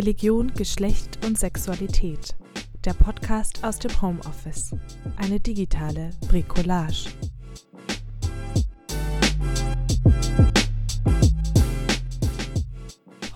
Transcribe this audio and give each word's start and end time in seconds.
Religion, 0.00 0.50
Geschlecht 0.54 1.18
und 1.26 1.38
Sexualität. 1.38 2.34
Der 2.86 2.94
Podcast 2.94 3.62
aus 3.62 3.78
dem 3.78 4.00
Homeoffice. 4.00 4.74
Eine 5.18 5.40
digitale 5.40 6.08
Bricolage. 6.26 7.10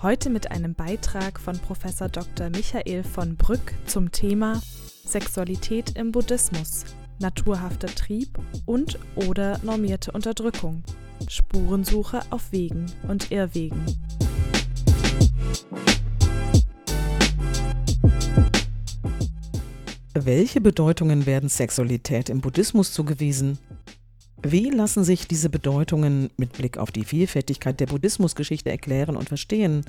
Heute 0.01 0.31
mit 0.31 0.49
einem 0.49 0.73
Beitrag 0.73 1.39
von 1.39 1.55
Prof. 1.59 1.77
Dr. 2.11 2.49
Michael 2.49 3.03
von 3.03 3.35
Brück 3.37 3.75
zum 3.85 4.11
Thema 4.11 4.59
Sexualität 5.05 5.95
im 5.95 6.11
Buddhismus, 6.11 6.85
naturhafter 7.19 7.89
Trieb 7.89 8.39
und 8.65 8.97
oder 9.13 9.59
normierte 9.61 10.11
Unterdrückung, 10.13 10.81
Spurensuche 11.29 12.21
auf 12.31 12.51
Wegen 12.51 12.87
und 13.07 13.29
Irrwegen. 13.29 13.85
Welche 20.17 20.61
Bedeutungen 20.61 21.25
werden 21.25 21.49
Sexualität 21.49 22.29
im 22.29 22.39
Buddhismus 22.39 22.93
zugewiesen? 22.93 23.59
Wie 24.41 24.69
lassen 24.69 25.03
sich 25.03 25.27
diese 25.27 25.49
Bedeutungen 25.49 26.29
mit 26.37 26.53
Blick 26.53 26.77
auf 26.77 26.89
die 26.89 27.03
Vielfältigkeit 27.03 27.81
der 27.81 27.87
Buddhismusgeschichte 27.87 28.69
erklären 28.69 29.17
und 29.17 29.27
verstehen? 29.27 29.83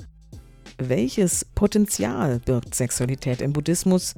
Welches 0.77 1.45
Potenzial 1.45 2.39
birgt 2.39 2.75
Sexualität 2.75 3.39
im 3.39 3.53
Buddhismus? 3.53 4.15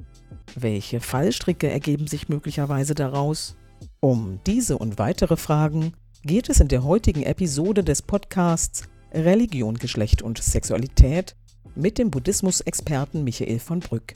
Welche 0.56 1.00
Fallstricke 1.00 1.70
ergeben 1.70 2.08
sich 2.08 2.28
möglicherweise 2.28 2.96
daraus? 2.96 3.56
Um 4.00 4.40
diese 4.48 4.80
und 4.80 4.98
weitere 4.98 5.38
Fragen 5.38 5.94
geht 6.24 6.50
es 6.50 6.60
in 6.60 6.70
der 6.70 6.84
heutigen 6.84 7.22
Episode 7.22 7.84
des 7.84 8.02
Podcasts 8.02 8.82
Religion, 9.14 9.76
Geschlecht 9.76 10.24
und 10.24 10.42
Sexualität 10.42 11.36
mit 11.76 12.00
dem 12.00 12.10
Buddhismus-Experten 12.10 13.24
Michael 13.24 13.60
von 13.60 13.80
Brück. 13.80 14.16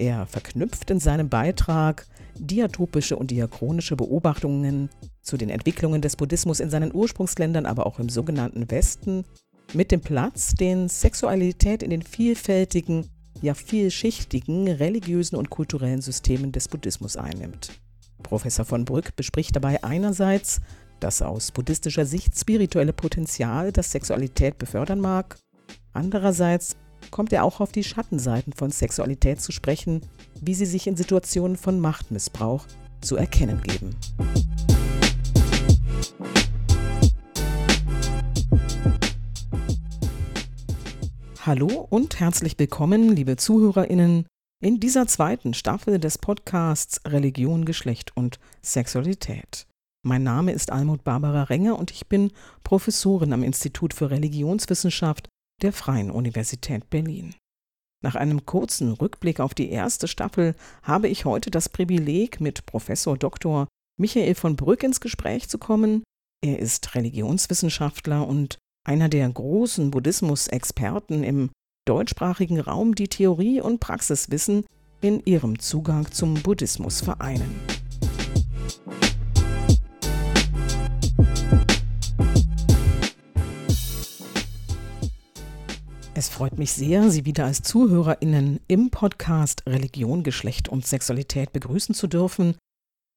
Er 0.00 0.24
verknüpft 0.24 0.90
in 0.90 0.98
seinem 0.98 1.28
Beitrag 1.28 2.06
diatopische 2.38 3.16
und 3.16 3.30
diachronische 3.30 3.96
Beobachtungen 3.96 4.88
zu 5.20 5.36
den 5.36 5.50
Entwicklungen 5.50 6.00
des 6.00 6.16
Buddhismus 6.16 6.58
in 6.58 6.70
seinen 6.70 6.94
Ursprungsländern, 6.94 7.66
aber 7.66 7.84
auch 7.84 7.98
im 7.98 8.08
sogenannten 8.08 8.70
Westen, 8.70 9.24
mit 9.74 9.92
dem 9.92 10.00
Platz, 10.00 10.54
den 10.54 10.88
Sexualität 10.88 11.82
in 11.82 11.90
den 11.90 12.00
vielfältigen, 12.00 13.10
ja 13.42 13.52
vielschichtigen 13.52 14.68
religiösen 14.68 15.36
und 15.36 15.50
kulturellen 15.50 16.00
Systemen 16.00 16.50
des 16.50 16.68
Buddhismus 16.68 17.18
einnimmt. 17.18 17.78
Professor 18.22 18.64
von 18.64 18.86
Brück 18.86 19.14
bespricht 19.16 19.54
dabei 19.54 19.84
einerseits 19.84 20.62
das 21.00 21.20
aus 21.20 21.52
buddhistischer 21.52 22.06
Sicht 22.06 22.38
spirituelle 22.38 22.94
Potenzial, 22.94 23.70
das 23.70 23.92
Sexualität 23.92 24.56
befördern 24.56 25.00
mag, 25.00 25.36
andererseits 25.92 26.78
kommt 27.10 27.32
er 27.32 27.44
auch 27.44 27.60
auf 27.60 27.72
die 27.72 27.84
Schattenseiten 27.84 28.52
von 28.52 28.70
Sexualität 28.70 29.40
zu 29.40 29.52
sprechen, 29.52 30.02
wie 30.40 30.54
sie 30.54 30.66
sich 30.66 30.86
in 30.86 30.96
Situationen 30.96 31.56
von 31.56 31.80
Machtmissbrauch 31.80 32.66
zu 33.00 33.16
erkennen 33.16 33.62
geben. 33.62 33.96
Hallo 41.46 41.86
und 41.88 42.20
herzlich 42.20 42.58
willkommen, 42.58 43.08
liebe 43.08 43.36
Zuhörerinnen, 43.36 44.26
in 44.62 44.78
dieser 44.78 45.06
zweiten 45.06 45.54
Staffel 45.54 45.98
des 45.98 46.18
Podcasts 46.18 47.00
Religion, 47.06 47.64
Geschlecht 47.64 48.14
und 48.14 48.38
Sexualität. 48.62 49.66
Mein 50.02 50.22
Name 50.22 50.52
ist 50.52 50.70
Almut 50.70 51.02
Barbara 51.02 51.44
Renger 51.44 51.78
und 51.78 51.90
ich 51.90 52.06
bin 52.08 52.30
Professorin 52.62 53.32
am 53.32 53.42
Institut 53.42 53.94
für 53.94 54.10
Religionswissenschaft 54.10 55.28
der 55.62 55.72
Freien 55.72 56.10
Universität 56.10 56.90
Berlin. 56.90 57.34
Nach 58.02 58.14
einem 58.14 58.46
kurzen 58.46 58.92
Rückblick 58.92 59.40
auf 59.40 59.54
die 59.54 59.70
erste 59.70 60.08
Staffel 60.08 60.54
habe 60.82 61.08
ich 61.08 61.24
heute 61.26 61.50
das 61.50 61.68
Privileg, 61.68 62.40
mit 62.40 62.64
Professor 62.64 63.16
Dr. 63.16 63.68
Michael 63.98 64.34
von 64.34 64.56
Brück 64.56 64.82
ins 64.82 65.00
Gespräch 65.00 65.48
zu 65.48 65.58
kommen. 65.58 66.02
Er 66.42 66.58
ist 66.58 66.94
Religionswissenschaftler 66.94 68.26
und 68.26 68.58
einer 68.86 69.10
der 69.10 69.28
großen 69.28 69.90
Buddhismus-Experten 69.90 71.22
im 71.22 71.50
deutschsprachigen 71.86 72.60
Raum, 72.60 72.94
die 72.94 73.08
Theorie 73.08 73.60
und 73.60 73.80
Praxiswissen 73.80 74.64
in 75.02 75.22
ihrem 75.24 75.58
Zugang 75.58 76.10
zum 76.10 76.34
Buddhismus 76.34 77.02
vereinen. 77.02 77.60
Es 86.20 86.28
freut 86.28 86.58
mich 86.58 86.72
sehr, 86.72 87.10
Sie 87.10 87.24
wieder 87.24 87.46
als 87.46 87.62
ZuhörerInnen 87.62 88.60
im 88.68 88.90
Podcast 88.90 89.62
Religion, 89.66 90.22
Geschlecht 90.22 90.68
und 90.68 90.86
Sexualität 90.86 91.54
begrüßen 91.54 91.94
zu 91.94 92.08
dürfen. 92.08 92.58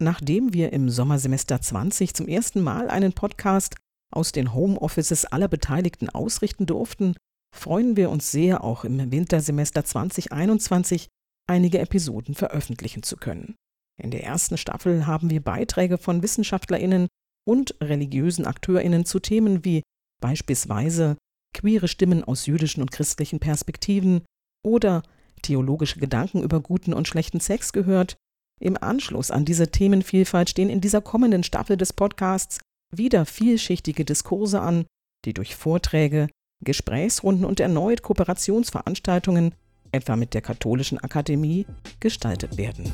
Nachdem 0.01 0.53
wir 0.53 0.71
im 0.71 0.89
Sommersemester 0.89 1.59
20 1.59 2.13
zum 2.13 2.29
ersten 2.29 2.61
Mal 2.61 2.87
einen 2.87 3.11
Podcast 3.11 3.75
aus 4.09 4.31
den 4.31 4.53
Homeoffices 4.53 5.25
aller 5.25 5.49
Beteiligten 5.49 6.07
ausrichten 6.07 6.65
durften, 6.65 7.17
freuen 7.53 7.97
wir 7.97 8.09
uns 8.09 8.31
sehr, 8.31 8.63
auch 8.63 8.85
im 8.85 9.11
Wintersemester 9.11 9.83
2021 9.83 11.09
einige 11.45 11.79
Episoden 11.79 12.35
veröffentlichen 12.35 13.03
zu 13.03 13.17
können. 13.17 13.55
In 14.01 14.11
der 14.11 14.23
ersten 14.23 14.57
Staffel 14.57 15.05
haben 15.05 15.29
wir 15.29 15.43
Beiträge 15.43 15.97
von 15.97 16.23
WissenschaftlerInnen 16.23 17.09
und 17.45 17.75
religiösen 17.81 18.45
AkteurInnen 18.45 19.03
zu 19.03 19.19
Themen 19.19 19.65
wie 19.65 19.81
beispielsweise 20.21 21.17
queere 21.53 21.87
Stimmen 21.87 22.23
aus 22.23 22.45
jüdischen 22.45 22.81
und 22.81 22.91
christlichen 22.91 23.39
Perspektiven 23.39 24.23
oder 24.63 25.03
theologische 25.41 25.99
Gedanken 25.99 26.41
über 26.41 26.59
guten 26.59 26.93
und 26.93 27.07
schlechten 27.07 27.39
Sex 27.39 27.73
gehört. 27.73 28.15
Im 28.59 28.81
Anschluss 28.81 29.31
an 29.31 29.45
diese 29.45 29.69
Themenvielfalt 29.69 30.49
stehen 30.49 30.69
in 30.69 30.81
dieser 30.81 31.01
kommenden 31.01 31.43
Staffel 31.43 31.77
des 31.77 31.93
Podcasts 31.93 32.59
wieder 32.95 33.25
vielschichtige 33.25 34.05
Diskurse 34.05 34.61
an, 34.61 34.85
die 35.25 35.33
durch 35.33 35.55
Vorträge, 35.55 36.29
Gesprächsrunden 36.63 37.45
und 37.45 37.59
erneut 37.59 38.03
Kooperationsveranstaltungen, 38.03 39.53
etwa 39.91 40.15
mit 40.15 40.33
der 40.33 40.41
Katholischen 40.41 40.97
Akademie, 40.99 41.65
gestaltet 41.99 42.57
werden. 42.57 42.91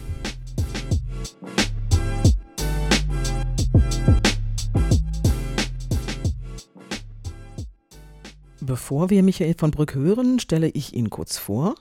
Bevor 8.69 9.09
wir 9.09 9.23
Michael 9.23 9.55
von 9.57 9.71
Brück 9.71 9.95
hören, 9.95 10.37
stelle 10.37 10.69
ich 10.69 10.93
ihn 10.93 11.09
kurz 11.09 11.39
vor. 11.39 11.73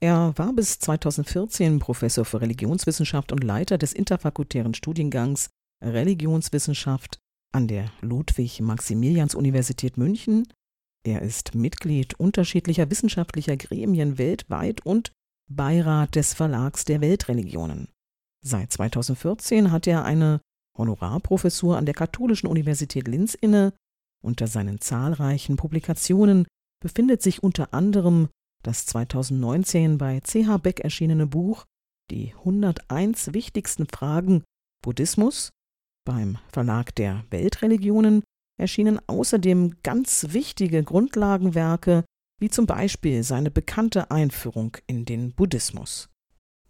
Er 0.00 0.36
war 0.36 0.52
bis 0.52 0.80
2014 0.80 1.78
Professor 1.78 2.24
für 2.24 2.40
Religionswissenschaft 2.40 3.30
und 3.30 3.44
Leiter 3.44 3.78
des 3.78 3.92
interfakultären 3.92 4.74
Studiengangs 4.74 5.50
Religionswissenschaft 5.80 7.20
an 7.54 7.68
der 7.68 7.92
Ludwig-Maximilians-Universität 8.00 9.98
München. 9.98 10.52
Er 11.06 11.22
ist 11.22 11.54
Mitglied 11.54 12.18
unterschiedlicher 12.18 12.90
wissenschaftlicher 12.90 13.56
Gremien 13.56 14.18
weltweit 14.18 14.84
und 14.84 15.12
Beirat 15.48 16.16
des 16.16 16.34
Verlags 16.34 16.84
der 16.84 17.00
Weltreligionen. 17.00 17.86
Seit 18.44 18.72
2014 18.72 19.70
hat 19.70 19.86
er 19.86 20.04
eine 20.04 20.40
Honorarprofessur 20.76 21.78
an 21.78 21.86
der 21.86 21.94
Katholischen 21.94 22.48
Universität 22.48 23.06
Linz 23.06 23.34
inne 23.34 23.74
unter 24.26 24.48
seinen 24.48 24.80
zahlreichen 24.80 25.56
Publikationen 25.56 26.46
befindet 26.82 27.22
sich 27.22 27.42
unter 27.42 27.72
anderem 27.72 28.28
das 28.62 28.84
2019 28.86 29.98
bei 29.98 30.20
CH 30.20 30.58
Beck 30.58 30.80
erschienene 30.80 31.26
Buch 31.26 31.64
Die 32.10 32.34
101 32.34 33.32
wichtigsten 33.32 33.86
Fragen 33.86 34.42
Buddhismus 34.82 35.50
beim 36.06 36.38
Verlag 36.48 36.94
der 36.94 37.24
Weltreligionen 37.30 38.22
erschienen 38.58 39.00
außerdem 39.06 39.76
ganz 39.82 40.28
wichtige 40.30 40.82
Grundlagenwerke, 40.82 42.04
wie 42.40 42.48
zum 42.48 42.66
Beispiel 42.66 43.22
seine 43.22 43.50
bekannte 43.50 44.10
Einführung 44.10 44.76
in 44.86 45.04
den 45.04 45.34
Buddhismus. 45.34 46.08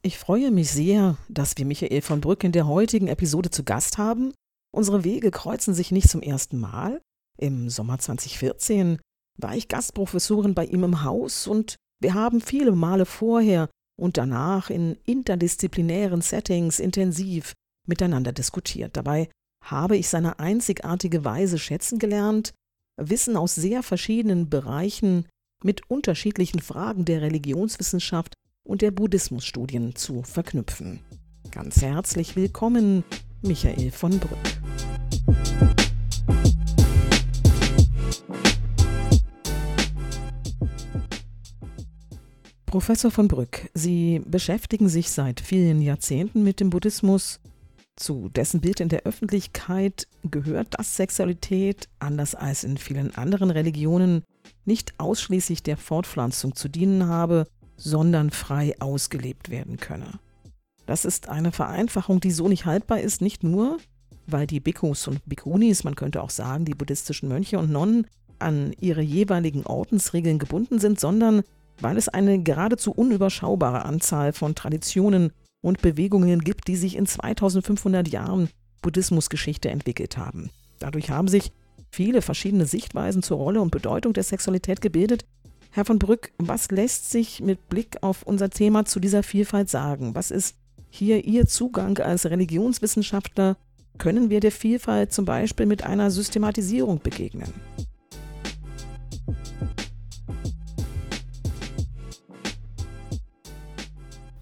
Ich 0.03 0.19
freue 0.19 0.51
mich 0.51 0.71
sehr, 0.71 1.17
dass 1.29 1.57
wir 1.57 1.67
Michael 1.67 2.01
von 2.01 2.21
Brück 2.21 2.45
in 2.45 2.53
der 2.53 2.67
heutigen 2.67 3.09
Episode 3.09 3.51
zu 3.51 3.65
Gast 3.65 3.99
haben. 3.99 4.33
Unsere 4.75 5.05
Wege 5.05 5.31
kreuzen 5.31 5.75
sich 5.75 5.93
nicht 5.93 6.09
zum 6.09 6.23
ersten 6.23 6.59
Mal. 6.59 7.01
Im 7.39 7.69
Sommer 7.69 7.99
2014 7.99 8.99
war 9.39 9.55
ich 9.55 9.69
Gastprofessorin 9.69 10.55
bei 10.55 10.65
ihm 10.65 10.85
im 10.85 11.05
Haus 11.05 11.47
und 11.47 11.77
wir 12.01 12.15
haben 12.15 12.41
viele 12.41 12.73
Male 12.73 13.07
vorher 13.07 13.69
und 13.99 14.17
danach 14.17 14.71
in 14.71 14.97
interdisziplinären 15.05 16.21
Settings 16.21 16.79
intensiv 16.79 17.53
miteinander 17.87 18.33
diskutiert. 18.33 18.97
Dabei 18.97 19.29
habe 19.65 19.97
ich 19.97 20.09
seine 20.09 20.39
einzigartige 20.39 21.25
Weise 21.25 21.59
schätzen 21.59 21.99
gelernt, 21.99 22.53
Wissen 22.99 23.37
aus 23.37 23.55
sehr 23.55 23.83
verschiedenen 23.83 24.49
Bereichen 24.49 25.27
mit 25.63 25.91
unterschiedlichen 25.91 26.61
Fragen 26.61 27.05
der 27.05 27.21
Religionswissenschaft 27.21 28.35
und 28.65 28.83
der 28.83 28.91
Buddhismusstudien 28.91 29.95
zu 29.95 30.23
verknüpfen. 30.23 31.01
Ganz 31.51 31.83
herzlich 31.83 32.37
willkommen, 32.37 33.05
Michael 33.43 33.91
von 33.91 34.19
Brück. 34.19 35.76
Professor 42.67 43.13
von 43.13 43.29
Brück, 43.29 43.71
Sie 43.75 44.21
beschäftigen 44.27 44.89
sich 44.89 45.11
seit 45.11 45.41
vielen 45.41 45.81
Jahrzehnten 45.81 46.43
mit 46.43 46.59
dem 46.59 46.71
Buddhismus. 46.71 47.41
Zu 47.95 48.29
dessen 48.29 48.61
Bild 48.61 48.81
in 48.81 48.89
der 48.89 49.05
Öffentlichkeit 49.05 50.09
gehört, 50.25 50.75
dass 50.77 50.97
Sexualität, 50.97 51.89
anders 52.01 52.35
als 52.35 52.65
in 52.65 52.77
vielen 52.77 53.15
anderen 53.15 53.51
Religionen, 53.51 54.25
nicht 54.65 54.99
ausschließlich 54.99 55.63
der 55.63 55.77
Fortpflanzung 55.77 56.57
zu 56.57 56.69
dienen 56.69 57.07
habe, 57.07 57.47
sondern 57.77 58.31
frei 58.31 58.75
ausgelebt 58.81 59.49
werden 59.49 59.77
könne. 59.79 60.19
Das 60.87 61.05
ist 61.05 61.29
eine 61.29 61.53
Vereinfachung, 61.53 62.21
die 62.21 62.33
so 62.33 62.49
nicht 62.49 62.67
haltbar 62.67 63.01
ist, 63.01 63.23
nicht 63.23 63.45
nur, 63.45 63.79
weil 64.27 64.47
die 64.47 64.61
Bhikkhus 64.61 65.07
und 65.09 65.25
Bhikkhunis, 65.25 65.85
man 65.85 65.95
könnte 65.95 66.21
auch 66.21 66.31
sagen, 66.31 66.65
die 66.65 66.75
buddhistischen 66.75 67.29
Mönche 67.29 67.59
und 67.59 67.71
Nonnen, 67.71 68.09
an 68.39 68.75
ihre 68.81 69.01
jeweiligen 69.03 69.65
Ordensregeln 69.65 70.39
gebunden 70.39 70.79
sind, 70.79 71.01
sondern 71.01 71.43
weil 71.81 71.97
es 71.97 72.09
eine 72.09 72.43
geradezu 72.43 72.93
unüberschaubare 72.93 73.85
Anzahl 73.85 74.33
von 74.33 74.55
Traditionen 74.55 75.33
und 75.63 75.83
Bewegungen 75.83 76.41
gibt, 76.41 76.69
die 76.69 76.77
sich 76.77 76.97
in 76.97 77.07
2500 77.07 78.09
Jahren 78.09 78.49
Buddhismusgeschichte 78.83 79.69
entwickelt 79.69 80.17
haben. 80.17 80.51
Dadurch 80.79 81.11
haben 81.11 81.29
sich 81.29 81.53
viele 81.91 82.23
verschiedene 82.23 82.67
Sichtweisen 82.67 83.23
zur 83.23 83.39
Rolle 83.39 83.61
und 83.61 83.71
Bedeutung 83.71 84.13
der 84.13 84.23
Sexualität 84.23 84.81
gebildet. 84.81 85.25
Herr 85.71 85.85
von 85.85 85.99
Brück, 85.99 86.33
was 86.39 86.71
lässt 86.71 87.11
sich 87.11 87.41
mit 87.41 87.69
Blick 87.69 88.03
auf 88.03 88.23
unser 88.23 88.51
Thema 88.51 88.85
zu 88.85 89.01
dieser 89.01 89.23
Vielfalt 89.23 89.69
sagen? 89.69 90.15
Was 90.15 90.31
ist 90.31 90.57
hier 90.89 91.25
Ihr 91.25 91.47
Zugang 91.47 91.99
als 91.99 92.27
Religionswissenschaftler? 92.27 93.57
Können 93.99 94.31
wir 94.31 94.41
der 94.41 94.53
Vielfalt 94.53 95.13
zum 95.13 95.25
Beispiel 95.25 95.67
mit 95.67 95.85
einer 95.85 96.11
Systematisierung 96.11 97.01
begegnen? 97.01 97.53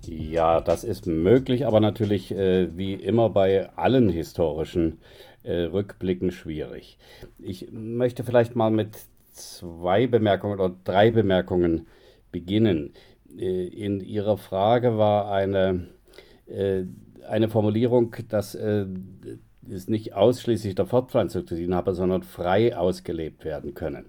Ja, 0.09 0.61
das 0.61 0.85
ist 0.85 1.07
möglich, 1.07 1.67
aber 1.67 1.81
natürlich 1.81 2.33
äh, 2.33 2.77
wie 2.77 2.95
immer 2.95 3.31
bei 3.31 3.71
allen 3.77 4.09
historischen 4.09 4.99
äh, 5.43 5.63
Rückblicken 5.63 6.31
schwierig. 6.31 6.99
Ich 7.39 7.71
möchte 7.73 8.25
vielleicht 8.25 8.57
mal 8.57 8.71
mit 8.71 8.97
zwei 9.33 10.07
Bemerkungen 10.07 10.59
oder 10.59 10.75
drei 10.85 11.11
Bemerkungen 11.11 11.87
beginnen. 12.33 12.95
Äh, 13.39 13.67
in 13.67 14.01
Ihrer 14.01 14.37
Frage 14.37 14.99
war 14.99 15.31
eine, 15.31 15.89
äh, 16.47 16.85
eine 17.29 17.49
Formulierung, 17.49 18.15
dass 18.29 18.55
äh, 18.55 18.87
es 19.71 19.89
nicht 19.89 20.15
ausschließlich 20.15 20.75
der 20.75 20.87
Fortpflanzung 20.87 21.47
zu 21.47 21.55
dienen 21.55 21.75
habe, 21.75 21.95
sondern 21.95 22.23
frei 22.23 22.77
ausgelebt 22.77 23.45
werden 23.45 23.75
können. 23.75 24.07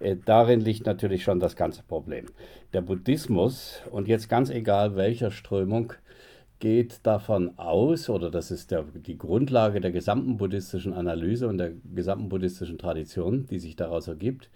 Äh, 0.00 0.16
darin 0.24 0.60
liegt 0.60 0.86
natürlich 0.86 1.22
schon 1.24 1.40
das 1.40 1.56
ganze 1.56 1.82
Problem. 1.82 2.26
Der 2.74 2.82
Buddhismus, 2.82 3.80
und 3.90 4.08
jetzt 4.08 4.28
ganz 4.28 4.50
egal 4.50 4.94
welcher 4.94 5.30
Strömung, 5.30 5.94
geht 6.58 7.00
davon 7.04 7.58
aus, 7.58 8.10
oder 8.10 8.30
das 8.30 8.50
ist 8.50 8.70
der, 8.70 8.82
die 8.82 9.16
Grundlage 9.16 9.80
der 9.80 9.90
gesamten 9.90 10.36
buddhistischen 10.36 10.92
Analyse 10.92 11.48
und 11.48 11.56
der 11.56 11.72
gesamten 11.94 12.28
buddhistischen 12.28 12.76
Tradition, 12.76 13.46
die 13.46 13.58
sich 13.58 13.74
daraus 13.74 14.06
ergibt, 14.06 14.50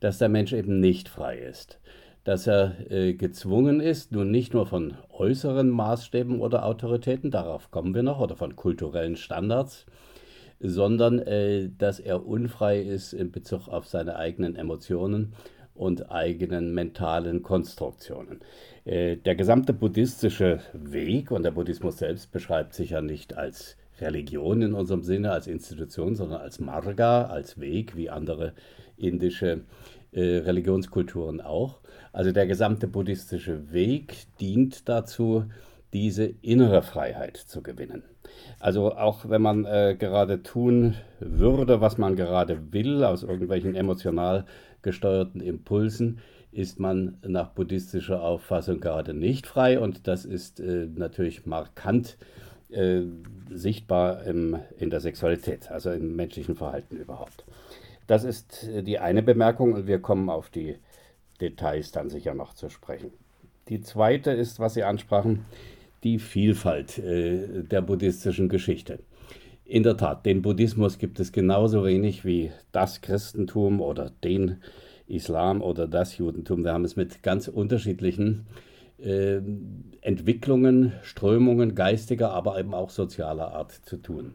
dass 0.00 0.16
der 0.16 0.30
Mensch 0.30 0.54
eben 0.54 0.80
nicht 0.80 1.10
frei 1.10 1.36
ist. 1.36 1.80
Dass 2.24 2.46
er 2.46 2.90
äh, 2.90 3.12
gezwungen 3.12 3.80
ist, 3.80 4.10
nun 4.12 4.30
nicht 4.30 4.54
nur 4.54 4.64
von 4.64 4.94
äußeren 5.10 5.68
Maßstäben 5.68 6.40
oder 6.40 6.64
Autoritäten, 6.64 7.30
darauf 7.30 7.70
kommen 7.70 7.94
wir 7.94 8.02
noch, 8.02 8.20
oder 8.20 8.36
von 8.36 8.56
kulturellen 8.56 9.16
Standards, 9.16 9.84
sondern 10.60 11.18
äh, 11.18 11.68
dass 11.76 12.00
er 12.00 12.26
unfrei 12.26 12.80
ist 12.80 13.12
in 13.12 13.32
Bezug 13.32 13.68
auf 13.68 13.86
seine 13.86 14.16
eigenen 14.16 14.56
Emotionen 14.56 15.34
und 15.80 16.12
eigenen 16.12 16.74
mentalen 16.74 17.42
Konstruktionen. 17.42 18.40
Äh, 18.84 19.16
der 19.16 19.34
gesamte 19.34 19.72
buddhistische 19.72 20.60
Weg 20.74 21.30
und 21.30 21.42
der 21.42 21.52
Buddhismus 21.52 21.96
selbst 21.96 22.30
beschreibt 22.32 22.74
sich 22.74 22.90
ja 22.90 23.00
nicht 23.00 23.38
als 23.38 23.78
Religion 23.98 24.60
in 24.60 24.74
unserem 24.74 25.02
Sinne, 25.02 25.32
als 25.32 25.46
Institution, 25.46 26.16
sondern 26.16 26.42
als 26.42 26.60
Marga, 26.60 27.24
als 27.24 27.58
Weg, 27.60 27.96
wie 27.96 28.10
andere 28.10 28.52
indische 28.98 29.62
äh, 30.12 30.20
Religionskulturen 30.20 31.40
auch. 31.40 31.80
Also 32.12 32.30
der 32.30 32.46
gesamte 32.46 32.86
buddhistische 32.86 33.72
Weg 33.72 34.26
dient 34.38 34.86
dazu, 34.86 35.44
diese 35.94 36.26
innere 36.42 36.82
Freiheit 36.82 37.38
zu 37.38 37.62
gewinnen. 37.62 38.02
Also 38.58 38.94
auch 38.94 39.28
wenn 39.30 39.42
man 39.42 39.64
äh, 39.64 39.96
gerade 39.98 40.42
tun 40.42 40.94
würde, 41.20 41.80
was 41.80 41.96
man 41.96 42.16
gerade 42.16 42.72
will, 42.72 43.02
aus 43.02 43.22
irgendwelchen 43.22 43.74
emotional 43.74 44.44
gesteuerten 44.82 45.40
Impulsen, 45.40 46.20
ist 46.52 46.80
man 46.80 47.18
nach 47.22 47.50
buddhistischer 47.50 48.22
Auffassung 48.22 48.80
gerade 48.80 49.14
nicht 49.14 49.46
frei 49.46 49.78
und 49.78 50.08
das 50.08 50.24
ist 50.24 50.60
äh, 50.60 50.88
natürlich 50.94 51.46
markant 51.46 52.16
äh, 52.70 53.02
sichtbar 53.50 54.24
im, 54.24 54.58
in 54.78 54.90
der 54.90 55.00
Sexualität, 55.00 55.70
also 55.70 55.90
im 55.90 56.16
menschlichen 56.16 56.56
Verhalten 56.56 56.96
überhaupt. 56.96 57.44
Das 58.06 58.24
ist 58.24 58.68
äh, 58.68 58.82
die 58.82 58.98
eine 58.98 59.22
Bemerkung 59.22 59.72
und 59.74 59.86
wir 59.86 60.00
kommen 60.00 60.28
auf 60.28 60.50
die 60.50 60.76
Details 61.40 61.92
dann 61.92 62.10
sicher 62.10 62.34
noch 62.34 62.54
zu 62.54 62.68
sprechen. 62.68 63.12
Die 63.68 63.80
zweite 63.80 64.32
ist, 64.32 64.58
was 64.58 64.74
Sie 64.74 64.82
ansprachen, 64.82 65.44
die 66.02 66.18
Vielfalt 66.18 66.98
äh, 66.98 67.62
der 67.62 67.82
buddhistischen 67.82 68.48
Geschichte. 68.48 68.98
In 69.70 69.84
der 69.84 69.96
Tat, 69.96 70.26
den 70.26 70.42
Buddhismus 70.42 70.98
gibt 70.98 71.20
es 71.20 71.30
genauso 71.30 71.84
wenig 71.84 72.24
wie 72.24 72.50
das 72.72 73.02
Christentum 73.02 73.80
oder 73.80 74.10
den 74.24 74.56
Islam 75.06 75.62
oder 75.62 75.86
das 75.86 76.18
Judentum. 76.18 76.64
Wir 76.64 76.72
haben 76.72 76.84
es 76.84 76.96
mit 76.96 77.22
ganz 77.22 77.46
unterschiedlichen 77.46 78.48
äh, 78.98 79.40
Entwicklungen, 80.00 80.94
Strömungen 81.02 81.76
geistiger, 81.76 82.32
aber 82.32 82.58
eben 82.58 82.74
auch 82.74 82.90
sozialer 82.90 83.52
Art 83.52 83.70
zu 83.70 83.98
tun. 83.98 84.34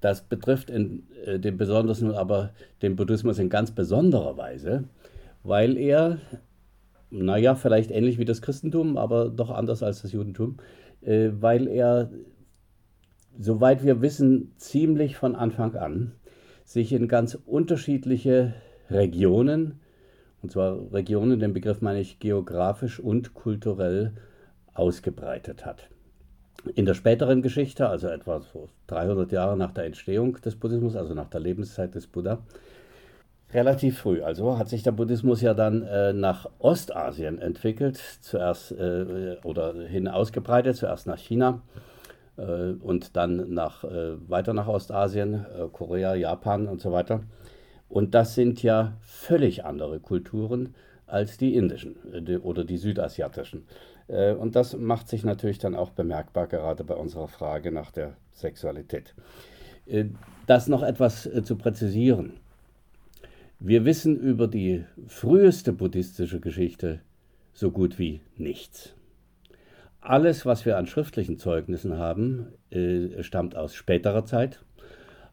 Das 0.00 0.22
betrifft 0.22 0.68
in, 0.68 1.04
äh, 1.24 1.38
den 1.38 1.58
besonders 1.58 2.00
nun 2.00 2.16
aber 2.16 2.50
den 2.82 2.96
Buddhismus 2.96 3.38
in 3.38 3.48
ganz 3.48 3.70
besonderer 3.70 4.36
Weise, 4.36 4.82
weil 5.44 5.76
er, 5.76 6.18
naja, 7.10 7.54
vielleicht 7.54 7.92
ähnlich 7.92 8.18
wie 8.18 8.24
das 8.24 8.42
Christentum, 8.42 8.96
aber 8.96 9.28
doch 9.28 9.50
anders 9.50 9.84
als 9.84 10.02
das 10.02 10.10
Judentum, 10.10 10.56
äh, 11.02 11.28
weil 11.38 11.68
er, 11.68 12.10
soweit 13.38 13.84
wir 13.84 14.00
wissen, 14.02 14.52
ziemlich 14.56 15.16
von 15.16 15.36
Anfang 15.36 15.74
an 15.76 16.12
sich 16.64 16.92
in 16.92 17.08
ganz 17.08 17.38
unterschiedliche 17.46 18.54
Regionen, 18.90 19.80
und 20.42 20.50
zwar 20.52 20.92
Regionen, 20.92 21.38
den 21.38 21.52
Begriff 21.52 21.80
meine 21.80 22.00
ich 22.00 22.18
geografisch 22.18 23.00
und 23.00 23.34
kulturell 23.34 24.12
ausgebreitet 24.74 25.64
hat. 25.64 25.88
In 26.74 26.84
der 26.84 26.94
späteren 26.94 27.42
Geschichte, 27.42 27.88
also 27.88 28.08
etwa 28.08 28.40
so 28.40 28.68
300 28.88 29.30
Jahre 29.30 29.56
nach 29.56 29.72
der 29.72 29.84
Entstehung 29.84 30.40
des 30.40 30.56
Buddhismus, 30.56 30.96
also 30.96 31.14
nach 31.14 31.28
der 31.28 31.40
Lebenszeit 31.40 31.94
des 31.94 32.08
Buddha, 32.08 32.38
relativ 33.52 33.98
früh. 33.98 34.22
Also 34.22 34.58
hat 34.58 34.68
sich 34.68 34.82
der 34.82 34.92
Buddhismus 34.92 35.40
ja 35.40 35.54
dann 35.54 35.82
äh, 35.82 36.12
nach 36.12 36.48
Ostasien 36.58 37.38
entwickelt, 37.38 37.96
zuerst 38.20 38.72
äh, 38.72 39.36
oder 39.44 39.74
hin 39.74 40.08
ausgebreitet, 40.08 40.76
zuerst 40.76 41.06
nach 41.06 41.18
China 41.18 41.62
und 42.42 43.16
dann 43.16 43.52
nach, 43.52 43.84
äh, 43.84 44.16
weiter 44.28 44.52
nach 44.52 44.68
Ostasien, 44.68 45.34
äh, 45.34 45.68
Korea, 45.72 46.14
Japan 46.14 46.66
und 46.66 46.80
so 46.80 46.92
weiter. 46.92 47.22
Und 47.88 48.14
das 48.14 48.34
sind 48.34 48.62
ja 48.62 48.94
völlig 49.00 49.64
andere 49.64 50.00
Kulturen 50.00 50.74
als 51.06 51.38
die 51.38 51.54
indischen 51.54 51.96
äh, 52.12 52.36
oder 52.36 52.64
die 52.64 52.78
südasiatischen. 52.78 53.64
und 54.38 54.54
das 54.54 54.76
macht 54.76 55.08
sich 55.08 55.24
natürlich 55.24 55.58
dann 55.58 55.74
auch 55.74 55.90
bemerkbar, 55.90 56.46
gerade 56.46 56.84
bei 56.84 56.94
unserer 56.94 57.26
Frage 57.26 57.72
nach 57.72 57.90
der 57.90 58.12
Sexualität. 58.30 59.16
das 60.46 60.68
noch 60.68 60.84
etwas 60.84 61.28
zu 61.42 61.56
präzisieren. 61.56 62.34
Wir 63.58 63.84
wissen 63.84 64.16
über 64.16 64.46
die 64.46 64.84
früheste 65.08 65.72
buddhistische 65.72 66.38
Geschichte 66.38 67.00
so 67.52 67.72
gut 67.72 67.98
wie 67.98 68.20
nichts. 68.36 68.94
Alles, 70.08 70.46
was 70.46 70.64
wir 70.64 70.78
an 70.78 70.86
schriftlichen 70.86 71.36
Zeugnissen 71.36 71.98
haben, 71.98 72.52
äh, 72.70 73.24
stammt 73.24 73.56
aus 73.56 73.74
späterer 73.74 74.24
Zeit, 74.24 74.60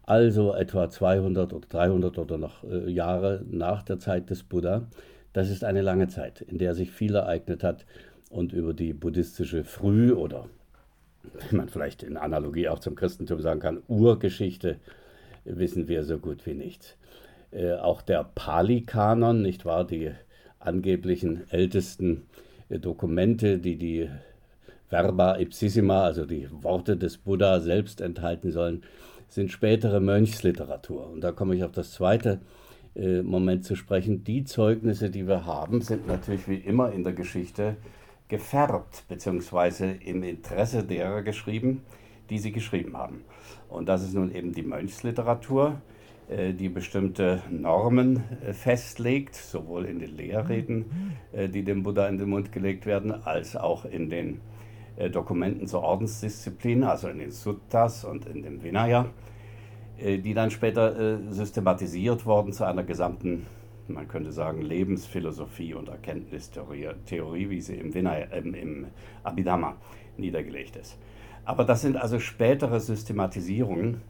also 0.01 0.55
etwa 0.55 0.89
200 0.89 1.53
oder 1.53 1.67
300 1.67 2.17
oder 2.17 2.39
noch 2.39 2.63
äh, 2.63 2.89
Jahre 2.89 3.45
nach 3.47 3.83
der 3.83 3.99
Zeit 3.99 4.31
des 4.31 4.41
Buddha. 4.41 4.87
Das 5.31 5.51
ist 5.51 5.63
eine 5.63 5.83
lange 5.83 6.07
Zeit, 6.07 6.41
in 6.41 6.57
der 6.57 6.73
sich 6.73 6.89
viel 6.89 7.13
ereignet 7.13 7.63
hat 7.63 7.85
und 8.31 8.51
über 8.51 8.73
die 8.73 8.93
buddhistische 8.93 9.63
Früh- 9.63 10.13
oder, 10.13 10.49
wie 11.51 11.55
man 11.55 11.69
vielleicht 11.69 12.01
in 12.01 12.17
Analogie 12.17 12.67
auch 12.67 12.79
zum 12.79 12.95
Christentum 12.95 13.41
sagen 13.41 13.59
kann, 13.59 13.83
Urgeschichte 13.87 14.77
wissen 15.45 15.87
wir 15.87 16.03
so 16.03 16.17
gut 16.17 16.47
wie 16.47 16.55
nichts. 16.55 16.97
Äh, 17.51 17.73
auch 17.73 18.01
der 18.01 18.23
Pali-Kanon, 18.23 19.39
nicht 19.39 19.65
wahr, 19.65 19.85
die 19.85 20.13
angeblichen 20.57 21.43
ältesten 21.51 22.23
Dokumente, 22.69 23.59
die 23.59 23.75
die 23.75 24.09
Verba 24.93 25.39
ipsissima, 25.39 26.03
also 26.03 26.23
die 26.23 26.47
Worte 26.51 26.95
des 26.95 27.17
Buddha 27.17 27.59
selbst 27.59 27.99
enthalten 27.99 28.51
sollen, 28.51 28.83
sind 29.27 29.51
spätere 29.51 29.99
Mönchsliteratur. 29.99 31.09
Und 31.09 31.21
da 31.21 31.31
komme 31.31 31.55
ich 31.55 31.63
auf 31.63 31.71
das 31.71 31.93
zweite 31.93 32.41
äh, 32.95 33.23
Moment 33.23 33.65
zu 33.65 33.75
sprechen. 33.75 34.23
Die 34.23 34.43
Zeugnisse, 34.43 35.09
die 35.09 35.27
wir 35.27 35.47
haben, 35.47 35.81
sind 35.81 36.05
natürlich 36.05 36.47
wie 36.47 36.57
immer 36.57 36.91
in 36.91 37.03
der 37.03 37.13
Geschichte 37.13 37.75
gefärbt 38.27 39.05
bzw. 39.09 39.95
im 40.05 40.21
Interesse 40.21 40.83
derer 40.83 41.23
geschrieben, 41.23 41.81
die 42.29 42.37
sie 42.37 42.51
geschrieben 42.51 42.95
haben. 42.95 43.23
Und 43.69 43.89
das 43.89 44.03
ist 44.03 44.13
nun 44.13 44.31
eben 44.31 44.53
die 44.53 44.61
Mönchsliteratur, 44.61 45.81
äh, 46.29 46.53
die 46.53 46.69
bestimmte 46.69 47.41
Normen 47.49 48.21
äh, 48.45 48.53
festlegt, 48.53 49.33
sowohl 49.33 49.85
in 49.85 49.97
den 49.97 50.15
Lehrreden, 50.15 51.15
äh, 51.31 51.49
die 51.49 51.63
dem 51.63 51.81
Buddha 51.81 52.07
in 52.07 52.19
den 52.19 52.29
Mund 52.29 52.51
gelegt 52.51 52.85
werden, 52.85 53.11
als 53.11 53.55
auch 53.55 53.85
in 53.85 54.11
den 54.11 54.39
Dokumenten 55.11 55.67
zur 55.67 55.81
Ordensdisziplin, 55.81 56.83
also 56.83 57.07
in 57.07 57.19
den 57.19 57.31
Suttas 57.31 58.05
und 58.05 58.25
in 58.25 58.43
dem 58.43 58.61
Vinaya, 58.63 59.07
die 59.99 60.33
dann 60.33 60.51
später 60.51 61.19
systematisiert 61.31 62.25
wurden 62.25 62.53
zu 62.53 62.63
einer 62.63 62.83
gesamten, 62.83 63.47
man 63.87 64.07
könnte 64.07 64.31
sagen, 64.31 64.61
Lebensphilosophie 64.61 65.73
und 65.73 65.89
Erkenntnistheorie, 65.89 66.89
Theorie, 67.05 67.49
wie 67.49 67.61
sie 67.61 67.75
im, 67.75 67.93
Vinaya, 67.93 68.25
im, 68.27 68.53
im 68.53 68.87
Abhidhamma 69.23 69.75
niedergelegt 70.17 70.75
ist. 70.75 70.97
Aber 71.45 71.65
das 71.65 71.81
sind 71.81 71.97
also 71.97 72.19
spätere 72.19 72.79
Systematisierungen. 72.79 74.01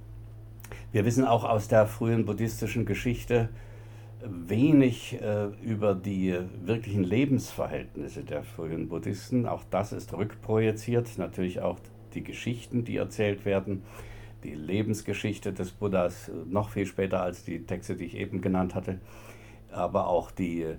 Wir 0.92 1.06
wissen 1.06 1.26
auch 1.26 1.44
aus 1.44 1.68
der 1.68 1.88
frühen 1.88 2.26
buddhistischen 2.26 2.86
Geschichte 2.86 3.50
wenig 4.26 5.22
äh, 5.22 5.48
über 5.62 5.96
die 5.96 6.38
wirklichen 6.64 7.04
Lebensverhältnisse 7.04 8.24
der 8.24 8.44
frühen 8.44 8.90
Buddhisten. 8.90 9.46
Auch 9.48 9.64
das 9.70 9.92
ist 9.92 10.14
rückprojiziert. 10.14 11.18
Natürlich 11.18 11.62
auch 11.62 11.80
die 12.14 12.24
Geschichten, 12.24 12.84
die 12.86 12.98
erzählt 12.98 13.46
werden. 13.46 13.84
Die 14.44 14.56
Lebensgeschichte 14.56 15.54
des 15.54 15.72
Buddhas 15.72 16.30
noch 16.46 16.70
viel 16.70 16.86
später 16.86 17.22
als 17.22 17.44
die 17.44 17.66
Texte, 17.66 17.96
die 17.96 18.06
ich 18.06 18.18
eben 18.18 18.42
genannt 18.42 18.76
hatte. 18.76 19.00
Aber 19.72 20.08
auch 20.08 20.32
die 20.32 20.64
äh, 20.64 20.76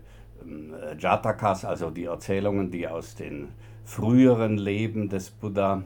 Jatakas, 0.99 1.65
also 1.65 1.91
die 1.91 2.05
Erzählungen, 2.05 2.71
die 2.71 2.89
aus 2.89 3.15
den 3.15 3.49
früheren 3.85 4.59
Leben 4.59 5.09
des 5.09 5.31
Buddha 5.31 5.85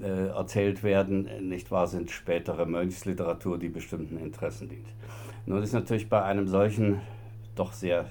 äh, 0.00 0.28
erzählt 0.28 0.82
werden, 0.82 1.28
nicht 1.48 1.70
wahr, 1.70 1.86
sind 1.86 2.10
spätere 2.10 2.66
Mönchsliteratur, 2.66 3.58
die 3.58 3.68
bestimmten 3.68 4.18
Interessen 4.18 4.68
dient. 4.68 4.86
Nun 5.50 5.64
ist 5.64 5.72
natürlich 5.72 6.08
bei 6.08 6.22
einem 6.22 6.46
solchen 6.46 7.00
doch 7.56 7.72
sehr, 7.72 8.06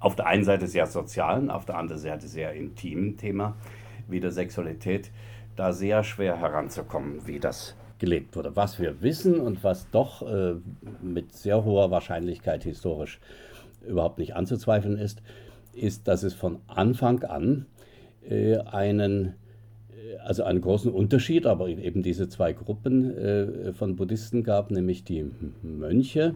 auf 0.00 0.16
der 0.16 0.26
einen 0.26 0.42
Seite 0.42 0.66
sehr 0.66 0.86
sozialen, 0.86 1.48
auf 1.48 1.64
der 1.64 1.76
anderen 1.76 2.00
Seite 2.00 2.26
sehr 2.26 2.54
intimen 2.54 3.16
Thema 3.16 3.54
wie 4.08 4.18
der 4.18 4.32
Sexualität 4.32 5.12
da 5.54 5.72
sehr 5.72 6.02
schwer 6.02 6.40
heranzukommen, 6.40 7.24
wie 7.24 7.38
das 7.38 7.76
gelebt 8.00 8.34
wurde. 8.34 8.56
Was 8.56 8.80
wir 8.80 9.00
wissen 9.00 9.38
und 9.38 9.62
was 9.62 9.88
doch 9.90 10.22
äh, 10.22 10.56
mit 11.00 11.32
sehr 11.36 11.62
hoher 11.64 11.92
Wahrscheinlichkeit 11.92 12.64
historisch 12.64 13.20
überhaupt 13.86 14.18
nicht 14.18 14.34
anzuzweifeln 14.34 14.98
ist, 14.98 15.22
ist, 15.72 16.08
dass 16.08 16.24
es 16.24 16.34
von 16.34 16.58
Anfang 16.66 17.22
an 17.22 17.66
äh, 18.28 18.58
einen 18.58 19.34
also 20.24 20.44
einen 20.44 20.60
großen 20.60 20.92
Unterschied, 20.92 21.46
aber 21.46 21.68
eben 21.68 22.02
diese 22.02 22.28
zwei 22.28 22.52
Gruppen 22.52 23.16
äh, 23.16 23.72
von 23.72 23.96
Buddhisten 23.96 24.42
gab, 24.42 24.70
nämlich 24.70 25.04
die 25.04 25.30
Mönche 25.62 26.34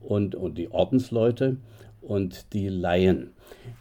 und, 0.00 0.34
und 0.34 0.58
die 0.58 0.70
Ordensleute 0.70 1.56
und 2.00 2.52
die 2.52 2.68
Laien. 2.68 3.30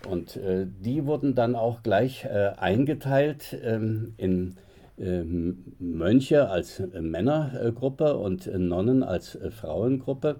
Und 0.09 0.37
äh, 0.37 0.67
die 0.83 1.05
wurden 1.05 1.35
dann 1.35 1.55
auch 1.55 1.83
gleich 1.83 2.25
äh, 2.25 2.51
eingeteilt 2.57 3.57
ähm, 3.63 4.13
in 4.17 4.55
ähm, 4.97 5.63
Mönche 5.79 6.49
als 6.49 6.83
Männergruppe 6.99 8.17
und 8.17 8.47
Nonnen 8.53 9.03
als 9.03 9.37
Frauengruppe. 9.51 10.37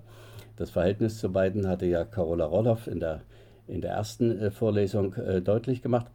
Das 0.57 0.71
Verhältnis 0.71 1.19
zu 1.19 1.31
beiden 1.31 1.67
hatte 1.67 1.85
ja 1.85 2.03
Carola 2.03 2.45
Roloff 2.45 2.87
in 2.87 2.99
der, 2.99 3.21
in 3.67 3.79
der 3.81 3.91
ersten 3.91 4.37
äh, 4.37 4.51
Vorlesung 4.51 5.13
äh, 5.13 5.41
deutlich 5.41 5.81
gemacht 5.81 6.07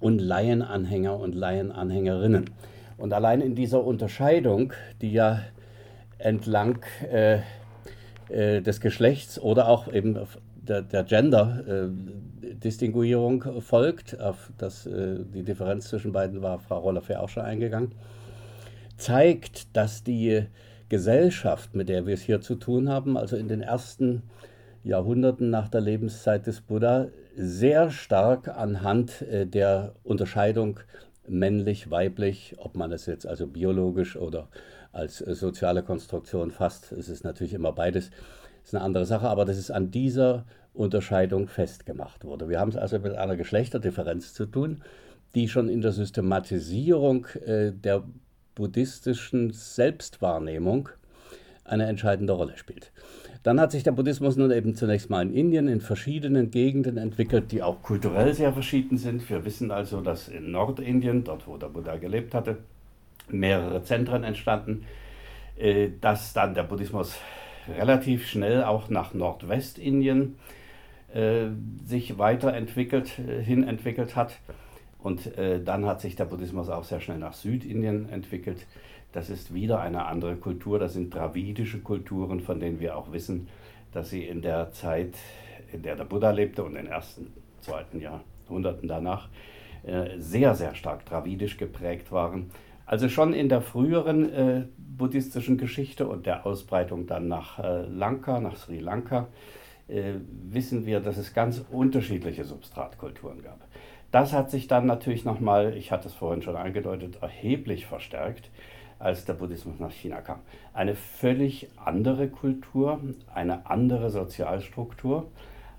und 0.00 0.20
Laienanhänger 0.20 1.18
und 1.18 1.34
Laienanhängerinnen. 1.34 2.50
Und 2.96 3.12
allein 3.12 3.40
in 3.40 3.54
dieser 3.54 3.84
Unterscheidung, 3.84 4.72
die 5.00 5.12
ja 5.12 5.40
entlang 6.18 6.80
äh, 7.10 7.38
äh, 8.28 8.60
des 8.60 8.80
Geschlechts 8.80 9.40
oder 9.40 9.68
auch 9.68 9.92
eben 9.92 10.18
der, 10.54 10.82
der 10.82 11.02
Gender-Distinguierung 11.04 13.42
äh, 13.42 13.60
folgt, 13.60 14.20
auf 14.20 14.52
das, 14.58 14.86
äh, 14.86 15.16
die 15.34 15.42
Differenz 15.42 15.88
zwischen 15.88 16.12
beiden 16.12 16.40
war 16.42 16.60
Frau 16.60 16.78
Rolloff 16.78 17.08
ja 17.08 17.18
auch 17.20 17.28
schon 17.28 17.42
eingegangen, 17.42 17.90
zeigt, 18.96 19.76
dass 19.76 20.04
die 20.04 20.44
Gesellschaft, 20.88 21.74
mit 21.74 21.88
der 21.88 22.06
wir 22.06 22.14
es 22.14 22.22
hier 22.22 22.40
zu 22.40 22.54
tun 22.54 22.88
haben, 22.88 23.16
also 23.16 23.36
in 23.36 23.48
den 23.48 23.62
ersten 23.62 24.22
Jahrhunderten 24.84 25.50
nach 25.50 25.68
der 25.68 25.80
Lebenszeit 25.80 26.46
des 26.46 26.60
Buddha, 26.60 27.08
sehr 27.40 27.90
stark 27.90 28.48
anhand 28.48 29.22
äh, 29.22 29.46
der 29.46 29.94
Unterscheidung 30.02 30.80
männlich, 31.26 31.90
weiblich, 31.90 32.56
ob 32.58 32.76
man 32.76 32.92
es 32.92 33.06
jetzt 33.06 33.26
also 33.26 33.46
biologisch 33.46 34.16
oder 34.16 34.48
als 34.92 35.20
äh, 35.20 35.34
soziale 35.34 35.82
Konstruktion 35.82 36.50
fasst, 36.50 36.92
es 36.92 37.08
ist 37.08 37.24
natürlich 37.24 37.54
immer 37.54 37.72
beides, 37.72 38.10
ist 38.62 38.74
eine 38.74 38.84
andere 38.84 39.06
Sache, 39.06 39.28
aber 39.28 39.44
das 39.44 39.56
ist 39.56 39.70
an 39.70 39.90
dieser 39.90 40.44
Unterscheidung 40.74 41.48
festgemacht 41.48 42.24
wurde. 42.24 42.48
Wir 42.48 42.60
haben 42.60 42.68
es 42.68 42.76
also 42.76 42.98
mit 42.98 43.14
einer 43.14 43.36
Geschlechterdifferenz 43.36 44.34
zu 44.34 44.46
tun, 44.46 44.82
die 45.34 45.48
schon 45.48 45.68
in 45.68 45.80
der 45.80 45.92
Systematisierung 45.92 47.26
äh, 47.46 47.72
der 47.72 48.04
buddhistischen 48.54 49.52
Selbstwahrnehmung 49.52 50.90
eine 51.70 51.86
entscheidende 51.86 52.32
Rolle 52.32 52.56
spielt. 52.56 52.92
Dann 53.42 53.58
hat 53.58 53.72
sich 53.72 53.82
der 53.82 53.92
Buddhismus 53.92 54.36
nun 54.36 54.50
eben 54.50 54.74
zunächst 54.74 55.08
mal 55.08 55.22
in 55.22 55.32
Indien 55.32 55.68
in 55.68 55.80
verschiedenen 55.80 56.50
Gegenden 56.50 56.98
entwickelt, 56.98 57.52
die 57.52 57.62
auch 57.62 57.82
kulturell 57.82 58.34
sehr 58.34 58.52
verschieden 58.52 58.98
sind. 58.98 59.28
Wir 59.30 59.44
wissen 59.44 59.70
also, 59.70 60.02
dass 60.02 60.28
in 60.28 60.50
Nordindien, 60.50 61.24
dort 61.24 61.46
wo 61.46 61.56
der 61.56 61.68
Buddha 61.68 61.96
gelebt 61.96 62.34
hatte, 62.34 62.58
mehrere 63.28 63.82
Zentren 63.82 64.24
entstanden, 64.24 64.84
äh, 65.56 65.90
dass 66.00 66.32
dann 66.32 66.54
der 66.54 66.64
Buddhismus 66.64 67.16
relativ 67.68 68.26
schnell 68.26 68.64
auch 68.64 68.88
nach 68.88 69.14
Nordwestindien 69.14 70.36
äh, 71.14 71.48
sich 71.84 72.18
weiterentwickelt, 72.18 73.18
äh, 73.18 73.42
hin 73.42 73.66
entwickelt 73.66 74.16
hat. 74.16 74.38
Und 75.02 75.30
dann 75.64 75.86
hat 75.86 76.02
sich 76.02 76.14
der 76.14 76.26
Buddhismus 76.26 76.68
auch 76.68 76.84
sehr 76.84 77.00
schnell 77.00 77.16
nach 77.16 77.32
Südindien 77.32 78.10
entwickelt. 78.10 78.66
Das 79.12 79.28
ist 79.28 79.52
wieder 79.52 79.80
eine 79.80 80.06
andere 80.06 80.36
Kultur. 80.36 80.78
Das 80.78 80.92
sind 80.92 81.14
dravidische 81.14 81.80
Kulturen, 81.80 82.40
von 82.40 82.60
denen 82.60 82.80
wir 82.80 82.96
auch 82.96 83.12
wissen, 83.12 83.48
dass 83.92 84.10
sie 84.10 84.24
in 84.24 84.40
der 84.40 84.70
Zeit, 84.72 85.14
in 85.72 85.82
der 85.82 85.96
der 85.96 86.04
Buddha 86.04 86.30
lebte 86.30 86.62
und 86.62 86.76
in 86.76 86.84
den 86.84 86.86
ersten, 86.86 87.32
zweiten 87.60 88.00
Jahrhunderten 88.00 88.88
danach, 88.88 89.28
äh, 89.82 90.18
sehr, 90.18 90.54
sehr 90.54 90.74
stark 90.74 91.04
dravidisch 91.06 91.56
geprägt 91.56 92.12
waren. 92.12 92.50
Also 92.86 93.08
schon 93.08 93.32
in 93.32 93.48
der 93.48 93.62
früheren 93.62 94.32
äh, 94.32 94.64
buddhistischen 94.76 95.58
Geschichte 95.58 96.06
und 96.06 96.26
der 96.26 96.46
Ausbreitung 96.46 97.06
dann 97.06 97.28
nach 97.28 97.58
äh, 97.58 97.86
Lanka, 97.86 98.40
nach 98.40 98.56
Sri 98.56 98.78
Lanka, 98.78 99.28
äh, 99.88 100.14
wissen 100.48 100.86
wir, 100.86 101.00
dass 101.00 101.16
es 101.16 101.34
ganz 101.34 101.64
unterschiedliche 101.70 102.44
Substratkulturen 102.44 103.42
gab. 103.42 103.60
Das 104.12 104.32
hat 104.32 104.50
sich 104.50 104.66
dann 104.66 104.86
natürlich 104.86 105.24
nochmal, 105.24 105.76
ich 105.76 105.92
hatte 105.92 106.08
es 106.08 106.14
vorhin 106.14 106.42
schon 106.42 106.56
angedeutet, 106.56 107.18
erheblich 107.22 107.86
verstärkt 107.86 108.50
als 109.00 109.24
der 109.24 109.32
Buddhismus 109.32 109.80
nach 109.80 109.90
China 109.90 110.20
kam. 110.20 110.40
Eine 110.72 110.94
völlig 110.94 111.68
andere 111.76 112.28
Kultur, 112.28 113.00
eine 113.34 113.68
andere 113.68 114.10
Sozialstruktur, 114.10 115.26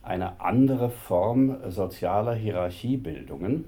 eine 0.03 0.41
andere 0.41 0.89
Form 0.89 1.57
sozialer 1.69 2.33
Hierarchiebildungen. 2.33 3.65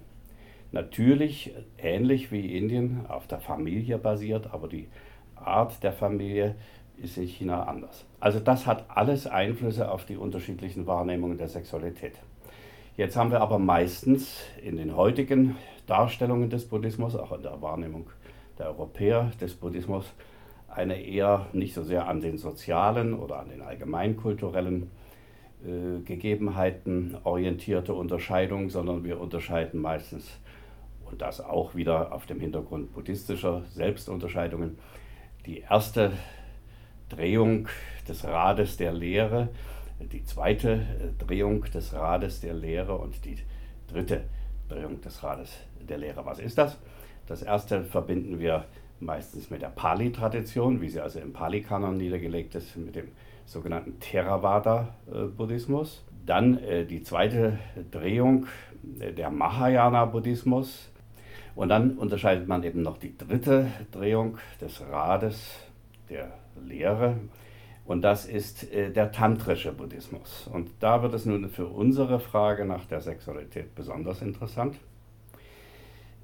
Natürlich 0.72 1.54
ähnlich 1.78 2.32
wie 2.32 2.58
Indien 2.58 3.06
auf 3.08 3.28
der 3.28 3.40
Familie 3.40 4.00
basiert, 4.00 4.52
aber 4.52 4.68
die 4.68 4.88
Art 5.36 5.84
der 5.84 5.94
Familie 5.94 6.56
ist 6.98 7.18
in 7.18 7.28
China 7.28 7.64
anders. 7.64 8.06
Also 8.20 8.40
das 8.40 8.66
hat 8.66 8.86
alles 8.90 9.28
Einflüsse 9.28 9.92
auf 9.92 10.06
die 10.06 10.18
unterschiedlichen 10.18 10.88
Wahrnehmungen 10.88 11.38
der 11.38 11.48
Sexualität. 11.48 12.14
Jetzt 12.98 13.16
haben 13.16 13.32
wir 13.32 13.42
aber 13.42 13.60
meistens 13.60 14.42
in 14.64 14.78
den 14.78 14.96
heutigen 14.96 15.58
Darstellungen 15.86 16.50
des 16.50 16.66
Buddhismus, 16.68 17.16
auch 17.16 17.32
in 17.34 17.44
der 17.44 17.62
Wahrnehmung 17.62 18.08
der 18.58 18.68
Europäer 18.68 19.32
des 19.40 19.54
Buddhismus 19.56 20.12
eine 20.68 21.02
eher 21.02 21.48
nicht 21.54 21.74
so 21.74 21.84
sehr 21.84 22.08
an 22.08 22.22
den 22.22 22.38
sozialen 22.38 23.14
oder 23.14 23.40
an 23.40 23.50
den 23.50 23.62
allgemeinkulturellen 23.62 24.90
äh, 25.64 26.02
Gegebenheiten 26.04 27.16
orientierte 27.24 27.94
Unterscheidung, 27.94 28.70
sondern 28.70 29.04
wir 29.04 29.20
unterscheiden 29.20 29.80
meistens, 29.82 30.40
und 31.06 31.22
das 31.22 31.42
auch 31.42 31.76
wieder 31.76 32.12
auf 32.12 32.26
dem 32.26 32.40
Hintergrund 32.40 32.94
buddhistischer 32.94 33.64
Selbstunterscheidungen, 33.72 34.78
die 35.46 35.60
erste 35.60 36.14
Drehung 37.10 37.68
des 38.08 38.24
Rades 38.24 38.78
der 38.78 38.94
Lehre, 38.94 39.50
die 40.00 40.24
zweite 40.24 40.72
äh, 40.72 41.24
Drehung 41.24 41.64
des 41.66 41.94
Rades 41.94 42.42
der 42.42 42.54
Lehre 42.54 42.98
und 42.98 43.24
die 43.26 43.38
dritte 43.88 44.24
Drehung 44.68 45.02
des 45.02 45.22
Rades 45.24 45.52
der 45.80 45.98
Lehre. 45.98 46.26
Was 46.26 46.40
ist 46.40 46.58
das? 46.58 46.80
Das 47.28 47.42
erste 47.42 47.84
verbinden 47.84 48.40
wir 48.40 48.66
meistens 49.00 49.50
mit 49.50 49.62
der 49.62 49.70
Pali-Tradition, 49.70 50.82
wie 50.82 50.90
sie 50.90 51.02
also 51.02 51.20
im 51.20 51.34
Pali-Kanon 51.34 51.98
niedergelegt 51.98 52.56
ist, 52.56 52.78
mit 52.78 52.96
dem 52.96 53.10
sogenannten 53.46 54.00
Theravada-Buddhismus. 54.00 56.04
Dann 56.26 56.58
äh, 56.60 56.86
die 56.86 57.04
zweite 57.04 57.60
Drehung, 57.92 58.48
äh, 59.00 59.12
der 59.12 59.30
Mahayana-Buddhismus. 59.30 60.90
Und 61.56 61.70
dann 61.70 61.98
unterscheidet 61.98 62.48
man 62.48 62.64
eben 62.64 62.82
noch 62.82 62.98
die 62.98 63.18
dritte 63.18 63.68
Drehung 63.92 64.38
des 64.60 64.82
Rades 64.82 65.60
der 66.10 66.34
Lehre. 66.66 67.18
Und 67.86 68.02
das 68.02 68.26
ist 68.26 68.72
äh, 68.72 68.92
der 68.92 69.12
tantrische 69.12 69.74
Buddhismus. 69.74 70.50
Und 70.52 70.72
da 70.80 71.04
wird 71.04 71.14
es 71.14 71.26
nun 71.26 71.50
für 71.50 71.68
unsere 71.68 72.20
Frage 72.20 72.66
nach 72.66 72.86
der 72.86 73.02
Sexualität 73.02 73.76
besonders 73.76 74.22
interessant. 74.22 74.78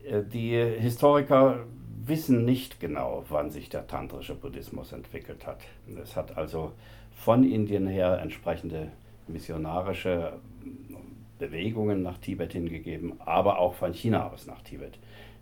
Äh, 0.06 0.24
die 0.24 0.56
Historiker 0.80 1.66
wissen 2.06 2.46
nicht 2.46 2.80
genau, 2.80 3.24
wann 3.30 3.52
sich 3.52 3.70
der 3.70 3.88
tantrische 3.88 4.36
Buddhismus 4.36 4.92
entwickelt 4.92 5.46
hat. 5.46 5.62
Es 6.02 6.16
hat 6.16 6.38
also 6.38 6.72
von 7.12 7.44
Indien 7.44 7.88
her 7.88 8.20
entsprechende 8.20 8.92
missionarische 9.28 10.34
Bewegungen 11.38 12.02
nach 12.02 12.18
Tibet 12.18 12.54
hingegeben, 12.54 13.14
aber 13.20 13.60
auch 13.60 13.76
von 13.76 13.94
China 13.94 14.32
aus 14.32 14.48
nach 14.48 14.62
Tibet. 14.62 14.98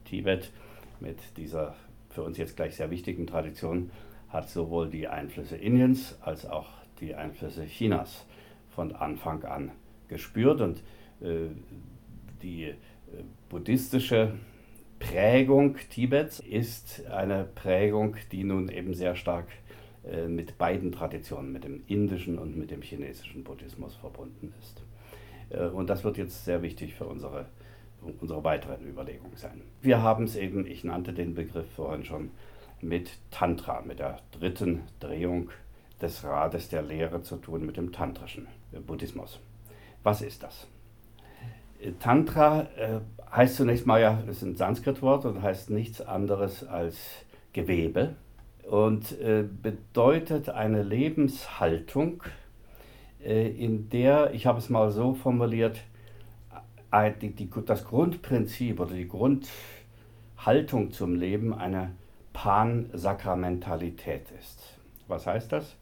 Tibet 0.06 0.52
mit 1.00 1.20
dieser 1.38 1.76
für 2.10 2.24
uns 2.24 2.38
jetzt 2.38 2.56
gleich 2.56 2.76
sehr 2.76 2.90
wichtigen 2.90 3.28
Tradition 3.28 3.92
hat 4.30 4.50
sowohl 4.50 4.90
die 4.90 5.08
Einflüsse 5.08 5.56
Indiens 5.56 6.18
als 6.22 6.46
auch 6.46 6.68
die 7.00 7.14
Einflüsse 7.16 7.66
Chinas 7.66 8.26
von 8.70 8.96
Anfang 8.96 9.44
an 9.44 9.72
gespürt 10.08 10.62
und 10.62 10.84
äh, 11.22 11.50
die 12.42 12.64
äh, 12.64 12.76
buddhistische 13.50 14.34
Prägung 15.00 15.77
Tibets 15.89 16.39
ist 16.39 17.06
eine 17.08 17.46
Prägung, 17.46 18.16
die 18.32 18.44
nun 18.44 18.70
eben 18.70 18.94
sehr 18.94 19.16
stark 19.16 19.48
äh, 20.04 20.27
mit 20.27 20.58
beiden 20.58 20.92
Traditionen, 20.92 21.51
mit 21.51 21.63
dem 21.63 21.84
indischen 21.88 22.39
und 22.39 22.58
mit 22.58 22.72
dem 22.72 22.82
chinesischen 22.82 23.44
Buddhismus 23.44 23.96
verbunden 23.96 24.54
ist. 24.60 24.82
Äh, 25.50 25.68
und 25.68 25.89
das 25.89 26.04
wird 26.04 26.18
jetzt 26.18 26.46
sehr 26.46 26.62
wichtig 26.62 26.96
für 26.96 27.06
unsere, 27.06 27.46
unsere 28.20 28.44
weiteren 28.44 28.88
Überlegungen 28.88 29.36
sein. 29.36 29.62
Wir 29.82 30.01
haben 30.01 30.25
es 30.25 30.36
eben, 30.36 30.66
ich 30.66 30.84
nannte 30.84 31.13
den 31.13 31.36
Begriff 31.36 31.70
vorhin 31.75 32.04
schon, 32.04 32.32
mit 32.82 33.12
Tantra, 33.32 33.82
mit 33.82 34.00
der 34.00 34.20
dritten 34.32 34.84
Drehung 35.00 35.50
des 36.01 36.24
Rades 36.24 36.70
der 36.70 36.84
Lehre 36.84 37.24
zu 37.24 37.38
tun, 37.38 37.66
mit 37.66 37.77
dem 37.77 37.92
tantrischen 37.92 38.48
Buddhismus. 38.86 39.39
Was 40.04 40.22
ist 40.22 40.44
das? 40.44 40.68
Tantra 42.00 42.68
äh, 42.78 43.00
heißt 43.32 43.56
zunächst 43.56 43.86
mal 43.86 44.02
ja, 44.02 44.22
das 44.26 44.38
ist 44.38 44.44
ein 44.44 44.56
Sanskrit-Wort 44.56 45.26
und 45.26 45.42
heißt 45.42 45.70
nichts 45.70 46.02
anderes 46.02 46.66
als 46.66 46.98
Gewebe 47.54 48.16
und 48.64 49.20
äh, 49.20 49.44
bedeutet 49.44 50.50
eine 50.50 50.84
Lebenshaltung, 50.84 52.24
äh, 53.24 53.48
in 53.48 53.90
der, 53.90 54.34
ich 54.34 54.46
habe 54.46 54.60
es 54.60 54.70
mal 54.70 54.92
so 54.92 55.14
formuliert, 55.14 55.80
äh, 56.92 57.12
die, 57.22 57.32
die, 57.32 57.50
das 57.66 57.86
Grundprinzip 57.86 58.80
oder 58.80 58.94
die 58.94 59.08
Grundhaltung 59.08 60.92
zum 60.92 61.16
Leben 61.16 61.54
eine 61.54 61.92
Pansakramentalität 62.34 64.32
ist. 64.40 64.78
Was 65.08 65.26
heißt 65.26 65.52
das? 65.52 65.76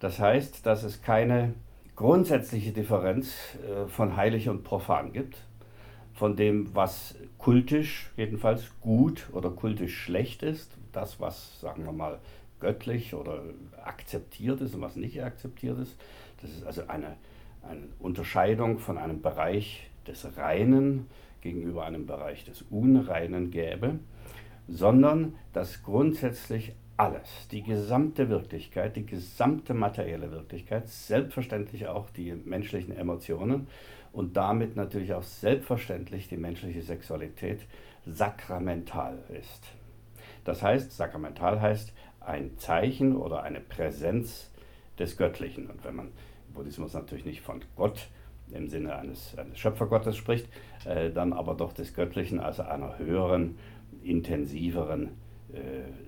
Das 0.00 0.18
heißt, 0.18 0.66
dass 0.66 0.82
es 0.82 1.02
keine 1.02 1.54
grundsätzliche 1.96 2.72
Differenz 2.72 3.34
äh, 3.56 3.86
von 3.88 4.16
heilig 4.16 4.48
und 4.48 4.64
profan 4.64 5.12
gibt, 5.12 5.36
von 6.12 6.36
dem, 6.36 6.74
was 6.74 7.16
kultisch 7.38 8.10
jedenfalls 8.16 8.72
gut 8.80 9.28
oder 9.32 9.50
kultisch 9.50 9.96
schlecht 9.96 10.42
ist, 10.42 10.76
das, 10.92 11.20
was, 11.20 11.60
sagen 11.60 11.84
wir 11.84 11.92
mal, 11.92 12.18
göttlich 12.60 13.14
oder 13.14 13.42
akzeptiert 13.84 14.60
ist 14.60 14.74
und 14.74 14.80
was 14.80 14.96
nicht 14.96 15.22
akzeptiert 15.22 15.78
ist. 15.78 15.96
Das 16.40 16.50
ist 16.50 16.64
also 16.64 16.86
eine, 16.88 17.16
eine 17.62 17.82
Unterscheidung 17.98 18.78
von 18.78 18.96
einem 18.96 19.20
Bereich 19.20 19.90
des 20.06 20.36
Reinen 20.36 21.08
gegenüber 21.40 21.84
einem 21.84 22.06
Bereich 22.06 22.44
des 22.44 22.62
Unreinen 22.70 23.50
gäbe, 23.50 23.98
sondern 24.68 25.34
dass 25.52 25.82
grundsätzlich 25.82 26.74
alles, 26.96 27.48
die 27.50 27.62
gesamte 27.62 28.28
Wirklichkeit, 28.28 28.96
die 28.96 29.06
gesamte 29.06 29.74
materielle 29.74 30.30
Wirklichkeit, 30.30 30.88
selbstverständlich 30.88 31.88
auch 31.88 32.10
die 32.10 32.32
menschlichen 32.32 32.96
Emotionen 32.96 33.66
und 34.12 34.36
damit 34.36 34.76
natürlich 34.76 35.12
auch 35.12 35.24
selbstverständlich 35.24 36.28
die 36.28 36.36
menschliche 36.36 36.82
Sexualität 36.82 37.66
sakramental 38.06 39.18
ist. 39.40 39.64
Das 40.44 40.62
heißt, 40.62 40.92
sakramental 40.92 41.60
heißt 41.60 41.92
ein 42.20 42.56
Zeichen 42.58 43.16
oder 43.16 43.42
eine 43.42 43.60
Präsenz 43.60 44.50
des 44.98 45.16
Göttlichen. 45.16 45.68
Und 45.68 45.84
wenn 45.84 45.96
man 45.96 46.06
im 46.48 46.54
Buddhismus 46.54 46.94
natürlich 46.94 47.24
nicht 47.24 47.40
von 47.40 47.64
Gott 47.76 48.08
im 48.52 48.68
Sinne 48.68 48.96
eines, 48.96 49.36
eines 49.36 49.58
Schöpfergottes 49.58 50.16
spricht, 50.16 50.48
äh, 50.84 51.10
dann 51.10 51.32
aber 51.32 51.54
doch 51.54 51.72
des 51.72 51.94
Göttlichen, 51.94 52.38
also 52.40 52.62
einer 52.62 52.98
höheren, 52.98 53.58
intensiveren 54.02 55.10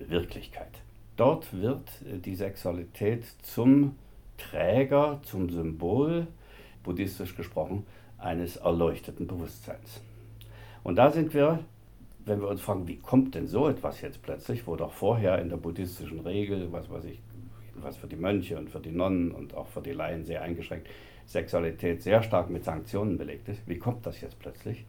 Wirklichkeit. 0.09 0.71
Dort 1.17 1.53
wird 1.59 1.89
äh, 2.03 2.19
die 2.19 2.35
Sexualität 2.35 3.25
zum 3.43 3.97
Träger, 4.39 5.21
zum 5.23 5.49
Symbol, 5.51 6.27
buddhistisch 6.83 7.35
gesprochen, 7.35 7.87
eines 8.19 8.57
erleuchteten 8.57 9.27
Bewusstseins. 9.27 10.01
Und 10.83 10.97
da 10.97 11.11
sind 11.11 11.35
wir, 11.35 11.61
wenn 12.25 12.41
wir 12.41 12.49
uns 12.49 12.61
fragen, 12.61 12.87
wie 12.87 12.97
kommt 12.97 13.35
denn 13.35 13.47
so 13.47 13.69
etwas 13.69 14.01
jetzt 14.01 14.23
plötzlich, 14.23 14.67
wo 14.67 14.77
doch 14.77 14.93
vorher 14.93 15.41
in 15.41 15.49
der 15.49 15.57
buddhistischen 15.57 16.21
Regel, 16.21 16.71
was 16.71 16.89
weiß 16.91 17.05
ich, 17.07 17.21
was 17.75 17.97
für 17.97 18.07
die 18.07 18.17
Mönche 18.17 18.59
und 18.59 18.71
für 18.71 18.81
die 18.81 18.91
Nonnen 18.91 19.33
und 19.33 19.55
auch 19.55 19.67
für 19.67 19.81
die 19.81 19.93
Laien 19.93 20.25
sehr 20.25 20.43
eingeschränkt, 20.43 20.89
Sexualität 21.27 22.03
sehr 22.03 22.23
stark 22.23 22.51
mit 22.51 22.65
Sanktionen 22.65 23.19
belegt 23.19 23.49
ist. 23.49 23.67
Wie 23.67 23.79
kommt 23.79 24.07
das 24.07 24.21
jetzt 24.21 24.39
plötzlich? 24.39 24.85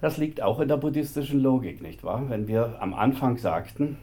Das 0.00 0.16
liegt 0.16 0.40
auch 0.40 0.60
in 0.60 0.68
der 0.68 0.78
buddhistischen 0.78 1.40
Logik, 1.40 1.82
nicht 1.82 2.02
wahr? 2.04 2.28
Wenn 2.30 2.48
wir 2.48 2.80
am 2.80 2.94
Anfang 2.94 3.36
sagten, 3.36 3.98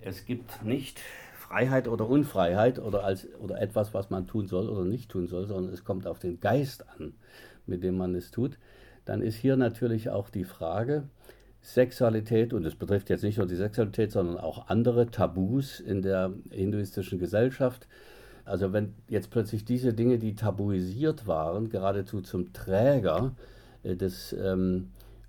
es 0.00 0.24
gibt 0.24 0.64
nicht 0.64 1.00
Freiheit 1.34 1.86
oder 1.88 2.08
Unfreiheit 2.08 2.78
oder, 2.78 3.04
als, 3.04 3.28
oder 3.38 3.60
etwas, 3.60 3.92
was 3.92 4.10
man 4.10 4.26
tun 4.26 4.46
soll 4.46 4.68
oder 4.68 4.84
nicht 4.84 5.10
tun 5.10 5.26
soll, 5.26 5.46
sondern 5.46 5.72
es 5.72 5.84
kommt 5.84 6.06
auf 6.06 6.18
den 6.18 6.40
Geist 6.40 6.86
an, 6.96 7.14
mit 7.66 7.82
dem 7.82 7.96
man 7.96 8.14
es 8.14 8.30
tut, 8.30 8.58
dann 9.04 9.20
ist 9.20 9.36
hier 9.36 9.56
natürlich 9.56 10.10
auch 10.10 10.30
die 10.30 10.44
Frage, 10.44 11.04
Sexualität, 11.60 12.52
und 12.52 12.64
es 12.64 12.74
betrifft 12.74 13.10
jetzt 13.10 13.24
nicht 13.24 13.36
nur 13.36 13.46
die 13.46 13.56
Sexualität, 13.56 14.12
sondern 14.12 14.38
auch 14.38 14.68
andere 14.68 15.10
Tabus 15.10 15.80
in 15.80 16.02
der 16.02 16.32
hinduistischen 16.50 17.18
Gesellschaft. 17.18 17.86
Also 18.44 18.72
wenn 18.72 18.94
jetzt 19.08 19.30
plötzlich 19.30 19.64
diese 19.64 19.92
Dinge, 19.92 20.18
die 20.18 20.36
tabuisiert 20.36 21.26
waren, 21.26 21.68
geradezu 21.68 22.22
zum 22.22 22.52
Träger 22.52 23.34
äh, 23.82 23.96
des 23.96 24.32
ähm, 24.32 24.88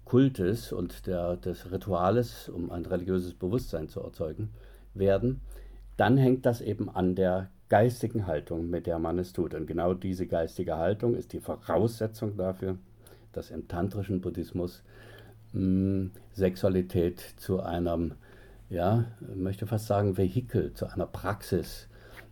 Kultes 0.09 0.71
und 0.71 1.05
der, 1.05 1.37
des 1.37 1.71
Rituales, 1.71 2.49
um 2.49 2.71
ein 2.71 2.83
religiöses 2.83 3.35
Bewusstsein 3.35 3.89
zu 3.89 4.01
erzeugen, 4.01 4.49
werden, 4.95 5.41
dann 5.97 6.17
hängt 6.17 6.47
das 6.47 6.61
eben 6.61 6.89
an 6.89 7.13
der 7.13 7.51
geistigen 7.69 8.25
Haltung, 8.25 8.71
mit 8.71 8.87
der 8.87 8.97
man 8.97 9.19
es 9.19 9.33
tut. 9.33 9.53
Und 9.53 9.67
genau 9.67 9.93
diese 9.93 10.25
geistige 10.25 10.77
Haltung 10.77 11.13
ist 11.13 11.31
die 11.33 11.39
Voraussetzung 11.39 12.37
dafür, 12.37 12.79
dass 13.33 13.51
im 13.51 13.67
tantrischen 13.67 14.19
Buddhismus 14.19 14.81
mh, 15.53 15.59
hm, 15.61 16.11
Sexualität 16.33 17.19
zu 17.37 17.61
einem, 17.61 18.13
ja, 18.71 19.05
möchte 19.35 19.67
fast 19.67 19.85
sagen, 19.85 20.17
Vehikel, 20.17 20.73
zu 20.73 20.87
einer 20.87 21.05
Praxis 21.05 21.87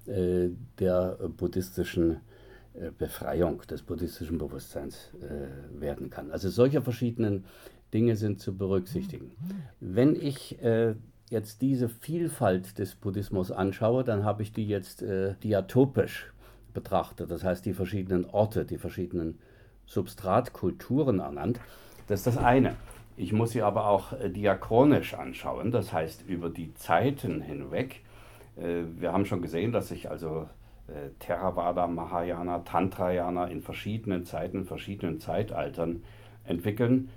äh, 0.08 0.50
der 0.80 1.20
buddhistischen 1.38 2.14
äh, 2.14 2.20
Befreiung 2.98 3.62
des 3.70 3.82
buddhistischen 3.82 4.38
Bewusstseins 4.38 5.12
äh, 5.22 5.82
werden 5.82 6.10
kann. 6.10 6.32
Also 6.32 6.50
solche 6.50 6.82
verschiedenen 6.82 7.46
Dinge 7.94 8.16
sind 8.16 8.40
zu 8.40 8.56
berücksichtigen. 8.56 9.32
Wenn 9.80 10.16
ich 10.16 10.62
äh, 10.62 10.96
jetzt 11.30 11.62
diese 11.62 11.90
Vielfalt 11.90 12.78
des 12.80 12.96
Buddhismus 12.96 13.52
anschaue, 13.52 14.04
dann 14.04 14.24
habe 14.24 14.44
ich 14.44 14.52
die 14.52 14.68
jetzt 14.68 15.02
äh, 15.02 15.36
diatopisch 15.44 16.32
betrachtet, 16.74 17.32
das 17.32 17.44
heißt 17.44 17.66
die 17.66 17.74
verschiedenen 17.74 18.26
Orte, 18.26 18.66
die 18.66 18.78
verschiedenen 18.78 19.40
Substratkulturen 19.88 21.20
ernannt. 21.20 21.60
Das 22.08 22.20
ist 22.20 22.28
das 22.28 22.38
eine. 22.38 22.76
Ich 23.16 23.34
muss 23.34 23.52
sie 23.52 23.64
aber 23.64 23.88
auch 23.88 24.14
äh, 24.14 24.30
diachronisch 24.30 25.16
anschauen, 25.16 25.72
das 25.72 25.92
heißt 25.92 26.28
über 26.28 26.50
die 26.50 26.74
Zeiten 26.76 27.42
hinweg. 27.42 28.02
Äh, 28.58 28.84
wir 28.98 29.12
haben 29.12 29.26
schon 29.26 29.42
gesehen, 29.42 29.72
dass 29.72 29.88
sich 29.88 30.10
also 30.10 30.42
äh, 30.42 30.57
Theravada, 31.20 31.88
Mahayana, 31.88 32.60
Tantrayana 32.60 33.48
in 33.48 33.62
verschiedenen 33.62 34.24
Zeiten, 34.24 34.66
verschiedenen 34.66 35.20
Zeitaltern 35.20 36.04
entwickeln. 36.46 37.10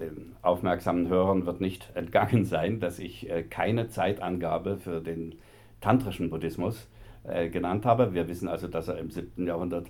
Den 0.00 0.34
aufmerksamen 0.42 1.08
Hörern 1.08 1.46
wird 1.46 1.60
nicht 1.60 1.90
entgangen 1.94 2.44
sein, 2.44 2.80
dass 2.80 2.98
ich 2.98 3.30
äh, 3.30 3.42
keine 3.42 3.88
Zeitangabe 3.88 4.78
für 4.78 5.00
den 5.00 5.36
tantrischen 5.80 6.30
Buddhismus 6.30 6.88
äh, 7.24 7.48
genannt 7.48 7.84
habe. 7.84 8.14
Wir 8.14 8.28
wissen 8.28 8.48
also, 8.48 8.66
dass 8.66 8.88
er 8.88 8.98
im 8.98 9.10
7. 9.10 9.46
Jahrhundert 9.46 9.88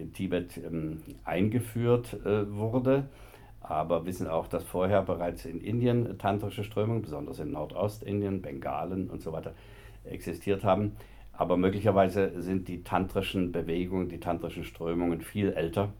in 0.00 0.14
Tibet 0.14 0.56
ähm, 0.56 1.02
eingeführt 1.26 2.16
wurde, 2.24 3.04
aber 3.60 4.06
wissen 4.06 4.26
auch, 4.26 4.46
dass 4.46 4.64
vorher 4.64 5.02
bereits 5.02 5.44
in 5.44 5.60
Indien 5.60 6.16
tantrische 6.16 6.64
Strömungen, 6.64 7.02
besonders 7.02 7.38
in 7.38 7.50
Nordostindien, 7.50 8.40
Bengalen 8.40 9.10
und 9.10 9.20
so 9.20 9.30
weiter, 9.30 9.52
existiert 10.04 10.64
haben. 10.64 10.96
Aber 11.38 11.56
möglicherweise 11.56 12.32
sind 12.42 12.66
die 12.66 12.82
tantrischen 12.82 13.52
Bewegungen, 13.52 14.08
die 14.08 14.18
tantrischen 14.18 14.64
Strömungen 14.64 15.20
viel 15.20 15.52
älter. 15.52 15.92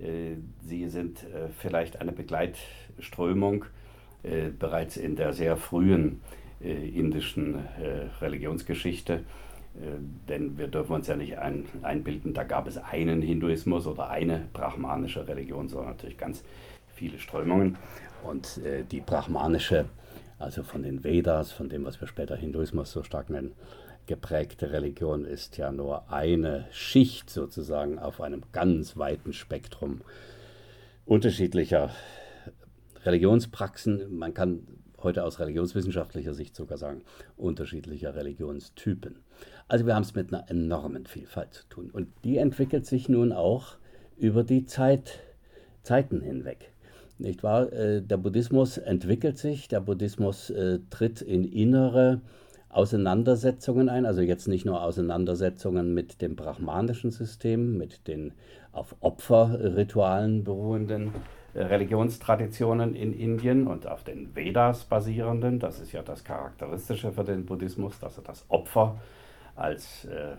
Äh, 0.00 0.34
sie 0.60 0.88
sind 0.88 1.22
äh, 1.22 1.48
vielleicht 1.56 2.00
eine 2.00 2.10
Begleitströmung 2.10 3.66
äh, 4.24 4.48
bereits 4.48 4.96
in 4.96 5.14
der 5.14 5.32
sehr 5.32 5.56
frühen 5.56 6.20
indischen 6.62 7.58
Religionsgeschichte. 8.20 9.24
Denn 10.28 10.58
wir 10.58 10.68
dürfen 10.68 10.92
uns 10.92 11.06
ja 11.06 11.16
nicht 11.16 11.38
ein, 11.38 11.64
einbilden, 11.80 12.34
da 12.34 12.42
gab 12.42 12.66
es 12.66 12.76
einen 12.76 13.22
Hinduismus 13.22 13.86
oder 13.86 14.10
eine 14.10 14.46
brahmanische 14.52 15.26
Religion, 15.26 15.70
sondern 15.70 15.92
natürlich 15.92 16.18
ganz 16.18 16.44
viele 16.92 17.18
Strömungen. 17.18 17.78
Und 18.24 18.60
die 18.90 19.00
brahmanische, 19.00 19.86
also 20.40 20.62
von 20.62 20.82
den 20.82 21.04
Vedas, 21.04 21.52
von 21.52 21.68
dem, 21.68 21.84
was 21.84 22.00
wir 22.00 22.08
später 22.08 22.34
Hinduismus 22.34 22.90
so 22.90 23.02
stark 23.02 23.30
nennen, 23.30 23.52
geprägte 24.06 24.72
Religion 24.72 25.24
ist 25.24 25.56
ja 25.58 25.70
nur 25.70 26.10
eine 26.10 26.66
Schicht 26.72 27.30
sozusagen 27.30 27.98
auf 27.98 28.20
einem 28.20 28.42
ganz 28.52 28.96
weiten 28.96 29.32
Spektrum 29.32 30.00
unterschiedlicher 31.04 31.90
Religionspraxen. 33.04 34.16
Man 34.16 34.34
kann 34.34 34.66
heute 35.02 35.24
aus 35.24 35.38
religionswissenschaftlicher 35.38 36.34
Sicht 36.34 36.56
sogar 36.56 36.78
sagen, 36.78 37.02
unterschiedlicher 37.36 38.14
Religionstypen. 38.14 39.16
Also 39.68 39.86
wir 39.86 39.94
haben 39.94 40.02
es 40.02 40.14
mit 40.14 40.32
einer 40.32 40.48
enormen 40.50 41.06
Vielfalt 41.06 41.54
zu 41.54 41.68
tun. 41.68 41.90
Und 41.90 42.08
die 42.24 42.38
entwickelt 42.38 42.86
sich 42.86 43.08
nun 43.08 43.32
auch 43.32 43.76
über 44.16 44.42
die 44.42 44.64
Zeit, 44.64 45.20
Zeiten 45.82 46.20
hinweg. 46.20 46.72
Nicht 47.20 47.42
wahr? 47.42 47.70
Äh, 47.72 48.00
der 48.00 48.16
Buddhismus 48.16 48.78
entwickelt 48.78 49.36
sich, 49.36 49.68
der 49.68 49.80
Buddhismus 49.80 50.48
äh, 50.50 50.78
tritt 50.88 51.20
in 51.20 51.44
innere 51.44 52.22
Auseinandersetzungen 52.70 53.88
ein, 53.88 54.06
also 54.06 54.22
jetzt 54.22 54.48
nicht 54.48 54.64
nur 54.64 54.82
Auseinandersetzungen 54.82 55.92
mit 55.92 56.22
dem 56.22 56.34
brahmanischen 56.34 57.10
System, 57.10 57.76
mit 57.76 58.08
den 58.08 58.32
auf 58.72 58.96
Opferritualen 59.00 60.44
beruhenden 60.44 61.12
äh, 61.52 61.62
Religionstraditionen 61.62 62.94
in 62.94 63.12
Indien 63.12 63.66
und 63.66 63.86
auf 63.86 64.02
den 64.02 64.34
Vedas 64.34 64.84
basierenden. 64.84 65.58
Das 65.58 65.78
ist 65.78 65.92
ja 65.92 66.02
das 66.02 66.24
Charakteristische 66.24 67.12
für 67.12 67.24
den 67.24 67.44
Buddhismus, 67.44 67.98
dass 67.98 68.16
er 68.16 68.24
das 68.24 68.46
Opfer 68.48 68.98
als 69.56 70.06
äh, 70.06 70.36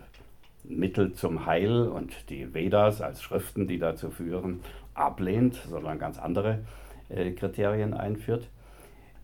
Mittel 0.64 1.12
zum 1.12 1.46
Heil 1.46 1.88
und 1.88 2.30
die 2.30 2.54
Vedas 2.54 3.02
als 3.02 3.22
Schriften, 3.22 3.66
die 3.66 3.78
dazu 3.78 4.10
führen, 4.10 4.60
ablehnt, 4.94 5.54
sondern 5.68 5.98
ganz 5.98 6.18
andere 6.18 6.60
äh, 7.08 7.32
Kriterien 7.32 7.94
einführt. 7.94 8.48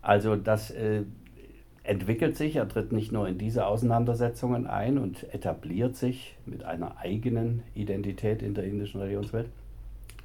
Also 0.01 0.35
das 0.35 0.71
äh, 0.71 1.03
entwickelt 1.83 2.37
sich, 2.37 2.55
er 2.55 2.67
tritt 2.67 2.91
nicht 2.91 3.11
nur 3.11 3.27
in 3.27 3.37
diese 3.37 3.65
Auseinandersetzungen 3.65 4.67
ein 4.67 4.97
und 4.97 5.33
etabliert 5.33 5.95
sich 5.95 6.37
mit 6.45 6.63
einer 6.63 6.97
eigenen 6.97 7.63
Identität 7.73 8.41
in 8.41 8.53
der 8.53 8.65
indischen 8.65 9.01
Religionswelt, 9.01 9.49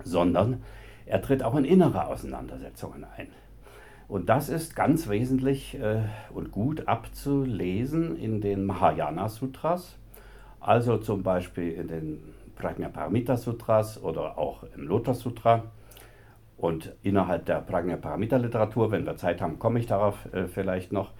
sondern 0.02 0.62
er 1.06 1.22
tritt 1.22 1.42
auch 1.42 1.54
in 1.54 1.64
innere 1.64 2.06
Auseinandersetzungen 2.06 3.04
ein. 3.16 3.28
Und 4.08 4.28
das 4.28 4.48
ist 4.48 4.76
ganz 4.76 5.08
wesentlich 5.08 5.78
äh, 5.80 6.02
und 6.32 6.52
gut 6.52 6.86
abzulesen 6.88 8.16
in 8.16 8.40
den 8.40 8.64
Mahayana 8.64 9.28
Sutras, 9.28 9.96
also 10.60 10.98
zum 10.98 11.22
Beispiel 11.22 11.72
in 11.72 11.88
den 11.88 12.34
Prajnaparamita 12.56 13.36
Sutras 13.36 14.02
oder 14.02 14.38
auch 14.38 14.64
im 14.76 14.86
Lotus 14.86 15.20
Sutra. 15.20 15.64
Und 16.56 16.94
innerhalb 17.02 17.46
der 17.46 17.60
Prajnaparamita 17.60 18.36
Literatur, 18.36 18.90
wenn 18.90 19.04
wir 19.04 19.16
Zeit 19.16 19.40
haben, 19.42 19.58
komme 19.58 19.78
ich 19.80 19.86
darauf 19.86 20.32
äh, 20.32 20.46
vielleicht 20.46 20.92
noch, 20.92 21.12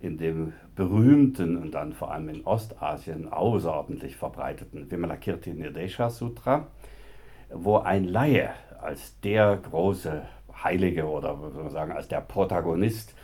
in 0.00 0.18
dem 0.18 0.52
berühmten 0.74 1.56
und 1.56 1.72
dann 1.72 1.92
vor 1.92 2.12
allem 2.12 2.28
in 2.28 2.46
Ostasien 2.46 3.32
außerordentlich 3.32 4.16
verbreiteten 4.16 4.90
Vimalakirti 4.90 5.54
Nirdesha 5.54 6.10
Sutra, 6.10 6.66
wo 7.50 7.78
ein 7.78 8.04
Laie 8.04 8.50
als 8.80 9.18
der 9.20 9.56
große 9.56 10.22
Heilige 10.62 11.06
oder 11.06 11.38
sagen 11.70 11.92
als 11.92 12.08
der 12.08 12.20
Protagonist 12.20 13.14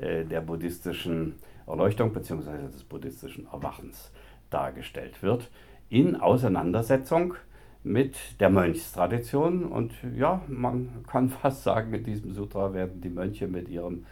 äh, 0.00 0.24
der 0.24 0.40
buddhistischen 0.40 1.34
Erleuchtung 1.66 2.12
bzw. 2.12 2.68
des 2.72 2.84
buddhistischen 2.84 3.46
Erwachens 3.52 4.12
dargestellt 4.50 5.22
wird, 5.22 5.50
in 5.90 6.16
Auseinandersetzung 6.16 7.34
mit 7.82 8.16
der 8.40 8.48
Mönchstradition. 8.48 9.64
Und 9.64 9.92
ja, 10.16 10.42
man 10.48 11.04
kann 11.06 11.28
fast 11.42 11.64
sagen, 11.64 11.92
in 11.92 12.04
diesem 12.04 12.32
Sutra 12.32 12.72
werden 12.72 13.00
die 13.00 13.10
Mönche 13.10 13.46
mit 13.48 13.68
ihrem 13.68 14.06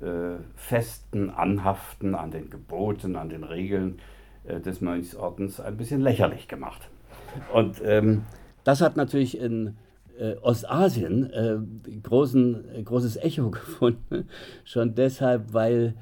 äh, 0.00 0.36
festen 0.56 1.30
Anhaften 1.30 2.14
an 2.14 2.30
den 2.30 2.50
Geboten, 2.50 3.16
an 3.16 3.28
den 3.28 3.44
Regeln 3.44 3.98
äh, 4.44 4.60
des 4.60 4.80
Mönchsordens 4.80 5.60
ein 5.60 5.76
bisschen 5.76 6.00
lächerlich 6.00 6.48
gemacht. 6.48 6.88
Und 7.52 7.80
ähm, 7.84 8.22
das 8.64 8.80
hat 8.80 8.96
natürlich 8.96 9.38
in 9.38 9.76
äh, 10.18 10.36
Ostasien 10.42 11.30
äh, 11.30 11.58
großen, 12.02 12.84
großes 12.84 13.16
Echo 13.16 13.50
gefunden, 13.50 14.28
schon 14.64 14.94
deshalb, 14.94 15.52
weil 15.52 15.94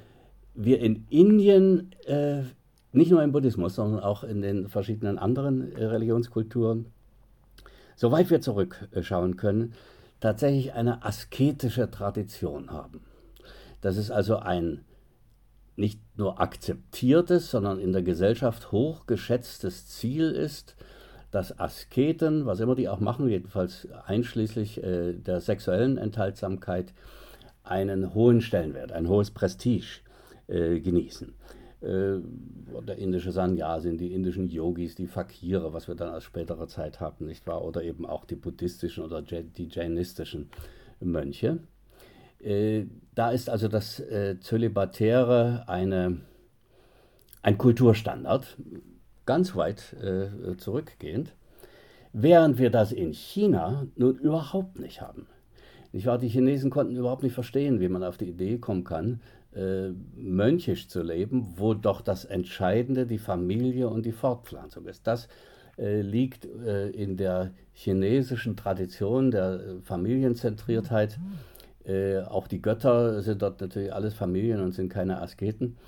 wir 0.55 0.81
in 0.81 1.07
Indien, 1.09 1.93
äh, 2.07 2.43
nicht 2.93 3.11
nur 3.11 3.23
im 3.23 3.33
Buddhismus, 3.33 3.75
sondern 3.75 4.01
auch 4.01 4.25
in 4.25 4.41
den 4.43 4.69
verschiedenen 4.69 5.19
anderen 5.19 5.73
äh, 5.73 5.85
Religionskulturen, 5.85 6.87
soweit 7.97 8.31
wir 8.31 8.41
zurückschauen 8.41 9.37
können, 9.37 9.75
tatsächlich 10.21 10.73
eine 10.73 11.05
asketische 11.05 11.91
Tradition 11.91 12.71
haben. 12.71 13.01
Das 13.81 13.97
ist 13.97 14.11
also 14.11 14.39
ein 14.39 14.85
nicht 15.77 16.01
nur 16.17 16.41
akzeptiertes, 16.41 17.51
sondern 17.51 17.79
in 17.79 17.93
der 17.93 18.03
Gesellschaft 18.03 18.73
hochgeschätztes 18.73 19.87
Ziel 19.87 20.33
ist, 20.33 20.75
dass 21.31 21.59
Asketen, 21.61 22.47
was 22.47 22.59
immer 22.59 22.75
die 22.75 22.89
auch 22.89 23.01
machen, 23.01 23.29
jedenfalls 23.29 23.87
einschließlich 24.07 24.83
äh, 24.83 25.13
der 25.13 25.41
sexuellen 25.41 25.99
Enthaltsamkeit, 25.99 26.93
einen 27.63 28.15
hohen 28.15 28.41
Stellenwert, 28.41 28.93
ein 28.93 29.09
hohes 29.09 29.31
Prestige 29.31 30.01
äh, 30.49 30.81
genießen. 30.81 31.35
Äh, 31.81 32.19
der 32.87 32.99
indische 32.99 33.31
Sannyasin, 33.31 33.99
die 33.99 34.13
indischen 34.13 34.49
Yogis, 34.49 34.95
die 34.95 35.07
Fakire, 35.07 35.73
was 35.73 35.87
wir 35.87 35.95
dann 35.95 36.13
aus 36.13 36.25
späterer 36.25 36.67
Zeit 36.67 37.01
haben, 37.01 37.27
nicht 37.27 37.47
wahr? 37.47 37.65
Oder 37.65 37.83
eben 37.83 38.05
auch 38.05 38.25
die 38.25 38.35
buddhistischen 38.35 39.05
oder 39.05 39.23
die 39.23 39.69
jainistischen 39.69 40.51
Mönche. 41.01 41.61
Äh, 42.41 42.87
da 43.15 43.31
ist 43.31 43.49
also 43.49 43.69
das 43.69 44.01
äh, 44.01 44.41
Zölibatäre 44.41 45.69
eine, 45.69 46.21
ein 47.43 47.59
Kulturstandard, 47.59 48.57
ganz 49.25 49.55
weit 49.55 49.95
zurückgehend, 50.57 51.35
während 52.15 52.59
wir 52.59 52.71
das 52.71 52.93
in 52.93 53.13
China 53.13 53.87
nun 53.95 54.17
überhaupt 54.17 54.79
nicht 54.79 55.03
haben. 55.03 55.27
Nicht 55.93 56.07
wahr? 56.07 56.17
Die 56.17 56.29
Chinesen 56.29 56.71
konnten 56.71 56.97
überhaupt 56.97 57.23
nicht 57.23 57.35
verstehen, 57.35 57.79
wie 57.79 57.89
man 57.89 58.03
auf 58.05 58.17
die 58.17 58.29
Idee 58.29 58.57
kommen 58.57 58.85
kann, 58.85 59.21
äh, 59.55 59.89
mönchisch 60.17 60.89
zu 60.89 61.03
leben, 61.03 61.55
wo 61.57 61.75
doch 61.75 62.01
das 62.01 62.25
Entscheidende 62.25 63.07
die 63.07 63.19
Familie 63.19 63.89
und 63.89 64.05
die 64.05 64.13
Fortpflanzung 64.13 64.87
ist. 64.87 65.07
Das 65.07 65.29
äh, 65.79 66.01
liegt 66.01 66.45
äh, 66.45 66.91
in 66.91 67.17
der 67.17 67.53
chinesischen 67.73 68.57
Tradition 68.57 69.31
der 69.31 69.61
Familienzentriertheit. 69.83 71.19
Mhm 71.19 71.39
äh, 71.89 72.21
auch 72.21 72.47
die 72.47 72.61
Götter 72.61 73.23
sind 73.23 73.41
dort 73.41 73.61
natürlich 73.61 73.93
alles 73.93 74.13
Familien 74.13 74.61
und 74.61 74.73
sind 74.73 74.91
keine 74.91 75.23
Asketen 75.23 75.79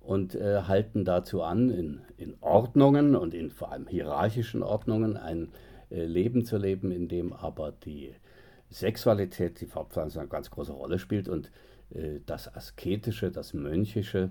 und 0.00 0.34
äh, 0.34 0.62
halten 0.62 1.04
dazu 1.04 1.42
an, 1.42 1.70
in, 1.70 2.00
in, 2.18 2.34
Ordnungen 2.42 3.16
und 3.16 3.32
in 3.32 3.50
vor 3.50 3.72
allem 3.72 3.86
hierarchischen 3.86 4.62
Ordnungen 4.62 5.16
ein 5.16 5.48
äh, 5.90 6.04
Leben 6.04 6.44
zu 6.44 6.58
leben, 6.58 6.92
in 6.92 7.08
dem 7.08 7.32
aber 7.32 7.72
die 7.72 8.12
Sexualität, 8.70 9.60
die 9.60 9.66
Fortpflanzung 9.66 10.20
eine 10.20 10.28
ganz 10.28 10.50
große 10.50 10.72
Rolle 10.72 10.98
spielt 10.98 11.26
und 11.28 11.46
äh, 11.46 11.50
das 12.26 12.54
Asketische, 12.54 13.30
das 13.30 13.54
Mönchische 13.54 14.30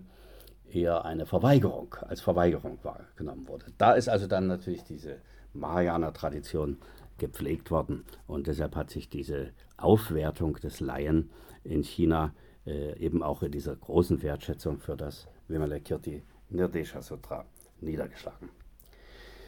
eher 0.70 1.06
eine 1.06 1.26
Verweigerung, 1.26 1.96
als 2.02 2.22
Verweigerung 2.22 2.80
wahrgenommen 2.84 3.48
wurde. 3.48 3.66
Da 3.78 3.94
ist 3.94 4.10
also 4.10 4.28
dann 4.28 4.48
natürlich 4.48 4.84
diese 4.84 5.18
Mahayana-Tradition 5.54 6.78
gepflegt 7.18 7.72
worden. 7.72 8.04
Und 8.28 8.48
deshalb 8.48 8.76
hat 8.76 8.90
sich 8.90 9.10
diese 9.10 9.52
Aufwertung 9.78 10.56
des 10.56 10.80
Laien 10.80 11.30
in 11.64 11.84
China 11.84 12.34
äh, 12.66 12.98
eben 13.00 13.24
auch 13.24 13.42
in 13.42 13.52
dieser 13.52 13.76
großen 13.76 14.22
Wertschätzung 14.22 14.80
für 14.80 14.98
das 14.98 15.28
Vimalakirti 15.48 16.24
Nirdesha 16.50 17.02
Sutra 17.02 17.46
niedergeschlagen. 17.80 18.50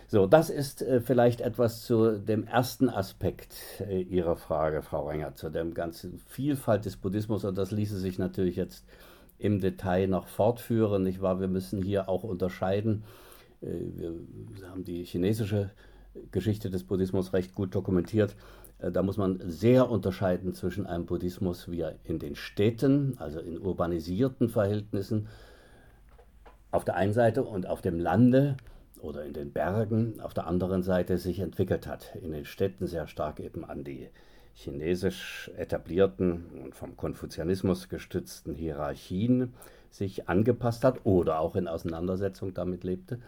So, 0.10 0.26
das 0.26 0.50
ist 0.50 0.82
äh, 0.82 1.02
vielleicht 1.02 1.42
etwas 1.42 1.82
zu 1.82 2.18
dem 2.18 2.48
ersten 2.48 2.88
Aspekt 2.88 3.54
äh, 3.82 4.02
Ihrer 4.04 4.38
Frage, 4.38 4.82
Frau 4.82 5.06
Renger, 5.06 5.36
zu 5.36 5.50
der 5.50 5.66
ganzen 5.66 6.18
Vielfalt 6.18 6.86
des 6.86 6.96
Buddhismus. 6.96 7.44
Und 7.44 7.58
das 7.58 7.72
ließe 7.72 7.98
sich 7.98 8.18
natürlich 8.18 8.56
jetzt 8.56 8.86
im 9.38 9.60
Detail 9.60 10.08
noch 10.08 10.28
fortführen. 10.28 11.04
Nicht 11.04 11.22
wahr? 11.22 11.42
Wir 11.42 11.50
müssen 11.50 11.82
hier 11.82 12.08
auch 12.08 12.24
unterscheiden. 12.24 13.04
Äh, 13.62 13.68
wir 13.96 14.14
haben 14.70 14.86
die 14.86 15.04
chinesische 15.04 15.72
Geschichte 16.32 16.70
des 16.70 16.86
Buddhismus 16.86 17.34
recht 17.34 17.54
gut 17.54 17.76
dokumentiert. 17.76 18.38
Äh, 18.80 18.94
da 18.94 19.04
muss 19.04 19.18
man 19.18 19.42
sehr 19.46 19.92
unterscheiden 19.92 20.54
zwischen 20.54 20.86
einem 20.86 21.06
Buddhismus, 21.06 21.70
wie 21.70 21.82
er 21.82 21.96
in 22.06 22.18
den 22.18 22.36
Städten, 22.36 23.16
also 23.18 23.42
in 23.42 23.60
urbanisierten 23.60 24.48
Verhältnissen, 24.48 25.28
auf 26.72 26.86
der 26.86 26.96
einen 26.96 27.14
Seite 27.14 27.44
und 27.44 27.68
auf 27.68 27.82
dem 27.82 28.00
Lande 28.00 28.56
oder 29.02 29.24
in 29.26 29.34
den 29.34 29.52
Bergen 29.52 30.20
auf 30.22 30.34
der 30.34 30.48
anderen 30.48 30.84
Seite 30.84 31.18
sich 31.18 31.40
entwickelt 31.40 31.88
hat. 31.88 32.16
In 32.22 32.32
den 32.32 32.46
Städten 32.46 32.88
sehr 32.88 33.08
stark 33.08 33.40
eben 33.40 33.66
an 33.66 33.84
die 33.84 34.10
chinesisch 34.54 35.52
etablierten 35.56 36.46
und 36.64 36.76
vom 36.76 36.98
Konfuzianismus 36.98 37.90
gestützten 37.90 38.56
Hierarchien 38.56 39.54
sich 39.92 40.28
angepasst 40.28 40.84
hat 40.84 41.06
oder 41.06 41.40
auch 41.40 41.56
in 41.56 41.68
Auseinandersetzung 41.68 42.54
damit 42.54 42.84
lebte. 42.84 43.20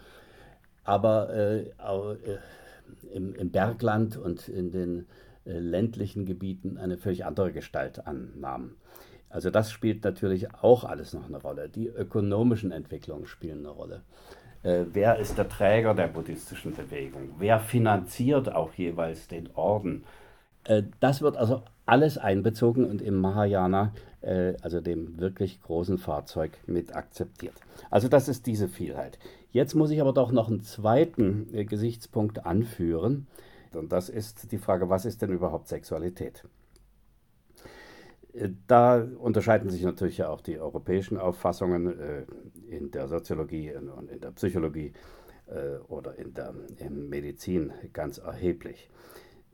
Aber 0.84 1.29
äh, 1.32 1.62
äh, 1.62 2.38
im, 3.13 3.36
im, 3.36 3.51
Bergland 3.51 4.17
und 4.17 4.47
in 4.47 4.71
den 4.71 5.05
äh, 5.45 5.60
ländlichen 5.60 6.25
Gebieten 6.25 6.77
eine 6.77 6.97
völlig 6.97 7.25
andere 7.25 7.51
Gestalt 7.51 8.08
annahm. 8.08 8.75
Also 9.29 9.51
das 9.51 9.71
spielt 9.71 10.03
natürlich 10.03 10.55
auch 10.55 10.84
alles 10.84 11.13
noch 11.13 11.27
eine 11.27 11.39
Rolle. 11.39 11.69
Die 11.69 11.88
ökonomischen 11.88 12.71
Entwicklungen 12.71 13.27
spielen 13.27 13.60
eine 13.60 13.69
Rolle. 13.69 14.01
Äh, 14.63 14.86
wer 14.91 15.17
ist 15.17 15.38
der 15.38 15.48
Träger 15.48 15.93
der 15.93 16.08
buddhistischen 16.08 16.76
Bewegung? 16.76 17.30
Wer 17.38 17.60
finanziert 17.60 18.54
auch 18.54 18.74
jeweils 18.74 19.28
den 19.28 19.50
Orden? 19.56 20.04
Äh, 20.65 20.84
das 21.00 21.22
wird 21.22 21.38
also 21.38 21.63
alles 21.86 22.17
einbezogen 22.17 22.86
und 22.86 23.02
im 23.02 23.15
Mahayana, 23.15 23.93
äh, 24.22 24.54
also 24.62 24.82
dem 24.82 25.19
wirklich 25.19 25.62
großen 25.62 25.98
Fahrzeug, 25.98 26.52
mit 26.67 26.95
akzeptiert. 26.95 27.56
Also 27.89 28.08
das 28.10 28.28
ist 28.28 28.45
diese 28.48 28.67
Vielheit. 28.67 29.17
Jetzt 29.52 29.74
muss 29.74 29.91
ich 29.91 30.02
aber 30.02 30.13
doch 30.13 30.32
noch 30.32 30.50
einen 30.50 30.62
zweiten 30.62 31.50
äh, 31.54 31.65
Gesichtspunkt 31.65 32.45
anführen. 32.45 33.28
Und 33.74 33.91
das 33.91 34.10
ist 34.10 34.52
die 34.52 34.58
Frage, 34.58 34.89
was 34.89 35.06
ist 35.06 35.22
denn 35.22 35.32
überhaupt 35.32 35.67
Sexualität? 35.67 36.43
Da 38.68 39.08
unterscheiden 39.18 39.70
sich 39.70 39.84
natürlich 39.84 40.24
auch 40.24 40.42
die 40.42 40.60
europäischen 40.60 41.18
Auffassungen 41.18 42.00
äh, 42.00 42.26
in 42.70 42.92
der 42.92 43.08
Soziologie 43.08 43.74
und 43.74 44.12
in 44.12 44.20
der 44.20 44.32
Psychologie 44.32 44.94
äh, 45.48 45.78
oder 45.88 46.18
in 46.18 46.34
der 46.36 46.54
in 46.78 47.10
Medizin 47.10 47.72
ganz 47.92 48.20
erheblich. 48.20 48.89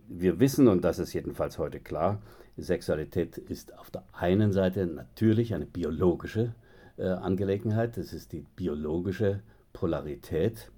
Wir 0.08 0.40
wissen, 0.40 0.68
und 0.68 0.84
das 0.84 1.00
ist 1.00 1.14
jedenfalls 1.14 1.58
heute 1.58 1.80
klar, 1.80 2.22
Sexualität 2.58 3.38
ist 3.38 3.78
auf 3.78 3.92
der 3.92 4.04
einen 4.12 4.52
Seite 4.52 4.86
natürlich 4.88 5.54
eine 5.56 5.66
biologische 5.66 6.54
äh, 6.98 7.08
Angelegenheit, 7.08 7.98
das 7.98 8.14
ist 8.14 8.34
die 8.34 8.46
biologische 8.56 9.42
Polarität 9.74 10.70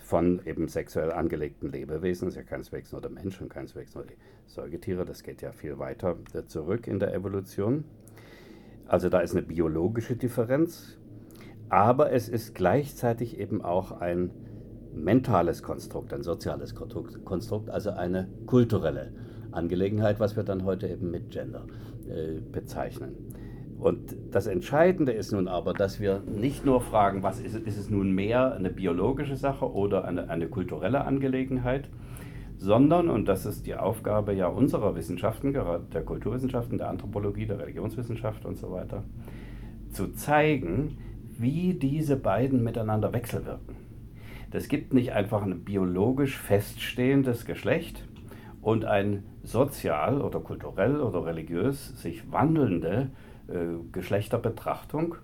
von 0.00 0.40
eben 0.46 0.66
sexuell 0.66 1.12
angelegten 1.12 1.70
Lebewesen, 1.70 2.26
ist 2.26 2.36
ja 2.36 2.42
keineswegs 2.42 2.90
nur 2.90 3.00
der 3.00 3.10
Mensch 3.10 3.40
und 3.40 3.50
keineswegs 3.50 3.94
nur 3.94 4.04
die 4.04 4.16
Säugetiere, 4.46 5.04
das 5.04 5.22
geht 5.22 5.42
ja 5.42 5.52
viel 5.52 5.78
weiter 5.78 6.16
zurück 6.46 6.88
in 6.88 6.98
der 6.98 7.14
Evolution. 7.14 7.84
Also 8.86 9.08
da 9.08 9.20
ist 9.20 9.32
eine 9.32 9.42
biologische 9.42 10.16
Differenz, 10.16 10.98
aber 11.68 12.12
es 12.12 12.28
ist 12.28 12.54
gleichzeitig 12.54 13.38
eben 13.38 13.62
auch 13.62 13.92
ein 13.92 14.30
mentales 14.92 15.62
Konstrukt, 15.62 16.12
ein 16.12 16.22
soziales 16.22 16.74
Konstrukt, 16.74 17.70
also 17.70 17.90
eine 17.90 18.28
kulturelle 18.46 19.12
Angelegenheit, 19.50 20.20
was 20.20 20.36
wir 20.36 20.42
dann 20.42 20.64
heute 20.64 20.88
eben 20.88 21.10
mit 21.10 21.30
Gender 21.30 21.66
äh, 22.08 22.40
bezeichnen. 22.40 23.33
Und 23.84 24.16
das 24.30 24.46
Entscheidende 24.46 25.12
ist 25.12 25.32
nun 25.32 25.46
aber, 25.46 25.74
dass 25.74 26.00
wir 26.00 26.22
nicht 26.24 26.64
nur 26.64 26.80
fragen, 26.80 27.22
was 27.22 27.38
ist, 27.38 27.54
ist 27.54 27.76
es 27.76 27.90
nun 27.90 28.12
mehr 28.12 28.54
eine 28.54 28.70
biologische 28.70 29.36
Sache 29.36 29.70
oder 29.70 30.06
eine, 30.06 30.30
eine 30.30 30.48
kulturelle 30.48 31.04
Angelegenheit, 31.04 31.90
sondern, 32.56 33.10
und 33.10 33.28
das 33.28 33.44
ist 33.44 33.66
die 33.66 33.74
Aufgabe 33.74 34.32
ja 34.32 34.46
unserer 34.46 34.96
Wissenschaften, 34.96 35.52
gerade 35.52 35.84
der 35.92 36.00
Kulturwissenschaften, 36.02 36.78
der 36.78 36.88
Anthropologie, 36.88 37.44
der 37.44 37.58
Religionswissenschaft 37.58 38.46
und 38.46 38.56
so 38.56 38.72
weiter, 38.72 39.04
zu 39.90 40.14
zeigen, 40.14 40.96
wie 41.36 41.74
diese 41.74 42.16
beiden 42.16 42.64
miteinander 42.64 43.12
wechselwirken. 43.12 43.76
Das 44.50 44.68
gibt 44.68 44.94
nicht 44.94 45.12
einfach 45.12 45.42
ein 45.42 45.62
biologisch 45.62 46.38
feststehendes 46.38 47.44
Geschlecht 47.44 48.08
und 48.62 48.86
ein 48.86 49.24
sozial 49.42 50.22
oder 50.22 50.40
kulturell 50.40 51.02
oder 51.02 51.26
religiös 51.26 52.00
sich 52.00 52.32
wandelnde 52.32 53.10
Geschlechterbetrachtung, 53.92 55.16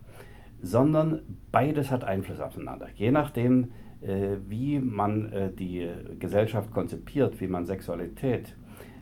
sondern 0.63 1.23
beides 1.51 1.91
hat 1.91 2.05
Einfluss 2.05 2.41
aufeinander. 2.41 2.89
Je 2.95 3.11
nachdem, 3.11 3.73
äh, 4.01 4.37
wie 4.49 4.79
man 4.79 5.33
äh, 5.33 5.53
die 5.53 5.89
Gesellschaft 6.19 6.71
konzipiert, 6.71 7.41
wie 7.41 7.47
man 7.47 7.67
Sexualität, 7.67 8.57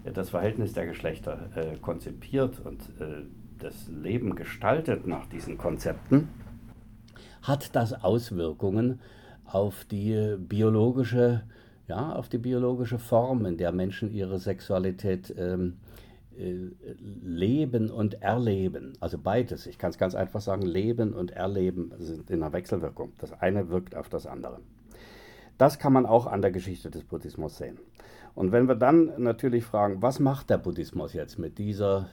äh, 0.04 0.12
das 0.12 0.30
Verhältnis 0.30 0.72
der 0.72 0.86
Geschlechter 0.86 1.50
äh, 1.54 1.76
konzipiert 1.78 2.60
und 2.64 2.80
äh, 3.00 3.24
das 3.58 3.88
Leben 3.88 4.36
gestaltet 4.36 5.06
nach 5.06 5.26
diesen 5.26 5.58
Konzepten, 5.58 6.28
hat 7.42 7.74
das 7.74 8.04
Auswirkungen 8.04 9.00
auf 9.44 9.84
die 9.84 10.36
biologische, 10.38 11.42
ja, 11.88 12.12
auf 12.12 12.28
die 12.28 12.38
biologische 12.38 12.98
Form, 12.98 13.46
in 13.46 13.56
der 13.56 13.72
Menschen 13.72 14.12
ihre 14.12 14.38
Sexualität 14.38 15.34
ähm, 15.36 15.78
äh, 15.82 15.87
leben 16.38 17.90
und 17.90 18.22
Erleben, 18.22 18.92
also 19.00 19.18
beides, 19.18 19.66
ich 19.66 19.78
kann 19.78 19.90
es 19.90 19.98
ganz 19.98 20.14
einfach 20.14 20.40
sagen, 20.40 20.62
Leben 20.62 21.12
und 21.12 21.32
Erleben 21.32 21.92
sind 21.98 22.30
in 22.30 22.42
einer 22.42 22.52
Wechselwirkung. 22.52 23.12
Das 23.18 23.32
eine 23.32 23.68
wirkt 23.70 23.96
auf 23.96 24.08
das 24.08 24.26
andere. 24.26 24.60
Das 25.58 25.78
kann 25.80 25.92
man 25.92 26.06
auch 26.06 26.26
an 26.26 26.40
der 26.40 26.52
Geschichte 26.52 26.90
des 26.90 27.02
Buddhismus 27.02 27.58
sehen. 27.58 27.78
Und 28.34 28.52
wenn 28.52 28.68
wir 28.68 28.76
dann 28.76 29.12
natürlich 29.20 29.64
fragen, 29.64 30.00
was 30.00 30.20
macht 30.20 30.50
der 30.50 30.58
Buddhismus 30.58 31.12
jetzt 31.12 31.38
mit 31.38 31.58
dieser, 31.58 32.08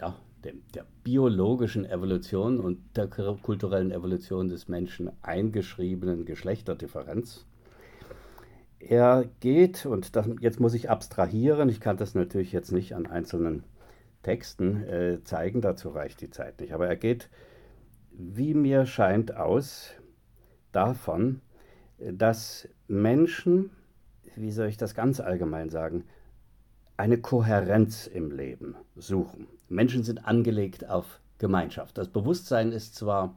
ja, 0.00 0.16
dem, 0.44 0.62
der 0.74 0.86
biologischen 1.04 1.84
Evolution 1.84 2.58
und 2.58 2.78
der 2.96 3.08
kulturellen 3.08 3.90
Evolution 3.90 4.48
des 4.48 4.66
Menschen 4.68 5.10
eingeschriebenen 5.20 6.24
Geschlechterdifferenz, 6.24 7.44
er 8.80 9.24
geht, 9.40 9.86
und 9.86 10.16
das, 10.16 10.28
jetzt 10.40 10.60
muss 10.60 10.74
ich 10.74 10.90
abstrahieren, 10.90 11.68
ich 11.68 11.80
kann 11.80 11.96
das 11.96 12.14
natürlich 12.14 12.52
jetzt 12.52 12.72
nicht 12.72 12.94
an 12.94 13.06
einzelnen 13.06 13.64
Texten 14.22 14.84
äh, 14.84 15.24
zeigen, 15.24 15.60
dazu 15.60 15.88
reicht 15.90 16.20
die 16.20 16.30
Zeit 16.30 16.60
nicht, 16.60 16.72
aber 16.72 16.86
er 16.86 16.96
geht, 16.96 17.28
wie 18.10 18.54
mir 18.54 18.86
scheint, 18.86 19.36
aus 19.36 19.90
davon, 20.72 21.40
dass 21.98 22.68
Menschen, 22.86 23.70
wie 24.36 24.50
soll 24.50 24.68
ich 24.68 24.76
das 24.76 24.94
ganz 24.94 25.20
allgemein 25.20 25.70
sagen, 25.70 26.04
eine 26.96 27.18
Kohärenz 27.18 28.06
im 28.06 28.30
Leben 28.30 28.76
suchen. 28.96 29.46
Menschen 29.68 30.02
sind 30.02 30.26
angelegt 30.26 30.88
auf 30.88 31.20
Gemeinschaft. 31.38 31.96
Das 31.98 32.08
Bewusstsein 32.08 32.72
ist 32.72 32.96
zwar 32.96 33.36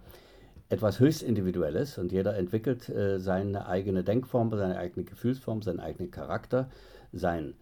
etwas 0.72 1.00
höchst 1.00 1.22
Individuelles 1.22 1.98
und 1.98 2.12
jeder 2.12 2.38
entwickelt 2.38 2.88
äh, 2.88 3.20
seine 3.20 3.68
eigene 3.68 4.04
Denkform, 4.04 4.50
seine 4.52 4.78
eigene 4.78 5.06
Gefühlsform, 5.06 5.62
seinen 5.62 5.82
eigenen 5.82 6.12
Charakter, 6.12 6.70
sein, 7.12 7.56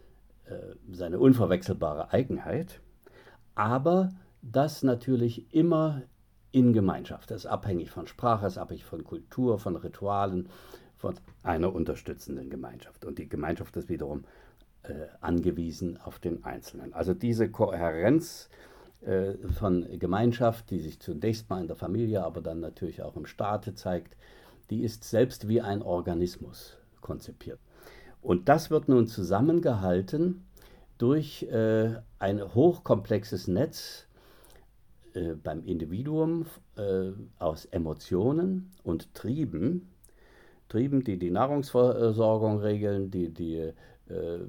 äh, 0.45 0.76
seine 0.91 1.19
unverwechselbare 1.19 2.13
Eigenheit, 2.13 2.82
aber 3.56 4.10
das 4.41 4.84
natürlich 4.84 5.54
immer 5.54 6.04
in 6.52 6.72
Gemeinschaft. 6.72 7.32
Das 7.32 7.45
ist 7.45 7.45
abhängig 7.48 7.89
von 7.89 8.08
Sprache, 8.08 8.45
ist 8.45 8.58
abhängig 8.58 8.86
von 8.86 9.04
Kultur, 9.04 9.60
von 9.60 9.76
Ritualen, 9.76 10.48
von 10.95 11.15
einer 11.43 11.74
unterstützenden 11.74 12.50
Gemeinschaft. 12.50 13.06
Und 13.06 13.17
die 13.17 13.28
Gemeinschaft 13.28 13.76
ist 13.78 13.89
wiederum 13.89 14.24
äh, 14.84 14.93
angewiesen 15.19 15.98
auf 15.98 16.19
den 16.19 16.43
Einzelnen. 16.43 16.93
Also 16.93 17.13
diese 17.13 17.50
Kohärenz 17.50 18.50
von 19.02 19.88
Gemeinschaft, 19.98 20.70
die 20.72 20.80
sich 20.80 21.00
zunächst 21.00 21.50
mal 21.50 21.62
in 21.62 21.68
der 21.68 21.78
Familie, 21.78 22.24
aber 22.24 22.42
dann 22.42 22.60
natürlich 22.60 23.02
auch 23.02 23.16
im 23.16 23.26
Staate 23.26 23.74
zeigt, 23.74 24.18
die 24.70 24.84
ist 24.84 25.04
selbst 25.04 25.48
wie 25.48 25.62
ein 25.62 25.82
Organismus 25.82 26.78
konzipiert. 27.02 27.60
Und 28.22 28.50
das 28.50 28.70
wird 28.70 28.90
nun 28.90 29.08
zusammengehalten 29.08 30.44
durch 30.98 31.44
äh, 31.44 31.96
ein 32.20 32.54
hochkomplexes 32.54 33.48
Netz 33.48 34.08
äh, 35.14 35.34
beim 35.34 35.64
Individuum 35.64 36.46
äh, 36.76 37.12
aus 37.40 37.66
Emotionen 37.66 38.72
und 38.84 39.14
Trieben, 39.14 39.90
Trieben, 40.68 41.04
die 41.04 41.18
die 41.18 41.32
Nahrungsversorgung 41.32 42.60
regeln, 42.60 43.10
die 43.10 43.34
die 43.34 43.56
äh, 43.56 44.40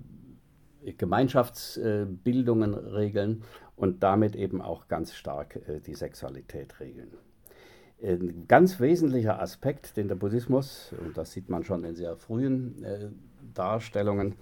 Gemeinschaftsbildungen 0.96 2.74
regeln 2.74 3.42
und 3.80 4.02
damit 4.02 4.36
eben 4.36 4.60
auch 4.60 4.88
ganz 4.88 5.14
stark 5.14 5.56
äh, 5.66 5.80
die 5.80 5.94
Sexualität 5.94 6.80
regeln. 6.80 7.12
Ein 8.02 8.46
ganz 8.46 8.78
wesentlicher 8.78 9.40
Aspekt, 9.40 9.96
den 9.96 10.06
der 10.06 10.16
Buddhismus, 10.16 10.94
und 11.00 11.16
das 11.16 11.32
sieht 11.32 11.48
man 11.48 11.64
schon 11.64 11.84
in 11.84 11.94
sehr 11.94 12.14
frühen 12.16 12.84
äh, 12.84 13.08
Darstellungen 13.54 14.34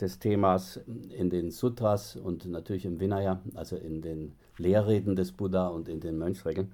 des 0.00 0.18
Themas 0.18 0.80
in 1.10 1.28
den 1.28 1.50
Sutras 1.50 2.16
und 2.16 2.46
natürlich 2.46 2.86
im 2.86 2.98
Vinaya, 2.98 3.42
also 3.54 3.76
in 3.76 4.00
den 4.00 4.34
Lehrreden 4.56 5.14
des 5.14 5.32
Buddha 5.32 5.68
und 5.68 5.90
in 5.90 6.00
den 6.00 6.16
Mönchsregeln, 6.16 6.72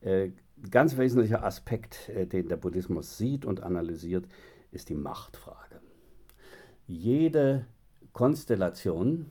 äh, 0.00 0.30
ganz 0.70 0.96
wesentlicher 0.96 1.44
Aspekt, 1.44 2.10
den 2.32 2.48
der 2.48 2.56
Buddhismus 2.56 3.18
sieht 3.18 3.44
und 3.44 3.62
analysiert, 3.62 4.26
ist 4.72 4.88
die 4.88 4.94
Machtfrage. 4.94 5.80
Jede 6.86 7.66
Konstellation 8.12 9.30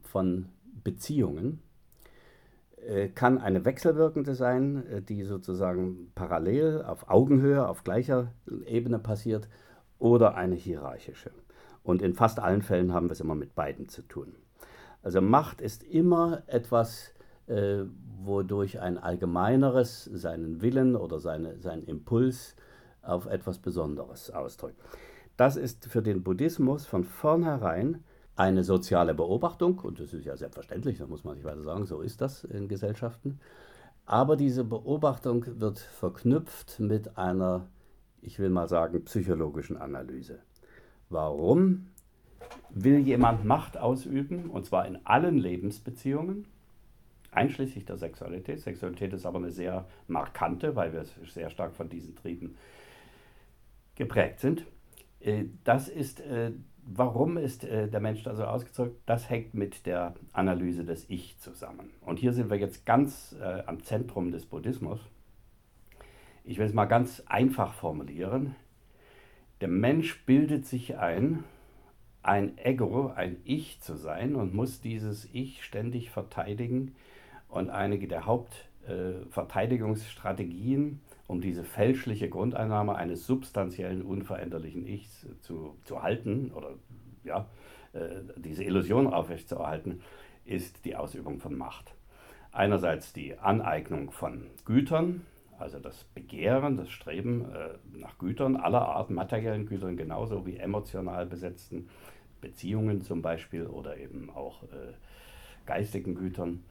von 0.00 0.48
Beziehungen 0.84 1.60
äh, 2.76 3.08
kann 3.08 3.38
eine 3.38 3.64
wechselwirkende 3.64 4.34
sein, 4.34 4.86
äh, 4.88 5.02
die 5.02 5.22
sozusagen 5.24 6.10
parallel 6.14 6.82
auf 6.82 7.08
Augenhöhe, 7.08 7.66
auf 7.66 7.84
gleicher 7.84 8.32
Ebene 8.66 8.98
passiert, 8.98 9.48
oder 9.98 10.34
eine 10.34 10.56
hierarchische. 10.56 11.30
Und 11.84 12.02
in 12.02 12.14
fast 12.14 12.40
allen 12.40 12.62
Fällen 12.62 12.92
haben 12.92 13.06
wir 13.06 13.12
es 13.12 13.20
immer 13.20 13.36
mit 13.36 13.54
beiden 13.54 13.88
zu 13.88 14.02
tun. 14.02 14.34
Also 15.02 15.20
Macht 15.20 15.60
ist 15.60 15.84
immer 15.84 16.42
etwas, 16.46 17.12
äh, 17.46 17.84
wodurch 18.24 18.80
ein 18.80 18.98
allgemeineres 18.98 20.04
seinen 20.04 20.62
Willen 20.62 20.96
oder 20.96 21.18
seine, 21.18 21.60
seinen 21.60 21.84
Impuls 21.84 22.56
auf 23.02 23.26
etwas 23.26 23.58
Besonderes 23.58 24.30
ausdrückt. 24.30 24.80
Das 25.36 25.56
ist 25.56 25.86
für 25.86 26.02
den 26.02 26.22
Buddhismus 26.22 26.86
von 26.86 27.04
vornherein 27.04 28.04
eine 28.42 28.64
soziale 28.64 29.14
Beobachtung, 29.14 29.78
und 29.78 30.00
das 30.00 30.12
ist 30.12 30.24
ja 30.24 30.36
selbstverständlich, 30.36 30.98
da 30.98 31.06
muss 31.06 31.22
man 31.22 31.36
nicht 31.36 31.44
weiter 31.44 31.62
sagen, 31.62 31.86
so 31.86 32.00
ist 32.00 32.20
das 32.20 32.42
in 32.42 32.66
Gesellschaften. 32.66 33.38
Aber 34.04 34.36
diese 34.36 34.64
Beobachtung 34.64 35.44
wird 35.60 35.78
verknüpft 35.78 36.80
mit 36.80 37.16
einer, 37.16 37.68
ich 38.20 38.40
will 38.40 38.50
mal 38.50 38.68
sagen, 38.68 39.04
psychologischen 39.04 39.76
Analyse. 39.76 40.40
Warum 41.08 41.86
will 42.70 42.98
jemand 42.98 43.44
Macht 43.44 43.76
ausüben, 43.76 44.50
und 44.50 44.66
zwar 44.66 44.86
in 44.86 44.98
allen 45.06 45.38
Lebensbeziehungen, 45.38 46.46
einschließlich 47.30 47.84
der 47.84 47.96
Sexualität. 47.96 48.60
Sexualität 48.60 49.12
ist 49.12 49.24
aber 49.24 49.38
eine 49.38 49.52
sehr 49.52 49.86
markante, 50.08 50.74
weil 50.74 50.92
wir 50.92 51.04
sehr 51.04 51.48
stark 51.48 51.76
von 51.76 51.88
diesen 51.88 52.16
Trieben 52.16 52.56
geprägt 53.94 54.40
sind. 54.40 54.66
Äh, 55.20 55.44
das 55.62 55.88
ist, 55.88 56.20
äh, 56.20 56.50
warum 56.82 57.36
ist 57.36 57.64
äh, 57.64 57.88
der 57.88 58.00
Mensch 58.00 58.22
da 58.22 58.34
so 58.34 58.44
ausgezeugt? 58.44 58.96
Das 59.06 59.30
hängt 59.30 59.54
mit 59.54 59.86
der 59.86 60.14
Analyse 60.32 60.84
des 60.84 61.08
Ich 61.08 61.38
zusammen. 61.38 61.90
Und 62.00 62.18
hier 62.18 62.32
sind 62.32 62.50
wir 62.50 62.58
jetzt 62.58 62.86
ganz 62.86 63.36
am 63.66 63.82
Zentrum 63.82 64.30
des 64.30 64.46
Buddhismus. 64.46 65.00
Ich 66.44 66.58
will 66.58 66.66
es 66.66 66.74
mal 66.74 66.86
ganz 66.86 67.22
einfach 67.26 67.72
formulieren. 67.72 68.56
Der 69.60 69.68
Mensch 69.68 70.26
bildet 70.26 70.66
sich 70.66 70.98
ein, 70.98 71.44
ein 72.24 72.58
Ego, 72.58 73.12
ein 73.14 73.36
Ich 73.44 73.80
zu 73.80 73.94
sein 73.94 74.34
und 74.34 74.52
muss 74.54 74.80
dieses 74.80 75.32
Ich 75.32 75.64
ständig 75.64 76.10
verteidigen. 76.10 76.96
Und 77.48 77.70
einige 77.70 78.08
der 78.08 78.26
Hauptverteidigungsstrategien 78.26 81.00
um 81.32 81.40
diese 81.40 81.64
fälschliche 81.64 82.28
Grundeinnahme 82.28 82.94
eines 82.94 83.26
substanziellen, 83.26 84.02
unveränderlichen 84.02 84.86
Ichs 84.86 85.26
zu, 85.40 85.78
zu 85.82 86.02
halten 86.02 86.52
oder 86.52 86.74
ja, 87.24 87.48
äh, 87.94 88.20
diese 88.36 88.64
Illusion 88.64 89.06
aufrechtzuerhalten, 89.06 90.02
ist 90.44 90.84
die 90.84 90.94
Ausübung 90.94 91.40
von 91.40 91.56
Macht. 91.56 91.94
Einerseits 92.52 93.14
die 93.14 93.38
Aneignung 93.38 94.10
von 94.10 94.44
Gütern, 94.66 95.24
also 95.58 95.78
das 95.78 96.04
Begehren, 96.04 96.76
das 96.76 96.90
Streben 96.90 97.46
äh, 97.50 97.78
nach 97.98 98.18
Gütern 98.18 98.56
aller 98.56 98.82
Art, 98.82 99.08
materiellen 99.08 99.64
Gütern 99.64 99.96
genauso 99.96 100.44
wie 100.44 100.58
emotional 100.58 101.24
besetzten 101.24 101.88
Beziehungen 102.42 103.00
zum 103.00 103.22
Beispiel 103.22 103.66
oder 103.66 103.96
eben 103.96 104.28
auch 104.28 104.64
äh, 104.64 104.92
geistigen 105.64 106.14
Gütern. 106.14 106.62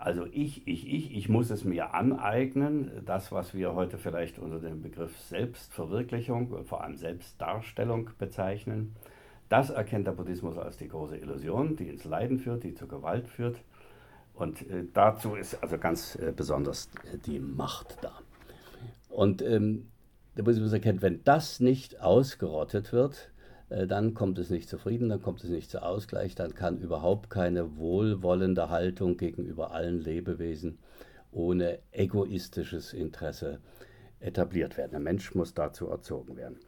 Also 0.00 0.24
ich, 0.32 0.66
ich, 0.66 0.90
ich, 0.90 1.14
ich 1.14 1.28
muss 1.28 1.50
es 1.50 1.64
mir 1.64 1.92
aneignen, 1.92 2.90
das, 3.04 3.32
was 3.32 3.52
wir 3.52 3.74
heute 3.74 3.98
vielleicht 3.98 4.38
unter 4.38 4.58
dem 4.58 4.80
Begriff 4.80 5.14
Selbstverwirklichung, 5.28 6.64
vor 6.64 6.82
allem 6.82 6.96
Selbstdarstellung 6.96 8.08
bezeichnen, 8.18 8.96
das 9.50 9.68
erkennt 9.68 10.06
der 10.06 10.12
Buddhismus 10.12 10.56
als 10.56 10.78
die 10.78 10.88
große 10.88 11.18
Illusion, 11.18 11.76
die 11.76 11.90
ins 11.90 12.04
Leiden 12.04 12.38
führt, 12.38 12.64
die 12.64 12.72
zur 12.72 12.88
Gewalt 12.88 13.28
führt. 13.28 13.58
Und 14.32 14.62
äh, 14.70 14.86
dazu 14.94 15.34
ist 15.34 15.62
also 15.62 15.76
ganz 15.76 16.16
äh, 16.16 16.32
besonders 16.34 16.88
äh, 17.12 17.18
die 17.18 17.38
Macht 17.38 17.98
da. 18.00 18.12
Und 19.10 19.42
ähm, 19.42 19.90
der 20.38 20.44
Buddhismus 20.44 20.72
erkennt, 20.72 21.02
wenn 21.02 21.22
das 21.24 21.60
nicht 21.60 22.00
ausgerottet 22.00 22.94
wird, 22.94 23.30
dann 23.70 24.14
kommt 24.14 24.38
es 24.38 24.50
nicht 24.50 24.68
zu 24.68 24.78
Frieden, 24.78 25.08
dann 25.08 25.22
kommt 25.22 25.44
es 25.44 25.50
nicht 25.50 25.70
zu 25.70 25.82
Ausgleich, 25.82 26.34
dann 26.34 26.54
kann 26.54 26.78
überhaupt 26.78 27.30
keine 27.30 27.76
wohlwollende 27.76 28.68
Haltung 28.68 29.16
gegenüber 29.16 29.70
allen 29.70 30.00
Lebewesen 30.00 30.78
ohne 31.30 31.78
egoistisches 31.92 32.92
Interesse 32.92 33.60
etabliert 34.18 34.76
werden. 34.76 34.90
Der 34.90 35.00
Mensch 35.00 35.34
muss 35.34 35.54
dazu 35.54 35.88
erzogen 35.88 36.36
werden. 36.36 36.58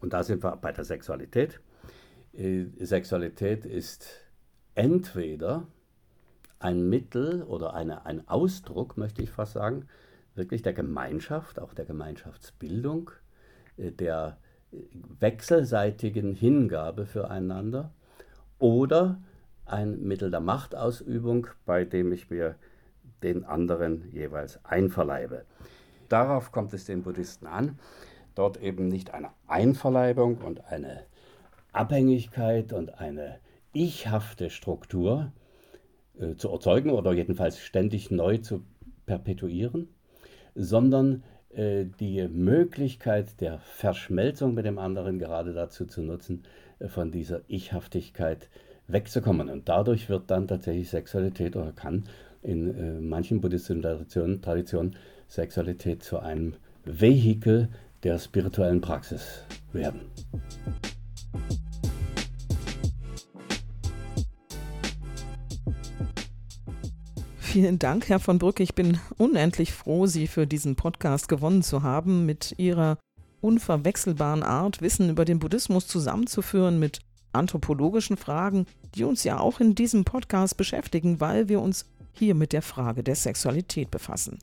Und 0.00 0.14
da 0.14 0.22
sind 0.22 0.42
wir 0.42 0.56
bei 0.56 0.72
der 0.72 0.84
Sexualität. 0.84 1.60
Äh, 2.32 2.64
Sexualität 2.80 3.66
ist 3.66 4.08
entweder 4.74 5.66
ein 6.58 6.88
Mittel 6.88 7.42
oder 7.42 7.74
eine, 7.74 8.06
ein 8.06 8.26
Ausdruck, 8.28 8.96
möchte 8.96 9.22
ich 9.22 9.30
fast 9.30 9.52
sagen, 9.52 9.86
wirklich 10.34 10.62
der 10.62 10.72
Gemeinschaft, 10.72 11.60
auch 11.60 11.74
der 11.74 11.84
Gemeinschaftsbildung, 11.84 13.10
äh, 13.76 13.90
der 13.90 14.38
wechselseitigen 15.20 16.34
Hingabe 16.34 17.06
füreinander 17.06 17.92
oder 18.58 19.20
ein 19.66 20.02
Mittel 20.02 20.30
der 20.30 20.40
Machtausübung, 20.40 21.46
bei 21.64 21.84
dem 21.84 22.12
ich 22.12 22.30
mir 22.30 22.56
den 23.22 23.44
anderen 23.44 24.10
jeweils 24.12 24.64
einverleibe. 24.64 25.44
Darauf 26.08 26.52
kommt 26.52 26.74
es 26.74 26.84
den 26.84 27.02
Buddhisten 27.02 27.46
an, 27.46 27.78
dort 28.34 28.60
eben 28.60 28.88
nicht 28.88 29.14
eine 29.14 29.30
Einverleibung 29.46 30.38
und 30.38 30.64
eine 30.66 31.04
Abhängigkeit 31.72 32.72
und 32.72 32.98
eine 32.98 33.38
ichhafte 33.72 34.50
Struktur 34.50 35.32
äh, 36.18 36.34
zu 36.36 36.50
erzeugen 36.50 36.90
oder 36.90 37.12
jedenfalls 37.12 37.58
ständig 37.58 38.10
neu 38.10 38.38
zu 38.38 38.64
perpetuieren, 39.06 39.88
sondern 40.54 41.24
die 41.54 42.28
Möglichkeit 42.28 43.40
der 43.40 43.58
Verschmelzung 43.58 44.54
mit 44.54 44.64
dem 44.64 44.78
anderen 44.78 45.18
gerade 45.18 45.52
dazu 45.52 45.86
zu 45.86 46.02
nutzen, 46.02 46.44
äh, 46.78 46.88
von 46.88 47.10
dieser 47.10 47.40
Ichhaftigkeit 47.48 48.48
wegzukommen. 48.88 49.48
Und 49.48 49.68
dadurch 49.68 50.08
wird 50.08 50.30
dann 50.30 50.48
tatsächlich 50.48 50.90
Sexualität 50.90 51.56
oder 51.56 51.72
kann 51.72 52.04
in 52.42 52.74
äh, 52.74 53.00
manchen 53.00 53.40
buddhistischen 53.40 53.82
Traditionen, 53.82 54.42
Traditionen 54.42 54.96
Sexualität 55.28 56.02
zu 56.02 56.18
einem 56.18 56.54
Vehikel 56.84 57.68
der 58.02 58.18
spirituellen 58.18 58.80
Praxis 58.80 59.44
werden. 59.72 60.00
Vielen 67.52 67.78
Dank, 67.78 68.08
Herr 68.08 68.18
von 68.18 68.38
Brücke. 68.38 68.62
Ich 68.62 68.74
bin 68.74 68.98
unendlich 69.18 69.74
froh, 69.74 70.06
Sie 70.06 70.26
für 70.26 70.46
diesen 70.46 70.74
Podcast 70.74 71.28
gewonnen 71.28 71.62
zu 71.62 71.82
haben, 71.82 72.24
mit 72.24 72.54
Ihrer 72.56 72.96
unverwechselbaren 73.42 74.42
Art, 74.42 74.80
Wissen 74.80 75.10
über 75.10 75.26
den 75.26 75.38
Buddhismus 75.38 75.86
zusammenzuführen 75.86 76.78
mit 76.78 77.00
anthropologischen 77.34 78.16
Fragen, 78.16 78.64
die 78.94 79.04
uns 79.04 79.22
ja 79.24 79.38
auch 79.38 79.60
in 79.60 79.74
diesem 79.74 80.06
Podcast 80.06 80.56
beschäftigen, 80.56 81.20
weil 81.20 81.50
wir 81.50 81.60
uns 81.60 81.84
hier 82.14 82.34
mit 82.34 82.54
der 82.54 82.62
Frage 82.62 83.02
der 83.02 83.16
Sexualität 83.16 83.90
befassen. 83.90 84.38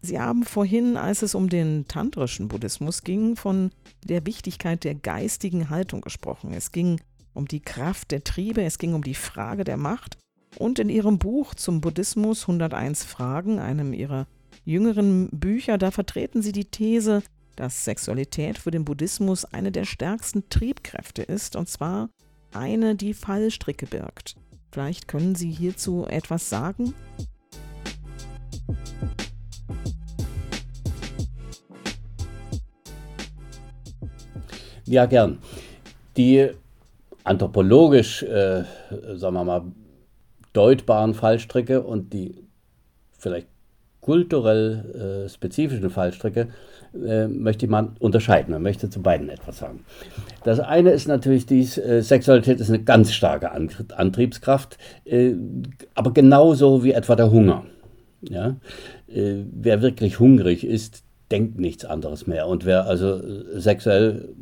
Sie 0.00 0.20
haben 0.20 0.44
vorhin, 0.44 0.96
als 0.96 1.22
es 1.22 1.34
um 1.34 1.48
den 1.48 1.88
tantrischen 1.88 2.46
Buddhismus 2.46 3.02
ging, 3.02 3.34
von 3.34 3.72
der 4.04 4.26
Wichtigkeit 4.26 4.84
der 4.84 4.94
geistigen 4.94 5.70
Haltung 5.70 6.02
gesprochen. 6.02 6.52
Es 6.54 6.70
ging 6.70 7.00
um 7.32 7.48
die 7.48 7.62
Kraft 7.62 8.12
der 8.12 8.22
Triebe, 8.22 8.62
es 8.62 8.78
ging 8.78 8.94
um 8.94 9.02
die 9.02 9.16
Frage 9.16 9.64
der 9.64 9.76
Macht 9.76 10.18
und 10.56 10.78
in 10.78 10.88
ihrem 10.88 11.18
Buch 11.18 11.54
zum 11.54 11.80
Buddhismus 11.80 12.42
101 12.42 13.04
Fragen, 13.04 13.58
einem 13.58 13.92
ihrer 13.92 14.26
jüngeren 14.64 15.28
Bücher, 15.30 15.78
da 15.78 15.90
vertreten 15.90 16.42
sie 16.42 16.52
die 16.52 16.64
These, 16.64 17.22
dass 17.56 17.84
Sexualität 17.84 18.58
für 18.58 18.70
den 18.70 18.84
Buddhismus 18.84 19.44
eine 19.44 19.72
der 19.72 19.84
stärksten 19.84 20.48
Triebkräfte 20.48 21.22
ist, 21.22 21.56
und 21.56 21.68
zwar 21.68 22.08
eine, 22.52 22.94
die 22.94 23.14
Fallstricke 23.14 23.86
birgt. 23.86 24.36
Vielleicht 24.72 25.06
können 25.06 25.34
Sie 25.34 25.50
hierzu 25.50 26.04
etwas 26.06 26.48
sagen? 26.50 26.94
Ja, 34.86 35.06
gern. 35.06 35.38
Die 36.16 36.50
anthropologisch, 37.22 38.22
äh, 38.22 38.64
sagen 39.14 39.34
wir 39.34 39.44
mal, 39.44 39.62
deutbaren 40.54 41.12
Fallstricke 41.12 41.82
und 41.82 42.14
die 42.14 42.46
vielleicht 43.18 43.48
kulturell 44.00 45.24
äh, 45.24 45.28
spezifischen 45.30 45.88
Fallstricke 45.88 46.48
äh, 47.06 47.26
möchte 47.26 47.66
mal 47.68 47.92
unterscheiden. 48.00 48.52
Man 48.52 48.62
möchte 48.62 48.90
zu 48.90 49.00
beiden 49.00 49.30
etwas 49.30 49.58
sagen. 49.58 49.84
Das 50.44 50.60
eine 50.60 50.90
ist 50.90 51.08
natürlich 51.08 51.46
dies, 51.46 51.78
äh, 51.78 52.02
Sexualität 52.02 52.60
ist 52.60 52.68
eine 52.68 52.82
ganz 52.82 53.12
starke 53.12 53.50
Antriebskraft, 53.50 54.76
äh, 55.06 55.32
aber 55.94 56.12
genauso 56.12 56.84
wie 56.84 56.92
etwa 56.92 57.16
der 57.16 57.30
Hunger. 57.30 57.64
Ja? 58.20 58.56
Äh, 59.08 59.44
wer 59.50 59.80
wirklich 59.80 60.20
hungrig 60.20 60.66
ist, 60.66 61.02
denkt 61.30 61.58
nichts 61.58 61.86
anderes 61.86 62.26
mehr. 62.26 62.46
Und 62.46 62.66
wer 62.66 62.86
also 62.86 63.22
sexuell 63.58 64.34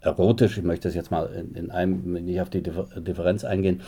erotisch, 0.00 0.56
ich 0.56 0.64
möchte 0.64 0.88
das 0.88 0.94
jetzt 0.94 1.10
mal 1.10 1.26
in, 1.26 1.54
in 1.54 1.70
einem, 1.70 2.14
nicht 2.14 2.40
auf 2.40 2.48
die 2.48 2.62
Differenz 2.62 3.44
eingehen, 3.44 3.82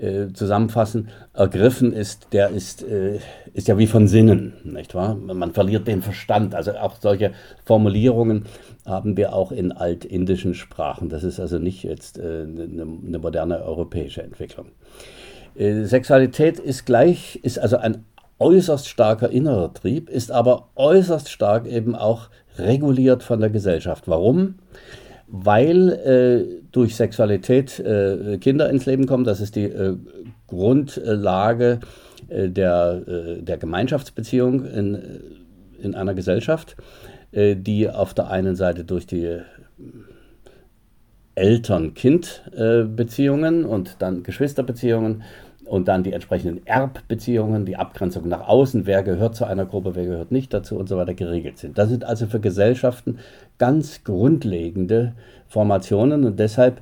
äh, 0.00 0.32
zusammenfassen, 0.32 1.08
ergriffen 1.34 1.92
ist, 1.92 2.28
der 2.32 2.50
ist, 2.50 2.82
äh, 2.82 3.18
ist 3.52 3.68
ja 3.68 3.78
wie 3.78 3.86
von 3.86 4.08
Sinnen, 4.08 4.54
nicht 4.64 4.94
wahr? 4.94 5.14
Man 5.14 5.52
verliert 5.52 5.86
den 5.86 6.02
Verstand. 6.02 6.54
Also 6.54 6.72
auch 6.72 6.96
solche 7.00 7.32
Formulierungen 7.64 8.46
haben 8.86 9.16
wir 9.16 9.34
auch 9.34 9.52
in 9.52 9.72
altindischen 9.72 10.54
Sprachen. 10.54 11.08
Das 11.08 11.24
ist 11.24 11.40
also 11.40 11.58
nicht 11.58 11.82
jetzt 11.82 12.18
äh, 12.18 12.42
eine, 12.42 12.86
eine 13.06 13.18
moderne 13.18 13.62
europäische 13.62 14.22
Entwicklung. 14.22 14.66
Äh, 15.54 15.84
Sexualität 15.84 16.58
ist 16.58 16.86
gleich, 16.86 17.38
ist 17.42 17.58
also 17.58 17.76
ein 17.76 18.04
äußerst 18.38 18.88
starker 18.88 19.30
innerer 19.30 19.72
Trieb, 19.74 20.08
ist 20.08 20.32
aber 20.32 20.68
äußerst 20.74 21.28
stark 21.28 21.66
eben 21.66 21.94
auch 21.94 22.30
reguliert 22.58 23.22
von 23.22 23.40
der 23.40 23.50
Gesellschaft. 23.50 24.08
Warum? 24.08 24.56
Weil 25.30 25.88
äh, 25.90 26.62
durch 26.72 26.96
Sexualität 26.96 27.78
äh, 27.78 28.38
Kinder 28.38 28.68
ins 28.68 28.84
Leben 28.86 29.06
kommen. 29.06 29.22
Das 29.24 29.40
ist 29.40 29.54
die 29.56 29.64
äh, 29.64 29.96
Grundlage 30.48 31.80
äh, 32.28 32.48
der, 32.48 33.02
äh, 33.06 33.42
der 33.42 33.58
Gemeinschaftsbeziehung 33.58 34.64
in, 34.64 35.20
in 35.80 35.94
einer 35.94 36.14
Gesellschaft, 36.14 36.76
äh, 37.32 37.54
die 37.54 37.88
auf 37.88 38.14
der 38.14 38.30
einen 38.30 38.56
Seite 38.56 38.84
durch 38.84 39.06
die 39.06 39.38
Eltern-Kind-Beziehungen 41.36 43.64
und 43.64 43.96
dann 44.00 44.24
Geschwisterbeziehungen 44.24 45.22
und 45.70 45.86
dann 45.86 46.02
die 46.02 46.12
entsprechenden 46.12 46.66
Erbbeziehungen, 46.66 47.64
die 47.64 47.76
Abgrenzung 47.76 48.26
nach 48.26 48.48
außen, 48.48 48.86
wer 48.86 49.04
gehört 49.04 49.36
zu 49.36 49.44
einer 49.44 49.66
Gruppe, 49.66 49.94
wer 49.94 50.04
gehört 50.04 50.32
nicht 50.32 50.52
dazu 50.52 50.76
und 50.76 50.88
so 50.88 50.96
weiter 50.96 51.14
geregelt 51.14 51.58
sind. 51.58 51.78
Das 51.78 51.88
sind 51.88 52.02
also 52.02 52.26
für 52.26 52.40
Gesellschaften 52.40 53.20
ganz 53.56 54.02
grundlegende 54.02 55.14
Formationen 55.46 56.24
und 56.24 56.40
deshalb 56.40 56.80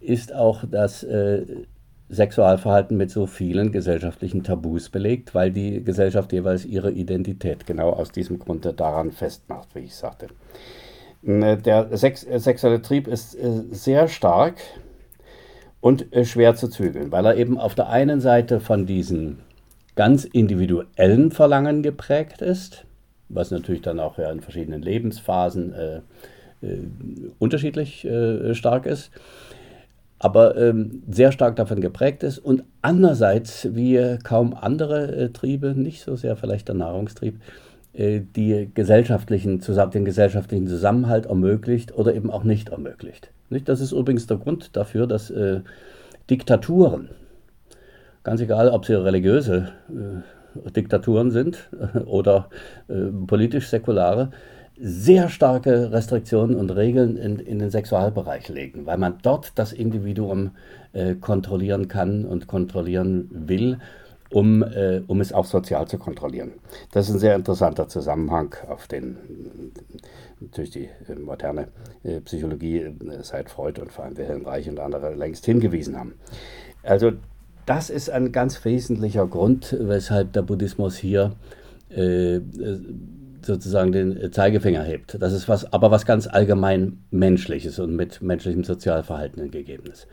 ist 0.00 0.34
auch 0.34 0.64
das 0.68 1.04
äh, 1.04 1.42
Sexualverhalten 2.10 2.96
mit 2.96 3.12
so 3.12 3.26
vielen 3.26 3.70
gesellschaftlichen 3.70 4.42
Tabus 4.42 4.88
belegt, 4.88 5.32
weil 5.36 5.52
die 5.52 5.84
Gesellschaft 5.84 6.32
jeweils 6.32 6.64
ihre 6.64 6.90
Identität 6.90 7.66
genau 7.66 7.90
aus 7.90 8.10
diesem 8.10 8.40
Grunde 8.40 8.72
daran 8.74 9.12
festmacht, 9.12 9.68
wie 9.76 9.84
ich 9.84 9.94
sagte. 9.94 10.26
Äh, 11.24 11.56
der 11.58 11.96
Sex 11.96 12.22
sexuelle 12.22 12.82
Trieb 12.82 13.06
ist 13.06 13.36
äh, 13.36 13.62
sehr 13.70 14.08
stark 14.08 14.56
und 15.84 16.14
äh, 16.14 16.24
schwer 16.24 16.54
zu 16.54 16.68
zügeln, 16.68 17.12
weil 17.12 17.26
er 17.26 17.36
eben 17.36 17.58
auf 17.58 17.74
der 17.74 17.90
einen 17.90 18.18
Seite 18.22 18.58
von 18.58 18.86
diesen 18.86 19.40
ganz 19.96 20.24
individuellen 20.24 21.30
Verlangen 21.30 21.82
geprägt 21.82 22.40
ist, 22.40 22.86
was 23.28 23.50
natürlich 23.50 23.82
dann 23.82 24.00
auch 24.00 24.16
ja 24.16 24.30
in 24.30 24.40
verschiedenen 24.40 24.80
Lebensphasen 24.80 25.74
äh, 25.74 25.96
äh, 26.62 26.78
unterschiedlich 27.38 28.02
äh, 28.06 28.54
stark 28.54 28.86
ist, 28.86 29.10
aber 30.18 30.56
ähm, 30.56 31.02
sehr 31.06 31.32
stark 31.32 31.56
davon 31.56 31.82
geprägt 31.82 32.22
ist 32.22 32.38
und 32.38 32.64
andererseits 32.80 33.68
wie 33.74 34.16
kaum 34.24 34.54
andere 34.54 35.14
äh, 35.14 35.28
Triebe, 35.32 35.74
nicht 35.76 36.00
so 36.02 36.16
sehr 36.16 36.36
vielleicht 36.36 36.68
der 36.68 36.76
Nahrungstrieb, 36.76 37.34
äh, 37.34 37.63
die 37.96 38.70
gesellschaftlichen, 38.74 39.60
den 39.60 40.04
gesellschaftlichen 40.04 40.66
Zusammenhalt 40.66 41.26
ermöglicht 41.26 41.94
oder 41.94 42.14
eben 42.14 42.28
auch 42.30 42.42
nicht 42.42 42.70
ermöglicht. 42.70 43.30
Nicht? 43.50 43.68
Das 43.68 43.80
ist 43.80 43.92
übrigens 43.92 44.26
der 44.26 44.38
Grund 44.38 44.76
dafür, 44.76 45.06
dass 45.06 45.30
äh, 45.30 45.60
Diktaturen, 46.28 47.10
ganz 48.22 48.40
egal, 48.40 48.68
ob 48.70 48.84
sie 48.86 48.94
religiöse 48.94 49.68
äh, 49.90 50.70
Diktaturen 50.70 51.30
sind 51.30 51.68
äh, 51.94 51.98
oder 52.00 52.48
äh, 52.88 52.94
politisch 53.26 53.68
säkulare, 53.68 54.30
sehr 54.80 55.28
starke 55.28 55.92
Restriktionen 55.92 56.56
und 56.56 56.70
Regeln 56.70 57.16
in, 57.16 57.38
in, 57.38 57.60
den 57.60 57.70
Sexualbereich 57.70 58.48
legen, 58.48 58.86
weil 58.86 58.98
man 58.98 59.18
dort 59.22 59.52
das 59.56 59.72
Individuum 59.72 60.50
äh, 60.92 61.14
kontrollieren 61.14 61.86
kann 61.86 62.24
und 62.24 62.48
kontrollieren 62.48 63.28
will, 63.30 63.78
um, 64.34 64.64
äh, 64.64 65.00
um 65.06 65.20
es 65.20 65.32
auch 65.32 65.44
sozial 65.44 65.86
zu 65.86 65.96
kontrollieren. 65.96 66.54
Das 66.90 67.08
ist 67.08 67.14
ein 67.14 67.20
sehr 67.20 67.36
interessanter 67.36 67.86
Zusammenhang, 67.86 68.56
auf 68.68 68.88
den 68.88 69.16
natürlich 70.40 70.70
die 70.70 70.88
äh, 71.08 71.14
moderne 71.14 71.68
äh, 72.02 72.20
Psychologie 72.20 72.78
äh, 72.78 72.92
seit 73.22 73.48
Freud 73.48 73.80
und 73.80 73.92
vor 73.92 74.04
allem 74.04 74.16
Wilhelm 74.16 74.44
Reich 74.44 74.68
und 74.68 74.80
andere 74.80 75.14
längst 75.14 75.46
hingewiesen 75.46 75.96
haben. 75.96 76.14
Also 76.82 77.12
das 77.64 77.90
ist 77.90 78.10
ein 78.10 78.32
ganz 78.32 78.64
wesentlicher 78.64 79.24
Grund, 79.28 79.76
weshalb 79.78 80.32
der 80.32 80.42
Buddhismus 80.42 80.96
hier 80.96 81.36
äh, 81.90 82.40
sozusagen 83.44 83.92
den 83.92 84.32
Zeigefinger 84.32 84.82
hebt. 84.82 85.16
Das 85.20 85.32
ist 85.32 85.48
was, 85.48 85.72
aber 85.72 85.90
was 85.90 86.06
ganz 86.06 86.26
allgemein 86.26 87.04
menschliches 87.10 87.78
und 87.78 87.94
mit 87.94 88.22
menschlichem 88.22 88.64
Sozialverhalten 88.64 89.50
gegeben 89.50 89.84
ist. 89.90 90.06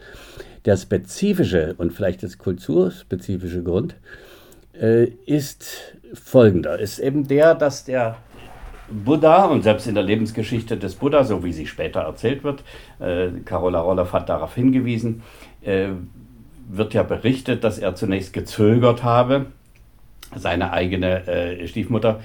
Der 0.65 0.77
spezifische 0.77 1.75
und 1.77 1.91
vielleicht 1.93 2.23
das 2.23 2.37
kulturspezifische 2.37 3.63
Grund 3.63 3.95
äh, 4.79 5.05
ist 5.25 5.95
folgender: 6.13 6.79
ist 6.79 6.99
eben 6.99 7.27
der, 7.27 7.55
dass 7.55 7.85
der 7.85 8.17
Buddha 8.91 9.45
und 9.45 9.63
selbst 9.63 9.87
in 9.87 9.95
der 9.95 10.03
Lebensgeschichte 10.03 10.77
des 10.77 10.95
Buddha, 10.95 11.23
so 11.23 11.43
wie 11.43 11.53
sie 11.53 11.65
später 11.65 12.01
erzählt 12.01 12.43
wird, 12.43 12.63
äh, 12.99 13.29
Carola 13.45 13.79
Roloff 13.79 14.13
hat 14.13 14.29
darauf 14.29 14.55
hingewiesen, 14.55 15.23
äh, 15.63 15.89
wird 16.69 16.93
ja 16.93 17.03
berichtet, 17.03 17.63
dass 17.63 17.79
er 17.79 17.95
zunächst 17.95 18.33
gezögert 18.33 19.03
habe, 19.03 19.47
seine 20.35 20.71
eigene 20.71 21.27
äh, 21.27 21.67
Stiefmutter 21.67 22.19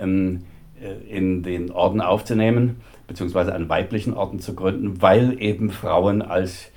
ähm, 0.00 0.44
äh, 0.80 1.16
in 1.16 1.42
den 1.42 1.70
Orden 1.70 2.00
aufzunehmen, 2.00 2.80
beziehungsweise 3.06 3.54
einen 3.54 3.68
weiblichen 3.68 4.14
Orden 4.14 4.38
zu 4.40 4.54
gründen, 4.54 5.00
weil 5.02 5.40
eben 5.40 5.70
Frauen 5.70 6.22
als 6.22 6.70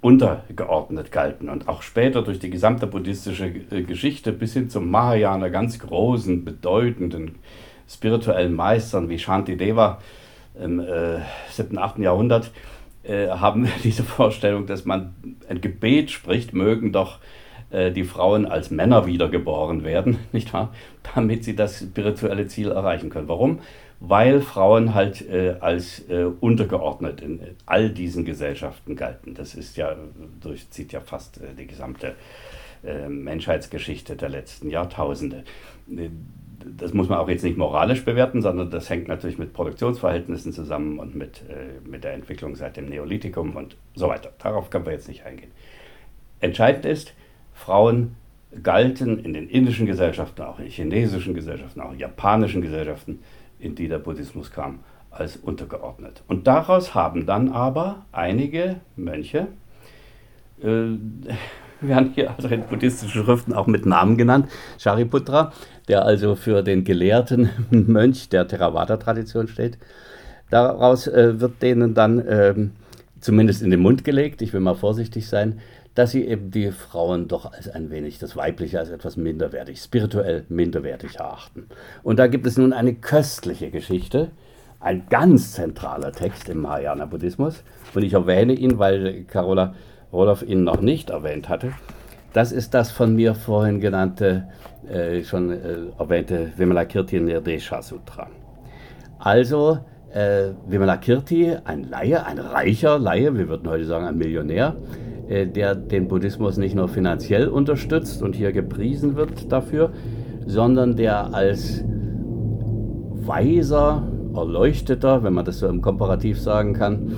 untergeordnet 0.00 1.12
galten. 1.12 1.48
Und 1.48 1.68
auch 1.68 1.82
später 1.82 2.22
durch 2.22 2.38
die 2.38 2.50
gesamte 2.50 2.86
buddhistische 2.86 3.46
äh, 3.46 3.82
Geschichte 3.82 4.32
bis 4.32 4.54
hin 4.54 4.70
zum 4.70 4.90
Mahayana 4.90 5.48
ganz 5.48 5.78
großen, 5.78 6.44
bedeutenden 6.44 7.36
spirituellen 7.88 8.54
Meistern 8.54 9.08
wie 9.08 9.18
Shantideva 9.18 10.00
im 10.60 10.80
äh, 10.80 11.18
7., 11.50 11.78
8. 11.78 11.98
Jahrhundert 11.98 12.50
äh, 13.02 13.28
haben 13.28 13.68
diese 13.84 14.02
Vorstellung, 14.02 14.66
dass 14.66 14.84
man 14.84 15.14
ein 15.48 15.60
Gebet 15.60 16.10
spricht, 16.10 16.54
mögen 16.54 16.92
doch 16.92 17.18
äh, 17.18 17.39
die 17.72 18.04
Frauen 18.04 18.46
als 18.46 18.70
Männer 18.70 19.06
wiedergeboren 19.06 19.84
werden, 19.84 20.18
nicht 20.32 20.52
wahr? 20.52 20.74
Damit 21.14 21.44
sie 21.44 21.54
das 21.54 21.78
spirituelle 21.80 22.46
Ziel 22.48 22.70
erreichen 22.70 23.10
können. 23.10 23.28
Warum? 23.28 23.60
Weil 24.00 24.40
Frauen 24.40 24.94
halt 24.94 25.28
äh, 25.28 25.56
als 25.60 26.08
äh, 26.08 26.24
untergeordnet 26.24 27.20
in 27.20 27.40
all 27.66 27.90
diesen 27.90 28.24
Gesellschaften 28.24 28.96
galten. 28.96 29.34
Das 29.34 29.54
ist 29.54 29.76
ja, 29.76 29.94
durchzieht 30.40 30.92
ja 30.92 31.00
fast 31.00 31.38
äh, 31.38 31.54
die 31.56 31.66
gesamte 31.66 32.14
äh, 32.82 33.08
Menschheitsgeschichte 33.08 34.16
der 34.16 34.30
letzten 34.30 34.70
Jahrtausende 34.70 35.44
das 36.64 36.92
muss 36.92 37.08
man 37.08 37.18
auch 37.18 37.28
jetzt 37.28 37.44
nicht 37.44 37.56
moralisch 37.56 38.04
bewerten, 38.04 38.42
sondern 38.42 38.70
das 38.70 38.90
hängt 38.90 39.08
natürlich 39.08 39.38
mit 39.38 39.52
Produktionsverhältnissen 39.52 40.52
zusammen 40.52 40.98
und 40.98 41.14
mit, 41.14 41.42
äh, 41.48 41.88
mit 41.88 42.04
der 42.04 42.12
Entwicklung 42.12 42.54
seit 42.54 42.76
dem 42.76 42.86
Neolithikum 42.88 43.56
und 43.56 43.76
so 43.94 44.08
weiter. 44.08 44.32
Darauf 44.38 44.70
können 44.70 44.86
wir 44.86 44.92
jetzt 44.92 45.08
nicht 45.08 45.24
eingehen. 45.24 45.50
Entscheidend 46.40 46.84
ist, 46.84 47.14
Frauen 47.60 48.16
galten 48.62 49.22
in 49.22 49.32
den 49.34 49.48
indischen 49.48 49.86
Gesellschaften, 49.86 50.42
auch 50.42 50.58
in 50.58 50.66
chinesischen 50.66 51.34
Gesellschaften, 51.34 51.80
auch 51.80 51.92
in 51.92 51.98
japanischen 51.98 52.62
Gesellschaften, 52.62 53.20
in 53.58 53.74
die 53.74 53.86
der 53.86 53.98
Buddhismus 53.98 54.50
kam, 54.50 54.80
als 55.10 55.36
untergeordnet. 55.36 56.22
Und 56.26 56.46
daraus 56.46 56.94
haben 56.94 57.26
dann 57.26 57.50
aber 57.52 58.06
einige 58.12 58.76
Mönche, 58.96 59.48
äh, 60.62 60.66
werden 61.82 62.12
hier 62.14 62.34
also 62.36 62.48
in 62.48 62.62
buddhistischen 62.64 63.24
Schriften 63.24 63.52
auch 63.52 63.66
mit 63.66 63.86
Namen 63.86 64.16
genannt, 64.16 64.50
Shariputra, 64.78 65.52
der 65.88 66.04
also 66.04 66.34
für 66.34 66.62
den 66.62 66.84
gelehrten 66.84 67.50
Mönch 67.70 68.28
der 68.28 68.48
Theravada-Tradition 68.48 69.48
steht. 69.48 69.78
Daraus 70.50 71.06
äh, 71.06 71.40
wird 71.40 71.62
denen 71.62 71.94
dann 71.94 72.22
ähm, 72.28 72.72
zumindest 73.20 73.62
in 73.62 73.70
den 73.70 73.80
Mund 73.80 74.04
gelegt, 74.04 74.42
ich 74.42 74.52
will 74.52 74.60
mal 74.60 74.74
vorsichtig 74.74 75.28
sein, 75.28 75.60
dass 75.94 76.12
sie 76.12 76.24
eben 76.24 76.50
die 76.50 76.70
Frauen 76.70 77.28
doch 77.28 77.52
als 77.52 77.68
ein 77.68 77.90
wenig 77.90 78.18
das 78.18 78.36
Weibliche 78.36 78.78
als 78.78 78.90
etwas 78.90 79.16
minderwertig, 79.16 79.80
spirituell 79.80 80.44
minderwertig 80.48 81.16
erachten. 81.16 81.66
Und 82.02 82.18
da 82.18 82.26
gibt 82.26 82.46
es 82.46 82.56
nun 82.56 82.72
eine 82.72 82.94
köstliche 82.94 83.70
Geschichte, 83.70 84.30
ein 84.78 85.06
ganz 85.10 85.52
zentraler 85.52 86.12
Text 86.12 86.48
im 86.48 86.62
Mahayana-Buddhismus. 86.62 87.62
Und 87.94 88.02
ich 88.02 88.14
erwähne 88.14 88.54
ihn, 88.54 88.78
weil 88.78 89.24
Carola 89.24 89.74
Roloff 90.12 90.42
ihn 90.42 90.64
noch 90.64 90.80
nicht 90.80 91.10
erwähnt 91.10 91.48
hatte. 91.48 91.72
Das 92.32 92.52
ist 92.52 92.74
das 92.74 92.90
von 92.90 93.14
mir 93.14 93.34
vorhin 93.34 93.80
genannte, 93.80 94.48
äh, 94.88 95.22
schon 95.24 95.50
äh, 95.50 95.76
erwähnte 95.98 96.52
Vimalakirti 96.56 97.20
Nirdesha 97.20 97.82
Sutra. 97.82 98.28
Also 99.18 99.78
äh, 100.12 100.50
Vimalakirti, 100.66 101.56
ein 101.64 101.84
Laie, 101.84 102.24
ein 102.24 102.38
reicher 102.38 102.98
Laie, 102.98 103.36
wir 103.36 103.48
würden 103.48 103.68
heute 103.68 103.84
sagen 103.84 104.06
ein 104.06 104.16
Millionär, 104.16 104.76
der 105.30 105.74
den 105.74 106.08
Buddhismus 106.08 106.56
nicht 106.56 106.74
nur 106.74 106.88
finanziell 106.88 107.48
unterstützt 107.48 108.22
und 108.22 108.34
hier 108.34 108.52
gepriesen 108.52 109.16
wird 109.16 109.52
dafür, 109.52 109.92
sondern 110.46 110.96
der 110.96 111.34
als 111.34 111.84
weiser, 113.26 114.02
erleuchteter, 114.34 115.22
wenn 115.22 115.32
man 115.32 115.44
das 115.44 115.58
so 115.58 115.68
im 115.68 115.80
Komparativ 115.82 116.40
sagen 116.40 116.72
kann, 116.72 117.12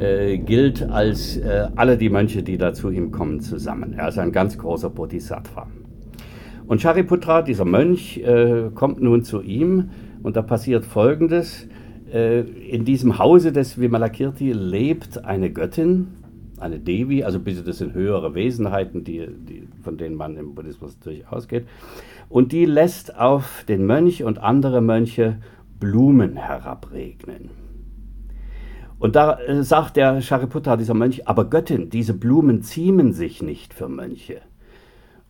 äh, 0.00 0.38
gilt 0.38 0.82
als 0.82 1.36
äh, 1.36 1.68
alle 1.76 1.96
die 1.96 2.10
Mönche, 2.10 2.42
die 2.42 2.58
da 2.58 2.72
zu 2.72 2.90
ihm 2.90 3.10
kommen, 3.10 3.40
zusammen. 3.40 3.94
Er 3.94 4.08
ist 4.08 4.18
ein 4.18 4.32
ganz 4.32 4.58
großer 4.58 4.90
Bodhisattva. 4.90 5.66
Und 6.66 6.80
Shariputra, 6.80 7.42
dieser 7.42 7.64
Mönch, 7.64 8.18
äh, 8.18 8.70
kommt 8.74 9.00
nun 9.00 9.22
zu 9.22 9.40
ihm 9.40 9.90
und 10.22 10.36
da 10.36 10.42
passiert 10.42 10.84
Folgendes. 10.84 11.68
Äh, 12.12 12.40
in 12.40 12.84
diesem 12.84 13.18
Hause 13.18 13.52
des 13.52 13.80
Vimalakirti 13.80 14.52
lebt 14.52 15.24
eine 15.24 15.50
Göttin, 15.50 16.08
eine 16.58 16.78
Devi, 16.78 17.24
also 17.24 17.38
das 17.38 17.78
sind 17.78 17.94
höhere 17.94 18.34
Wesenheiten, 18.34 19.04
die, 19.04 19.26
die, 19.28 19.68
von 19.82 19.98
denen 19.98 20.16
man 20.16 20.36
im 20.36 20.54
Buddhismus 20.54 20.98
durchaus 20.98 21.48
geht. 21.48 21.66
Und 22.28 22.52
die 22.52 22.64
lässt 22.64 23.16
auf 23.16 23.64
den 23.68 23.86
Mönch 23.86 24.24
und 24.24 24.38
andere 24.38 24.80
Mönche 24.80 25.38
Blumen 25.78 26.36
herabregnen. 26.36 27.50
Und 28.98 29.14
da 29.14 29.38
äh, 29.40 29.62
sagt 29.62 29.96
der 29.96 30.22
Shariputra, 30.22 30.76
dieser 30.76 30.94
Mönch, 30.94 31.28
aber 31.28 31.44
Göttin, 31.44 31.90
diese 31.90 32.14
Blumen 32.14 32.62
ziemen 32.62 33.12
sich 33.12 33.42
nicht 33.42 33.74
für 33.74 33.88
Mönche. 33.88 34.40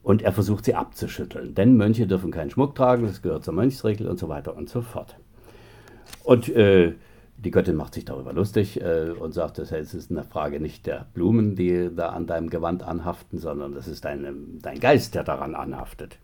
Und 0.03 0.23
er 0.23 0.33
versucht 0.33 0.65
sie 0.65 0.75
abzuschütteln, 0.75 1.57
denn 1.57 1.77
Mönche 1.77 2.07
dürfen 2.07 2.31
keinen 2.31 2.51
Schmuck 2.51 2.77
tragen, 2.77 3.07
das 3.07 3.23
gehört 3.23 3.45
zur 3.45 3.55
Mönchsregel 3.55 4.07
und 4.07 4.21
so 4.21 4.29
weiter 4.29 4.57
und 4.57 4.69
so 4.69 4.83
fort. 4.83 5.17
Und 6.23 6.49
äh, 6.49 6.95
die 7.39 7.51
Göttin 7.51 7.77
macht 7.77 7.95
sich 7.95 8.05
darüber 8.05 8.33
lustig 8.33 8.81
äh, 8.81 9.11
und 9.11 9.35
sagt, 9.35 9.59
es 9.59 9.71
ist 9.71 10.11
eine 10.11 10.25
Frage 10.25 10.61
nicht 10.61 10.87
der 10.87 11.07
Blumen, 11.15 11.55
die 11.55 11.91
da 11.95 12.11
an 12.11 12.27
deinem 12.27 12.51
Gewand 12.51 12.83
anhaften, 12.83 13.39
sondern 13.39 13.75
das 13.75 13.89
ist 13.89 14.05
dein, 14.05 14.59
dein 14.63 14.81
Geist, 14.81 15.15
der 15.15 15.25
daran 15.25 15.55
anhaftet. 15.55 16.19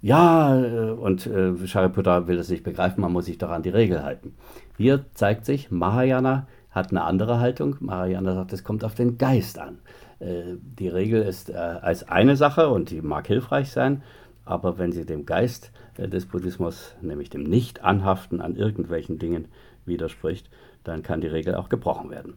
Ja, 0.00 0.60
äh, 0.60 0.90
und 0.90 1.26
äh, 1.26 1.66
Shariputra 1.66 2.26
will 2.26 2.36
das 2.36 2.48
nicht 2.48 2.64
begreifen, 2.64 3.00
man 3.00 3.12
muss 3.12 3.26
sich 3.26 3.38
doch 3.38 3.50
an 3.50 3.62
die 3.62 3.70
Regel 3.70 4.02
halten. 4.02 4.34
Hier 4.76 5.04
zeigt 5.14 5.44
sich, 5.44 5.70
Mahayana 5.70 6.46
hat 6.70 6.90
eine 6.90 7.02
andere 7.02 7.40
Haltung. 7.40 7.76
Mahayana 7.80 8.34
sagt, 8.34 8.52
es 8.52 8.64
kommt 8.64 8.84
auf 8.84 8.94
den 8.94 9.18
Geist 9.18 9.58
an. 9.58 9.78
Äh, 10.20 10.56
die 10.60 10.88
Regel 10.88 11.22
ist 11.22 11.50
äh, 11.50 11.54
als 11.54 12.08
eine 12.08 12.36
Sache 12.36 12.68
und 12.68 12.90
die 12.90 13.02
mag 13.02 13.26
hilfreich 13.26 13.70
sein, 13.70 14.02
aber 14.44 14.78
wenn 14.78 14.92
sie 14.92 15.04
dem 15.04 15.26
Geist 15.26 15.72
äh, 15.96 16.08
des 16.08 16.26
Buddhismus, 16.26 16.94
nämlich 17.00 17.30
dem 17.30 17.42
Nicht-Anhaften 17.42 18.40
an 18.40 18.56
irgendwelchen 18.56 19.18
Dingen 19.18 19.48
widerspricht, 19.88 20.48
dann 20.84 21.02
kann 21.02 21.20
die 21.20 21.26
Regel 21.26 21.54
auch 21.54 21.68
gebrochen 21.68 22.10
werden. 22.10 22.34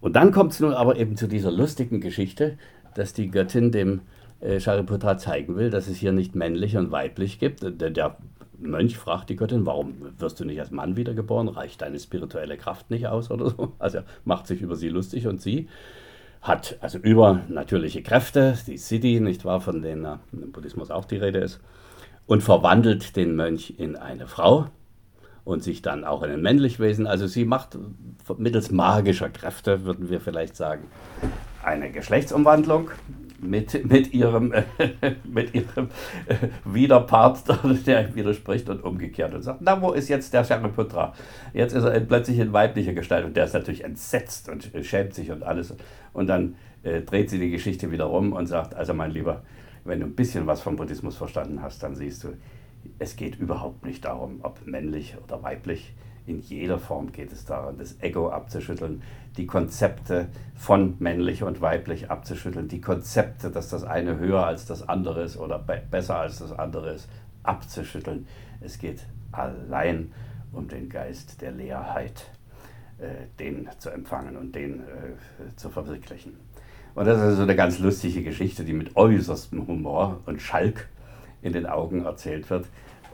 Und 0.00 0.14
dann 0.16 0.32
kommt 0.32 0.52
es 0.52 0.60
nun 0.60 0.72
aber 0.72 0.96
eben 0.96 1.16
zu 1.16 1.26
dieser 1.26 1.50
lustigen 1.50 2.00
Geschichte, 2.00 2.56
dass 2.94 3.12
die 3.12 3.30
Göttin 3.30 3.72
dem 3.72 4.02
äh, 4.40 4.60
Shariputra 4.60 5.18
zeigen 5.18 5.56
will, 5.56 5.70
dass 5.70 5.88
es 5.88 5.96
hier 5.96 6.12
nicht 6.12 6.34
männlich 6.34 6.76
und 6.76 6.90
weiblich 6.90 7.38
gibt. 7.38 7.62
Der, 7.62 7.90
der, 7.90 8.16
Mönch 8.60 8.96
fragt 8.98 9.30
die 9.30 9.36
Göttin, 9.36 9.66
warum 9.66 9.94
wirst 10.18 10.40
du 10.40 10.44
nicht 10.44 10.58
als 10.58 10.72
Mann 10.72 10.96
wiedergeboren? 10.96 11.48
Reicht 11.48 11.80
deine 11.80 11.98
spirituelle 11.98 12.56
Kraft 12.56 12.90
nicht 12.90 13.06
aus 13.06 13.30
oder 13.30 13.50
so? 13.50 13.74
Also 13.78 13.98
er 13.98 14.04
macht 14.24 14.46
sich 14.46 14.60
über 14.60 14.74
sie 14.74 14.88
lustig 14.88 15.26
und 15.26 15.40
sie 15.40 15.68
hat 16.42 16.76
also 16.80 16.98
übernatürliche 16.98 18.02
Kräfte, 18.02 18.56
die 18.66 18.78
Siddhi, 18.78 19.20
nicht 19.20 19.44
wahr, 19.44 19.60
von 19.60 19.82
denen 19.82 20.04
äh, 20.04 20.16
im 20.32 20.52
Buddhismus 20.52 20.90
auch 20.90 21.04
die 21.04 21.16
Rede 21.16 21.38
ist, 21.38 21.60
und 22.26 22.42
verwandelt 22.42 23.16
den 23.16 23.36
Mönch 23.36 23.74
in 23.78 23.96
eine 23.96 24.26
Frau 24.26 24.66
und 25.48 25.62
sich 25.62 25.80
dann 25.80 26.04
auch 26.04 26.22
in 26.22 26.30
ein 26.30 26.42
männlich 26.42 26.78
Wesen. 26.78 27.06
Also 27.06 27.26
sie 27.26 27.46
macht 27.46 27.78
mittels 28.36 28.70
magischer 28.70 29.30
Kräfte, 29.30 29.86
würden 29.86 30.10
wir 30.10 30.20
vielleicht 30.20 30.56
sagen, 30.56 30.84
eine 31.64 31.90
Geschlechtsumwandlung 31.90 32.90
mit, 33.40 33.88
mit 33.88 34.12
ihrem, 34.12 34.52
äh, 34.52 34.64
mit 35.24 35.54
ihrem 35.54 35.88
äh, 36.26 36.48
Widerpart, 36.66 37.44
der 37.86 38.14
widerspricht 38.14 38.68
und 38.68 38.84
umgekehrt 38.84 39.32
und 39.32 39.40
sagt, 39.40 39.60
na, 39.62 39.80
wo 39.80 39.92
ist 39.92 40.10
jetzt 40.10 40.34
der 40.34 40.44
Shariputra? 40.44 41.14
Jetzt 41.54 41.72
ist 41.72 41.84
er 41.84 41.98
plötzlich 42.00 42.38
in 42.40 42.52
weiblicher 42.52 42.92
Gestalt 42.92 43.24
und 43.24 43.34
der 43.34 43.46
ist 43.46 43.54
natürlich 43.54 43.84
entsetzt 43.84 44.50
und 44.50 44.70
schämt 44.82 45.14
sich 45.14 45.30
und 45.30 45.42
alles. 45.44 45.74
Und 46.12 46.26
dann 46.26 46.56
äh, 46.82 47.00
dreht 47.00 47.30
sie 47.30 47.38
die 47.38 47.50
Geschichte 47.50 47.90
wieder 47.90 48.04
rum 48.04 48.34
und 48.34 48.48
sagt, 48.48 48.74
also 48.74 48.92
mein 48.92 49.12
Lieber, 49.12 49.42
wenn 49.86 50.00
du 50.00 50.06
ein 50.08 50.14
bisschen 50.14 50.46
was 50.46 50.60
vom 50.60 50.76
Buddhismus 50.76 51.16
verstanden 51.16 51.62
hast, 51.62 51.82
dann 51.82 51.94
siehst 51.94 52.22
du, 52.24 52.34
es 52.98 53.16
geht 53.16 53.36
überhaupt 53.36 53.84
nicht 53.84 54.04
darum, 54.04 54.40
ob 54.42 54.66
männlich 54.66 55.16
oder 55.22 55.42
weiblich. 55.42 55.94
In 56.26 56.40
jeder 56.40 56.78
Form 56.78 57.12
geht 57.12 57.32
es 57.32 57.46
darum, 57.46 57.78
das 57.78 58.00
Ego 58.02 58.28
abzuschütteln, 58.28 59.02
die 59.36 59.46
Konzepte 59.46 60.28
von 60.54 60.96
männlich 60.98 61.42
und 61.42 61.60
weiblich 61.62 62.10
abzuschütteln, 62.10 62.68
die 62.68 62.82
Konzepte, 62.82 63.50
dass 63.50 63.68
das 63.68 63.84
eine 63.84 64.18
höher 64.18 64.44
als 64.44 64.66
das 64.66 64.86
andere 64.86 65.22
ist 65.22 65.38
oder 65.38 65.58
be 65.58 65.82
besser 65.90 66.18
als 66.18 66.38
das 66.38 66.52
andere 66.52 66.92
ist, 66.92 67.08
abzuschütteln. 67.44 68.26
Es 68.60 68.78
geht 68.78 69.06
allein 69.32 70.12
um 70.52 70.68
den 70.68 70.88
Geist 70.88 71.40
der 71.40 71.52
Leerheit, 71.52 72.26
äh, 72.98 73.26
den 73.38 73.68
zu 73.78 73.90
empfangen 73.90 74.36
und 74.36 74.54
den 74.54 74.80
äh, 74.80 75.56
zu 75.56 75.70
verwirklichen. 75.70 76.36
Und 76.94 77.06
das 77.06 77.22
ist 77.22 77.36
so 77.36 77.42
eine 77.42 77.56
ganz 77.56 77.78
lustige 77.78 78.22
Geschichte, 78.22 78.64
die 78.64 78.72
mit 78.72 78.96
äußerstem 78.96 79.66
Humor 79.66 80.20
und 80.26 80.42
Schalk 80.42 80.88
in 81.42 81.52
den 81.52 81.66
Augen 81.66 82.04
erzählt 82.04 82.48
wird. 82.50 82.66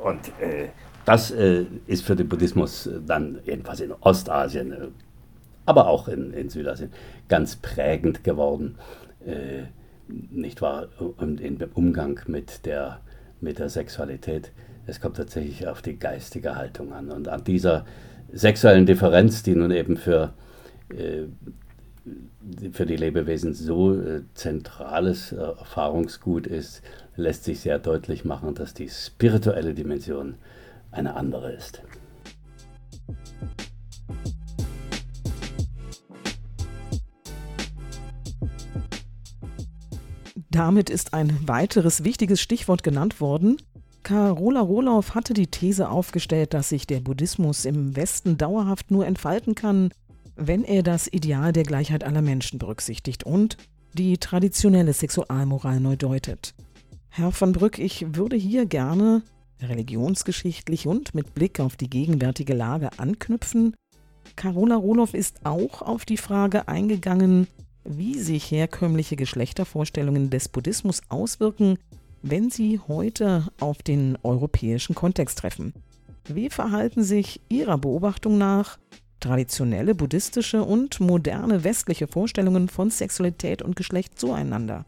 Und 0.03 0.29
äh, 0.41 0.68
das 1.05 1.31
äh, 1.31 1.66
ist 1.87 2.05
für 2.05 2.16
den 2.16 2.29
Buddhismus 2.29 2.89
dann 3.07 3.39
jedenfalls 3.45 3.81
in 3.81 3.93
Ostasien, 4.01 4.72
äh, 4.72 4.89
aber 5.66 5.89
auch 5.89 6.09
in, 6.09 6.33
in, 6.33 6.49
Südasien 6.49 6.91
ganz 7.29 7.57
prägend 7.57 8.25
geworden. 8.25 8.77
Äh, 9.25 9.64
nicht 10.09 10.61
wahr? 10.62 10.89
Und 10.99 11.41
im 11.41 11.59
Umgang 11.75 12.20
mit 12.27 12.66
der, 12.66 13.01
mit 13.41 13.59
der 13.59 13.68
Sexualität. 13.68 14.53
Es 14.87 15.01
kommt 15.01 15.16
tatsächlich 15.16 15.66
auf 15.66 15.81
die 15.81 15.99
geistige 15.99 16.57
Haltung 16.57 16.93
an. 16.93 17.11
Und 17.11 17.29
an 17.29 17.45
dieser 17.45 17.87
sexuellen 18.33 18.85
Differenz, 18.85 19.43
die 19.43 19.55
nun 19.55 19.70
eben 19.70 19.97
für, 19.97 20.35
äh, 20.91 21.22
für 22.72 22.85
die 22.85 22.97
Lebewesen 22.97 23.55
so 23.55 23.95
äh, 23.95 24.22
zentrales 24.35 25.33
Erfahrungsgut 25.33 26.47
ist, 26.47 26.83
lässt 27.17 27.45
sich 27.45 27.61
sehr 27.61 27.79
deutlich 27.79 28.25
machen, 28.25 28.55
dass 28.55 28.75
die 28.75 28.89
spirituelle 28.89 29.75
Dimension 29.75 30.37
eine 30.91 31.15
andere 31.15 31.53
ist. 31.53 31.83
Damit 40.51 40.89
ist 40.89 41.15
ein 41.15 41.49
weiteres 41.49 42.05
wichtiges 42.05 42.41
Stichwort 42.41 42.85
genannt 42.85 43.21
worden. 43.21 43.57
Carola 44.05 44.61
Rohlauf 44.61 45.17
hatte 45.17 45.35
die 45.35 45.49
These 45.49 45.89
aufgestellt, 45.89 46.55
dass 46.55 46.69
sich 46.69 46.87
der 46.87 47.01
Buddhismus 47.01 47.65
im 47.65 47.97
Westen 47.97 48.39
dauerhaft 48.39 48.93
nur 48.93 49.05
entfalten 49.05 49.57
kann, 49.57 49.91
wenn 50.37 50.62
er 50.62 50.85
das 50.85 51.09
Ideal 51.12 51.53
der 51.53 51.65
Gleichheit 51.65 52.05
aller 52.05 52.23
Menschen 52.23 52.61
berücksichtigt 52.61 53.25
und 53.25 53.57
die 53.95 54.19
traditionelle 54.19 54.93
Sexualmoral 54.93 55.81
neu 55.81 55.97
deutet. 55.97 56.55
Herr 57.17 57.31
von 57.31 57.53
Brück, 57.53 57.79
ich 57.79 58.17
würde 58.17 58.35
hier 58.35 58.67
gerne 58.67 59.23
religionsgeschichtlich 59.62 60.89
und 60.89 61.15
mit 61.15 61.33
Blick 61.33 61.61
auf 61.61 61.77
die 61.77 61.89
gegenwärtige 61.89 62.55
Lage 62.55 62.91
anknüpfen. 62.97 63.77
Carola 64.35 64.75
Rohloff 64.75 65.15
ist 65.15 65.47
auch 65.47 65.81
auf 65.81 66.05
die 66.07 66.17
Frage 66.17 66.67
eingegangen, 66.67 67.47
wie 67.85 68.19
sich 68.19 68.51
herkömmliche 68.51 69.15
Geschlechtervorstellungen 69.15 70.29
des 70.31 70.49
Buddhismus 70.49 71.03
auswirken, 71.09 71.79
wenn 72.23 72.51
sie 72.51 72.81
heute 72.89 73.47
auf 73.61 73.85
den 73.85 74.19
europäischen 74.25 74.97
Kontext 74.97 75.39
treffen. 75.39 75.73
Wie 76.27 76.51
verhalten 76.51 77.05
sich 77.05 77.41
Ihrer 77.49 77.79
Beobachtung 77.79 78.39
nach 78.39 78.77
traditionelle 79.21 79.95
buddhistische 79.95 80.65
und 80.65 80.99
moderne 80.99 81.62
westliche 81.62 82.09
Vorstellungen 82.09 82.69
von 82.69 82.91
Sexualität 82.91 83.62
und 83.62 83.77
Geschlecht 83.77 84.19
zueinander? 84.19 84.85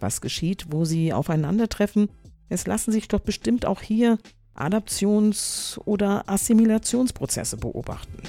Was 0.00 0.20
geschieht, 0.20 0.66
wo 0.70 0.84
sie 0.84 1.12
aufeinandertreffen 1.12 2.08
es 2.52 2.66
lassen 2.66 2.90
sich 2.90 3.06
doch 3.06 3.20
bestimmt 3.20 3.64
auch 3.64 3.80
hier 3.80 4.18
Adaptions- 4.54 5.80
oder 5.84 6.28
Assimilationsprozesse 6.28 7.56
beobachten. 7.56 8.22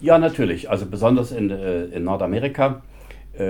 Ja, 0.00 0.18
natürlich. 0.18 0.70
Also 0.70 0.86
besonders 0.86 1.30
in, 1.30 1.50
äh, 1.50 1.84
in 1.84 2.04
Nordamerika, 2.04 2.82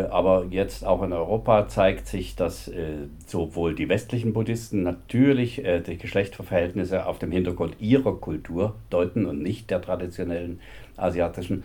aber 0.03 0.47
jetzt 0.51 0.87
auch 0.87 1.03
in 1.03 1.13
Europa 1.13 1.69
zeigt 1.69 2.07
sich, 2.07 2.37
dass 2.37 2.69
äh, 2.69 3.09
sowohl 3.27 3.75
die 3.75 3.89
westlichen 3.89 4.33
Buddhisten 4.33 4.83
natürlich 4.83 5.65
äh, 5.65 5.81
die 5.81 5.99
Geschlechterverhältnisse 5.99 7.07
auf 7.07 7.19
dem 7.19 7.33
Hintergrund 7.33 7.77
ihrer 7.81 8.15
Kultur 8.15 8.75
deuten 8.91 9.27
und 9.27 9.43
nicht 9.43 9.71
der 9.71 9.83
traditionellen 9.83 10.61
asiatischen. 10.97 11.65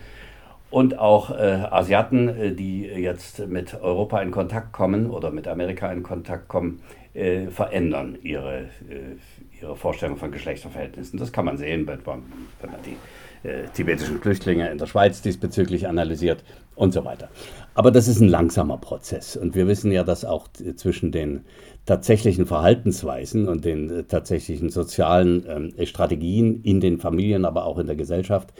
Und 0.70 0.98
auch 0.98 1.30
äh, 1.30 1.68
Asiaten, 1.70 2.28
äh, 2.28 2.52
die 2.52 2.82
jetzt 2.82 3.46
mit 3.46 3.80
Europa 3.80 4.20
in 4.20 4.30
Kontakt 4.30 4.72
kommen 4.72 5.10
oder 5.10 5.30
mit 5.30 5.46
Amerika 5.46 5.92
in 5.92 6.02
Kontakt 6.02 6.48
kommen, 6.48 6.82
äh, 7.14 7.46
verändern 7.46 8.18
ihre, 8.22 8.62
äh, 8.88 9.60
ihre 9.60 9.76
Vorstellung 9.76 10.16
von 10.16 10.32
Geschlechterverhältnissen. 10.32 11.18
Das 11.18 11.32
kann 11.32 11.44
man 11.44 11.56
sehen, 11.56 11.86
wenn 11.86 12.00
man, 12.04 12.22
die 12.84 13.48
äh, 13.48 13.68
tibetischen 13.74 14.20
Flüchtlinge 14.20 14.68
in 14.70 14.78
der 14.78 14.86
Schweiz 14.86 15.22
diesbezüglich 15.22 15.86
analysiert 15.86 16.42
und 16.76 16.92
so 16.94 17.04
weiter. 17.04 17.28
Aber 17.74 17.90
das 17.90 18.06
ist 18.06 18.20
ein 18.20 18.28
langsamer 18.28 18.78
Prozess. 18.78 19.36
Und 19.36 19.54
wir 19.54 19.66
wissen 19.66 19.90
ja, 19.90 20.04
dass 20.04 20.24
auch 20.24 20.48
zwischen 20.76 21.10
den 21.10 21.44
tatsächlichen 21.84 22.46
Verhaltensweisen 22.46 23.48
und 23.48 23.64
den 23.64 23.90
äh, 23.90 24.04
tatsächlichen 24.04 24.70
sozialen 24.70 25.74
äh, 25.76 25.86
Strategien 25.86 26.62
in 26.62 26.80
den 26.80 26.98
Familien, 26.98 27.44
aber 27.44 27.64
auch 27.64 27.78
in 27.78 27.86
der 27.86 27.96
Gesellschaft 27.96 28.52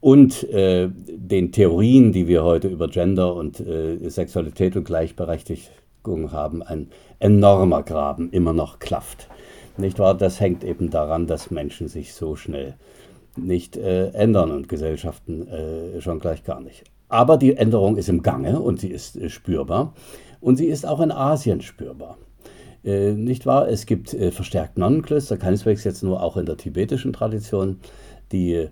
und 0.00 0.48
äh, 0.50 0.88
den 0.92 1.52
Theorien, 1.52 2.12
die 2.12 2.28
wir 2.28 2.44
heute 2.44 2.68
über 2.68 2.88
Gender 2.88 3.34
und 3.34 3.60
äh, 3.60 4.08
Sexualität 4.08 4.76
und 4.76 4.84
Gleichberechtigung 4.84 6.32
haben, 6.32 6.62
ein 6.62 6.88
enormer 7.18 7.82
Graben 7.82 8.30
immer 8.30 8.52
noch 8.52 8.78
klafft. 8.78 9.28
Nicht 9.76 9.98
wahr? 9.98 10.14
Das 10.14 10.40
hängt 10.40 10.64
eben 10.64 10.90
daran, 10.90 11.26
dass 11.26 11.50
Menschen 11.50 11.88
sich 11.88 12.14
so 12.14 12.36
schnell 12.36 12.74
nicht 13.36 13.76
äh, 13.76 14.08
ändern 14.10 14.50
und 14.50 14.68
Gesellschaften 14.68 15.46
äh, 15.48 16.00
schon 16.00 16.18
gleich 16.18 16.44
gar 16.44 16.60
nicht. 16.60 16.84
Aber 17.08 17.38
die 17.38 17.56
Änderung 17.56 17.96
ist 17.96 18.08
im 18.08 18.22
Gange 18.22 18.60
und 18.60 18.80
sie 18.80 18.88
ist 18.88 19.16
äh, 19.16 19.30
spürbar 19.30 19.94
und 20.40 20.56
sie 20.56 20.66
ist 20.66 20.86
auch 20.86 21.00
in 21.00 21.10
Asien 21.10 21.62
spürbar. 21.62 22.18
Äh, 22.84 23.12
nicht 23.12 23.46
wahr? 23.46 23.68
Es 23.68 23.86
gibt 23.86 24.14
äh, 24.14 24.30
verstärkt 24.30 24.78
Nonnenklöster, 24.78 25.36
keineswegs 25.36 25.84
jetzt 25.84 26.02
nur 26.02 26.22
auch 26.22 26.36
in 26.36 26.46
der 26.46 26.56
tibetischen 26.56 27.12
Tradition, 27.12 27.80
die 28.30 28.68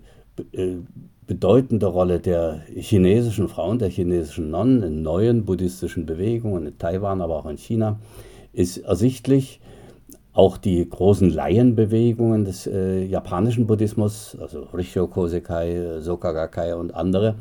bedeutende 1.25 1.87
Rolle 1.87 2.19
der 2.19 2.61
chinesischen 2.75 3.47
Frauen, 3.47 3.79
der 3.79 3.89
chinesischen 3.89 4.51
Nonnen 4.51 4.83
in 4.83 5.01
neuen 5.01 5.45
buddhistischen 5.45 6.05
Bewegungen, 6.05 6.67
in 6.67 6.77
Taiwan, 6.77 7.21
aber 7.21 7.37
auch 7.37 7.47
in 7.47 7.57
China, 7.57 7.99
ist 8.53 8.77
ersichtlich. 8.77 9.59
Auch 10.33 10.57
die 10.57 10.87
großen 10.87 11.31
Laienbewegungen 11.31 12.45
des 12.45 12.69
japanischen 13.09 13.65
Buddhismus, 13.65 14.37
also 14.39 14.67
Rissho 14.71 15.07
Kosekai, 15.07 16.01
Soka 16.01 16.33
Gakkai 16.33 16.75
und 16.75 16.93
andere, 16.93 17.33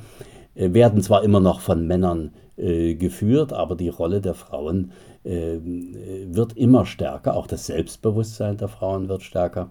werden 0.57 1.03
zwar 1.03 1.23
immer 1.23 1.41
noch 1.41 1.61
von 1.61 1.87
Männern 1.87 2.33
äh, 2.57 2.95
geführt, 2.95 3.53
aber 3.53 3.77
die 3.77 3.91
Rolle 3.91 4.21
der 4.21 4.35
Frauen 4.35 4.93
äh, 5.25 5.59
wird 5.61 6.57
immer 6.57 6.87
stärker, 6.87 7.37
auch 7.37 7.47
das 7.47 7.67
Selbstbewusstsein 7.67 8.57
der 8.57 8.69
Frauen 8.69 9.09
wird 9.09 9.23
stärker. 9.23 9.69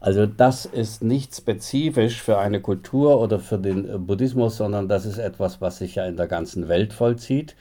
Also 0.00 0.26
das 0.26 0.66
ist 0.66 1.04
nicht 1.04 1.34
spezifisch 1.34 2.20
für 2.20 2.38
eine 2.38 2.60
Kultur 2.60 3.20
oder 3.20 3.38
für 3.38 3.58
den 3.58 4.06
Buddhismus, 4.06 4.56
sondern 4.56 4.88
das 4.88 5.06
ist 5.06 5.18
etwas, 5.18 5.60
was 5.60 5.78
sich 5.78 5.94
ja 5.94 6.06
in 6.06 6.16
der 6.16 6.26
ganzen 6.26 6.68
Welt 6.68 6.92
vollzieht. 6.92 7.54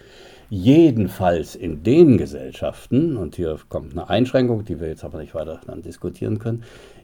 Jedenfalls 0.49 1.55
in 1.55 1.83
den 1.83 2.17
Gesellschaften, 2.17 3.17
und 3.17 3.35
hier 3.35 3.57
kommt 3.69 3.93
eine 3.93 4.09
Einschränkung, 4.09 4.65
die 4.65 4.79
wir 4.79 4.87
jetzt 4.87 5.03
aber 5.03 5.19
nicht 5.19 5.33
weiter 5.35 5.59
diskutieren 5.83 6.39
können, 6.39 6.63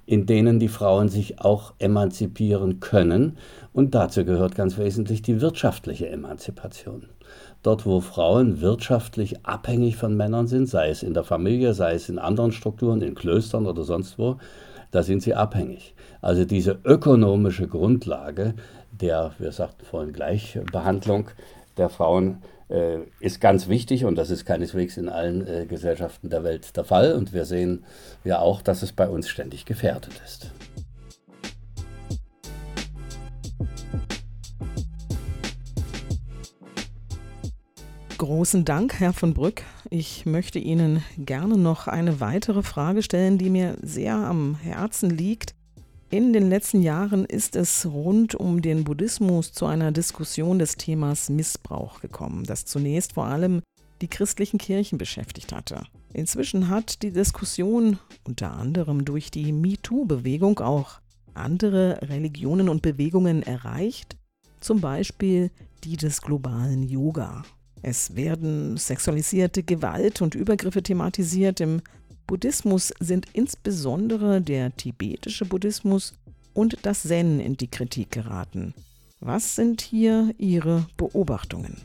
in 0.10 0.26
denen 0.26 0.58
die 0.58 0.70
Frauen 0.70 1.08
sich 1.08 1.40
auch 1.40 1.74
emanzipieren 1.78 2.80
können. 2.80 3.38
Und 3.74 3.94
dazu 3.94 4.26
gehört 4.26 4.56
ganz 4.56 4.80
wesentlich 4.80 5.22
die 5.22 5.40
wirtschaftliche 5.40 6.10
Emanzipation. 6.10 7.10
Dort, 7.62 7.86
wo 7.86 8.02
Frauen 8.02 8.60
wirtschaftlich 8.60 9.46
abhängig 9.46 9.98
von 9.98 10.18
Männern 10.18 10.48
sind, 10.48 10.68
sei 10.68 10.90
es 10.90 11.04
in 11.04 11.14
der 11.14 11.24
Familie, 11.24 11.76
sei 11.76 11.94
es 11.94 12.10
in 12.10 12.18
anderen 12.18 12.52
Strukturen, 12.52 13.04
in 13.04 13.14
Klöstern 13.14 13.68
oder 13.68 13.84
sonst 13.84 14.18
wo, 14.18 14.38
da 14.90 15.04
sind 15.04 15.22
sie 15.22 15.36
abhängig. 15.36 15.94
Also 16.22 16.44
diese 16.44 16.80
ökonomische 16.84 17.68
Grundlage 17.68 18.56
der, 18.90 19.34
wir 19.38 19.52
sagten 19.52 19.86
vorhin 19.86 20.12
Gleichbehandlung 20.12 21.28
der 21.78 21.90
Frauen, 21.90 22.42
ist 23.20 23.42
ganz 23.42 23.68
wichtig 23.68 24.06
und 24.06 24.16
das 24.16 24.30
ist 24.30 24.46
keineswegs 24.46 24.98
in 24.98 25.10
allen 25.10 25.48
äh, 25.48 25.66
Gesellschaften 25.66 26.30
der 26.30 26.44
Welt 26.44 26.76
der 26.78 26.84
Fall. 26.84 27.14
Und 27.14 27.34
wir 27.34 27.46
sehen 27.46 27.84
ja 28.24 28.40
auch, 28.40 28.62
dass 28.62 28.84
es 28.84 28.92
bei 28.92 29.10
uns 29.10 29.28
ständig 29.28 29.66
gefährdet 29.66 30.22
ist. 30.24 30.52
Großen 38.20 38.66
Dank, 38.66 39.00
Herr 39.00 39.14
von 39.14 39.34
Brück. 39.34 39.64
Ich 39.90 40.26
möchte 40.26 40.60
Ihnen 40.60 41.04
gerne 41.18 41.58
noch 41.58 41.88
eine 41.88 42.20
weitere 42.20 42.64
Frage 42.64 43.02
stellen, 43.02 43.38
die 43.38 43.50
mir 43.50 43.78
sehr 43.82 44.14
am 44.14 44.56
Herzen 44.62 45.10
liegt. 45.10 45.56
In 46.12 46.34
den 46.34 46.50
letzten 46.50 46.82
Jahren 46.82 47.24
ist 47.24 47.56
es 47.56 47.86
rund 47.86 48.34
um 48.34 48.64
den 48.64 48.84
Buddhismus 48.84 49.52
zu 49.52 49.68
einer 49.68 49.92
Diskussion 49.92 50.58
des 50.58 50.76
Themas 50.76 51.30
Missbrauch 51.30 52.02
gekommen, 52.02 52.46
das 52.46 52.66
zunächst 52.66 53.14
vor 53.14 53.26
allem 53.26 53.62
die 54.02 54.08
christlichen 54.08 54.58
Kirchen 54.58 54.98
beschäftigt 54.98 55.54
hatte. 55.54 55.84
Inzwischen 56.12 56.70
hat 56.70 57.04
die 57.04 57.12
Diskussion 57.12 58.00
unter 58.24 58.54
anderem 58.54 59.06
durch 59.06 59.30
die 59.30 59.52
MeToo-Bewegung 59.52 60.60
auch 60.62 61.00
andere 61.36 62.00
Religionen 62.02 62.70
und 62.70 62.82
Bewegungen 62.82 63.44
erreicht, 63.44 64.18
zum 64.62 64.82
Beispiel 64.82 65.52
die 65.84 65.96
des 65.96 66.24
globalen 66.24 66.82
Yoga. 66.82 67.44
Es 67.84 68.16
werden 68.16 68.78
sexualisierte 68.78 69.62
Gewalt 69.62 70.24
und 70.24 70.34
Übergriffe 70.34 70.82
thematisiert 70.82 71.62
im 71.62 71.82
Buddhismus 72.30 72.94
sind 73.00 73.26
insbesondere 73.34 74.40
der 74.40 74.78
tibetische 74.78 75.46
Buddhismus 75.46 76.14
und 76.54 76.78
das 76.84 77.02
Zen 77.02 77.40
in 77.40 77.58
die 77.58 77.72
Kritik 77.72 78.12
geraten. 78.12 78.76
Was 79.20 79.56
sind 79.56 79.82
hier 79.82 80.36
Ihre 80.38 80.86
Beobachtungen? 80.96 81.78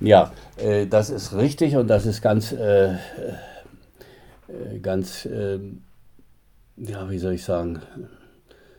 Ja, 0.00 0.32
äh, 0.56 0.86
das 0.86 1.10
ist 1.10 1.34
richtig 1.34 1.76
und 1.76 1.88
das 1.88 2.06
ist 2.06 2.22
ganz, 2.22 2.52
äh, 2.52 2.94
äh 2.94 2.96
ganz, 4.80 5.26
äh, 5.26 5.58
ja, 6.78 7.10
wie 7.10 7.18
soll 7.18 7.34
ich 7.34 7.44
sagen, 7.44 7.82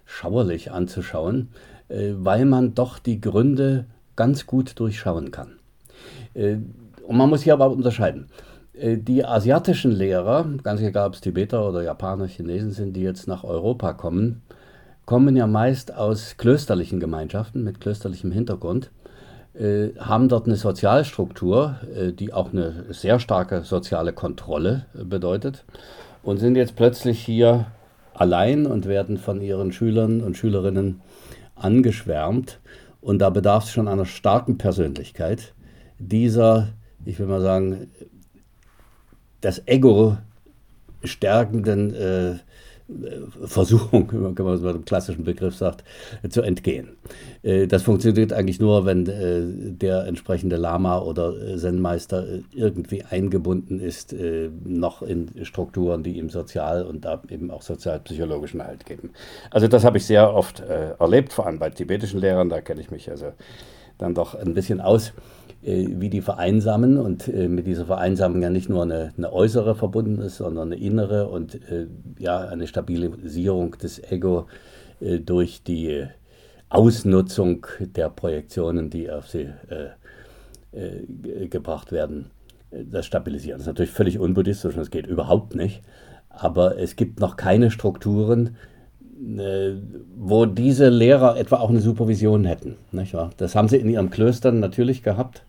schauerlich 0.05 0.71
anzuschauen. 0.71 1.49
Äh, 1.89 2.13
weil 2.17 2.45
man 2.45 2.73
doch 2.73 2.99
die 2.99 3.21
Gründe 3.21 3.85
ganz 4.15 4.45
gut 4.47 4.79
durchschauen 4.79 5.31
kann. 5.31 5.59
Äh, 6.33 6.57
und 7.07 7.17
man 7.17 7.29
muss 7.29 7.43
hier 7.43 7.53
aber 7.53 7.69
unterscheiden. 7.69 8.27
Äh, 8.73 8.97
die 8.97 9.23
asiatischen 9.23 9.91
Lehrer, 9.91 10.45
ganz 10.63 10.81
egal 10.81 11.07
ob 11.07 11.13
es 11.13 11.21
Tibeter 11.21 11.67
oder 11.67 11.83
Japaner, 11.83 12.25
Chinesen 12.25 12.71
sind, 12.71 12.93
die 12.93 13.01
jetzt 13.01 13.27
nach 13.27 13.43
Europa 13.43 13.93
kommen, 13.93 14.41
kommen 15.05 15.35
ja 15.35 15.45
meist 15.45 15.93
aus 15.95 16.37
klösterlichen 16.37 16.99
Gemeinschaften 16.99 17.63
mit 17.63 17.79
klösterlichem 17.79 18.31
Hintergrund, 18.31 18.89
haben 19.99 20.27
dort 20.27 20.47
eine 20.47 20.57
Sozialstruktur, 20.57 21.75
die 22.19 22.33
auch 22.33 22.51
eine 22.51 22.87
sehr 22.89 23.19
starke 23.21 23.61
soziale 23.61 24.11
Kontrolle 24.11 24.87
bedeutet 24.93 25.63
und 26.23 26.39
sind 26.39 26.57
jetzt 26.57 26.75
plötzlich 26.75 27.21
hier 27.21 27.67
allein 28.15 28.65
und 28.65 28.85
werden 28.85 29.17
von 29.17 29.41
ihren 29.41 29.71
Schülern 29.71 30.21
und 30.21 30.35
Schülerinnen 30.35 31.01
angeschwärmt. 31.55 32.59
Und 33.01 33.19
da 33.19 33.29
bedarf 33.29 33.65
es 33.65 33.71
schon 33.71 33.87
einer 33.87 34.05
starken 34.05 34.57
Persönlichkeit, 34.57 35.53
dieser, 35.99 36.69
ich 37.05 37.19
will 37.19 37.27
mal 37.27 37.41
sagen, 37.41 37.91
das 39.41 39.61
Ego 39.67 40.17
stärkenden 41.03 41.93
äh, 41.93 42.35
Versuchung, 43.43 44.09
wenn 44.11 44.45
man 44.45 44.53
es 44.53 44.61
mit 44.61 44.75
dem 44.75 44.85
klassischen 44.85 45.23
Begriff 45.23 45.55
sagt, 45.55 45.83
zu 46.29 46.41
entgehen. 46.41 46.97
Äh, 47.41 47.67
das 47.67 47.83
funktioniert 47.83 48.31
eigentlich 48.31 48.59
nur, 48.59 48.85
wenn 48.85 49.07
äh, 49.07 49.71
der 49.73 50.05
entsprechende 50.05 50.55
Lama 50.55 50.99
oder 50.99 51.57
Zen-Meister 51.57 52.25
irgendwie 52.53 53.03
eingebunden 53.03 53.79
ist, 53.79 54.15
noch 54.63 55.01
in 55.01 55.29
Strukturen, 55.43 56.03
die 56.03 56.17
ihm 56.17 56.29
sozial 56.29 56.83
und 56.83 57.07
eben 57.29 57.51
auch 57.51 57.61
sozialpsychologischen 57.61 58.63
Halt 58.63 58.85
geben. 58.85 59.11
Also 59.51 59.67
das 59.67 59.83
habe 59.83 59.97
ich 59.97 60.05
sehr 60.05 60.33
oft 60.33 60.59
erlebt, 60.59 61.33
vor 61.33 61.47
allem 61.47 61.59
bei 61.59 61.69
tibetischen 61.69 62.19
Lehrern, 62.19 62.49
da 62.49 62.61
kenne 62.61 62.81
ich 62.81 62.91
mich 62.91 63.09
also 63.09 63.33
dann 63.97 64.13
doch 64.13 64.35
ein 64.35 64.53
bisschen 64.53 64.81
aus. 64.81 65.13
Äh, 65.65 65.99
wie 65.99 66.11
die 66.11 66.21
vereinsamen 66.21 66.99
und 66.99 67.27
äh, 67.27 67.47
mit 67.47 67.65
dieser 67.65 67.87
Vereinsamung 67.87 68.43
ja 68.43 68.51
nicht 68.51 68.69
nur 68.69 68.83
eine, 68.83 69.13
eine 69.17 69.33
äußere 69.33 69.73
verbunden 69.73 70.21
ist, 70.21 70.37
sondern 70.37 70.71
eine 70.71 70.79
innere 70.79 71.27
und 71.27 71.55
äh, 71.71 71.87
ja 72.19 72.37
eine 72.37 72.67
Stabilisierung 72.67 73.71
des 73.77 73.99
Ego 74.11 74.47
durch 75.25 75.61
die 75.61 76.05
Ausnutzung 76.69 77.67
der 77.79 78.09
Projektionen, 78.09 78.89
die 78.89 79.11
auf 79.11 79.27
sie 79.27 79.49
gebracht 81.49 81.91
werden, 81.91 82.31
das 82.71 83.05
Stabilisieren. 83.05 83.57
Das 83.57 83.63
ist 83.63 83.67
natürlich 83.67 83.91
völlig 83.91 84.19
unbuddhistisch 84.19 84.73
und 84.73 84.79
das 84.79 84.91
geht 84.91 85.05
überhaupt 85.05 85.53
nicht. 85.53 85.81
Aber 86.29 86.79
es 86.79 86.95
gibt 86.95 87.19
noch 87.19 87.35
keine 87.35 87.71
Strukturen, 87.71 88.55
wo 90.17 90.45
diese 90.45 90.89
Lehrer 90.89 91.37
etwa 91.37 91.57
auch 91.57 91.69
eine 91.69 91.79
Supervision 91.79 92.43
hätten. 92.45 92.75
Das 93.37 93.55
haben 93.55 93.69
sie 93.69 93.77
in 93.77 93.89
ihren 93.89 94.09
Klöstern 94.09 94.59
natürlich 94.59 95.03
gehabt. 95.03 95.43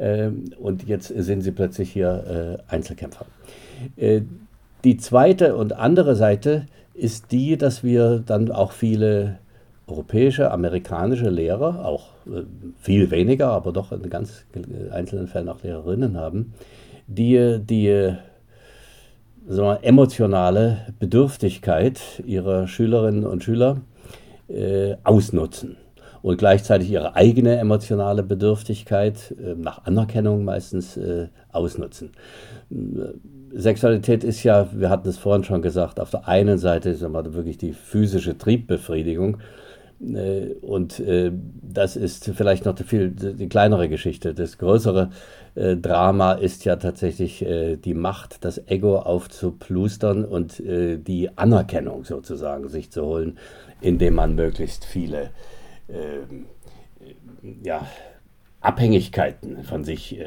Ähm, 0.00 0.52
und 0.58 0.88
jetzt 0.88 1.08
sind 1.08 1.42
sie 1.42 1.50
plötzlich 1.50 1.92
hier 1.92 2.58
äh, 2.68 2.72
Einzelkämpfer. 2.72 3.26
Äh, 3.96 4.22
die 4.82 4.96
zweite 4.96 5.56
und 5.56 5.74
andere 5.74 6.16
Seite 6.16 6.66
ist 6.94 7.32
die, 7.32 7.58
dass 7.58 7.84
wir 7.84 8.22
dann 8.24 8.50
auch 8.50 8.72
viele 8.72 9.38
europäische, 9.86 10.50
amerikanische 10.50 11.28
Lehrer, 11.28 11.84
auch 11.84 12.08
äh, 12.26 12.44
viel 12.80 13.10
weniger, 13.10 13.48
aber 13.48 13.72
doch 13.72 13.92
in 13.92 14.08
ganz 14.08 14.44
einzelnen 14.90 15.26
Fällen 15.28 15.50
auch 15.50 15.62
Lehrerinnen 15.62 16.16
haben, 16.16 16.54
die, 17.06 17.58
die 17.60 18.14
so 19.50 19.68
emotionale 19.82 20.86
Bedürftigkeit 21.00 22.22
ihrer 22.24 22.68
Schülerinnen 22.68 23.26
und 23.26 23.42
Schüler 23.42 23.78
äh, 24.48 24.94
ausnutzen 25.02 25.76
und 26.22 26.38
gleichzeitig 26.38 26.88
ihre 26.88 27.16
eigene 27.16 27.58
emotionale 27.58 28.22
Bedürftigkeit 28.22 29.34
äh, 29.42 29.56
nach 29.56 29.86
Anerkennung 29.86 30.44
meistens 30.44 30.96
äh, 30.96 31.26
ausnutzen. 31.50 32.12
Sexualität 33.52 34.22
ist 34.22 34.44
ja, 34.44 34.68
wir 34.72 34.88
hatten 34.88 35.08
es 35.08 35.18
vorhin 35.18 35.42
schon 35.42 35.62
gesagt, 35.62 35.98
auf 35.98 36.10
der 36.10 36.28
einen 36.28 36.58
Seite 36.58 36.90
ist 36.90 37.02
wirklich 37.02 37.58
die 37.58 37.72
physische 37.72 38.38
Triebbefriedigung. 38.38 39.38
Äh, 40.00 40.54
und 40.62 40.98
äh, 41.00 41.30
das 41.62 41.96
ist 41.96 42.24
vielleicht 42.34 42.64
noch 42.64 42.74
die, 42.74 42.84
viel, 42.84 43.10
die 43.10 43.48
kleinere 43.48 43.88
Geschichte. 43.88 44.34
Das 44.34 44.58
größere 44.58 45.10
äh, 45.54 45.76
Drama 45.76 46.32
ist 46.32 46.64
ja 46.64 46.76
tatsächlich 46.76 47.44
die 47.84 47.94
Macht, 47.94 48.44
das 48.44 48.66
Ego 48.68 48.98
aufzuplustern 48.98 50.24
und 50.24 50.62
die 50.62 51.30
Anerkennung 51.36 52.04
sozusagen 52.04 52.68
sich 52.68 52.90
zu 52.90 53.04
holen, 53.04 53.38
indem 53.80 54.14
man 54.14 54.34
möglichst 54.34 54.84
viele 54.84 55.30
ähm, 55.88 56.46
ja, 57.62 57.86
Abhängigkeiten 58.60 59.62
von 59.64 59.84
sich 59.84 60.18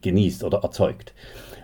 genießt 0.00 0.44
oder 0.44 0.62
erzeugt. 0.62 1.14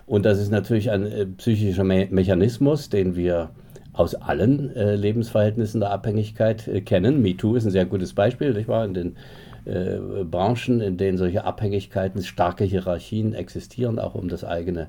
Und 0.07 0.25
das 0.25 0.39
ist 0.39 0.51
natürlich 0.51 0.91
ein 0.91 1.35
psychischer 1.37 1.85
Me 1.85 2.09
Mechanismus, 2.11 2.89
den 2.89 3.17
wir 3.17 3.51
aus 3.95 4.15
allen 4.17 4.75
äh, 4.77 4.97
Lebensverhältnissen 4.97 5.81
der 5.81 5.91
Abhängigkeit 5.91 6.69
äh, 6.69 6.81
kennen. 6.81 7.23
MeToo 7.23 7.55
ist 7.55 7.65
ein 7.65 7.71
sehr 7.71 7.87
gutes 7.87 8.13
Beispiel, 8.13 8.53
nicht 8.53 8.69
wahr? 8.69 8.85
In 8.85 8.95
den 8.95 9.17
äh, 9.65 10.25
Branchen, 10.25 10.81
in 10.81 10.97
denen 10.97 11.17
solche 11.17 11.45
Abhängigkeiten, 11.45 12.23
starke 12.23 12.65
Hierarchien 12.65 13.35
existieren, 13.35 13.99
auch 13.99 14.15
um 14.15 14.29
das 14.29 14.45
eigene, 14.45 14.89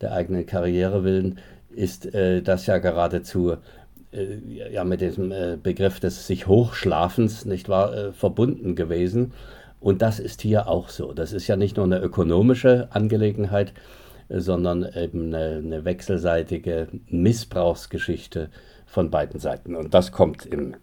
der 0.00 0.12
eigenen 0.12 0.46
Karriere 0.46 1.04
willen, 1.04 1.38
ist 1.74 2.14
äh, 2.14 2.42
das 2.42 2.66
ja 2.66 2.78
geradezu 2.78 3.54
äh, 4.12 4.72
ja, 4.72 4.84
mit 4.84 5.00
diesem 5.00 5.32
Begriff 5.62 5.98
des 5.98 6.26
sich 6.26 6.46
Hochschlafens, 6.46 7.46
nicht 7.46 7.68
wahr, 7.68 8.12
verbunden 8.12 8.76
gewesen. 8.76 9.32
Und 9.80 10.02
das 10.02 10.20
ist 10.20 10.42
hier 10.42 10.68
auch 10.68 10.88
so. 10.88 11.12
Das 11.12 11.32
ist 11.32 11.46
ja 11.46 11.56
nicht 11.56 11.76
nur 11.76 11.86
eine 11.86 11.98
ökonomische 11.98 12.88
Angelegenheit, 12.90 13.72
sondern 14.28 14.86
eben 14.94 15.34
eine, 15.34 15.58
eine 15.58 15.84
wechselseitige 15.84 16.88
Missbrauchsgeschichte 17.08 18.50
von 18.86 19.10
beiden 19.10 19.40
Seiten. 19.40 19.76
Und 19.76 19.94
das 19.94 20.12
kommt 20.12 20.46
im 20.46 20.74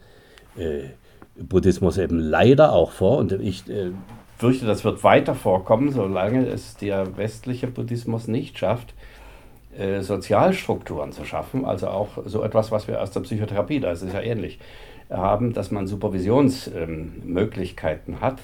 äh, 0.57 0.89
Buddhismus 1.35 1.97
eben 1.97 2.19
leider 2.19 2.73
auch 2.73 2.91
vor. 2.91 3.17
Und 3.17 3.31
ich 3.31 3.69
äh, 3.69 3.91
fürchte, 4.37 4.65
das 4.65 4.83
wird 4.83 5.03
weiter 5.03 5.35
vorkommen, 5.35 5.91
solange 5.91 6.47
es 6.47 6.75
der 6.77 7.17
westliche 7.17 7.67
Buddhismus 7.67 8.27
nicht 8.27 8.57
schafft, 8.57 8.95
äh, 9.77 10.01
Sozialstrukturen 10.01 11.11
zu 11.11 11.25
schaffen. 11.25 11.65
Also 11.65 11.87
auch 11.87 12.09
so 12.25 12.41
etwas, 12.43 12.71
was 12.71 12.87
wir 12.87 13.01
aus 13.01 13.11
der 13.11 13.19
Psychotherapie, 13.21 13.79
da 13.79 13.91
ist 13.91 14.01
es 14.01 14.13
ja 14.13 14.21
ähnlich, 14.21 14.59
haben, 15.09 15.53
dass 15.53 15.71
man 15.71 15.87
Supervisionsmöglichkeiten 15.87 18.15
ähm, 18.15 18.21
hat, 18.21 18.39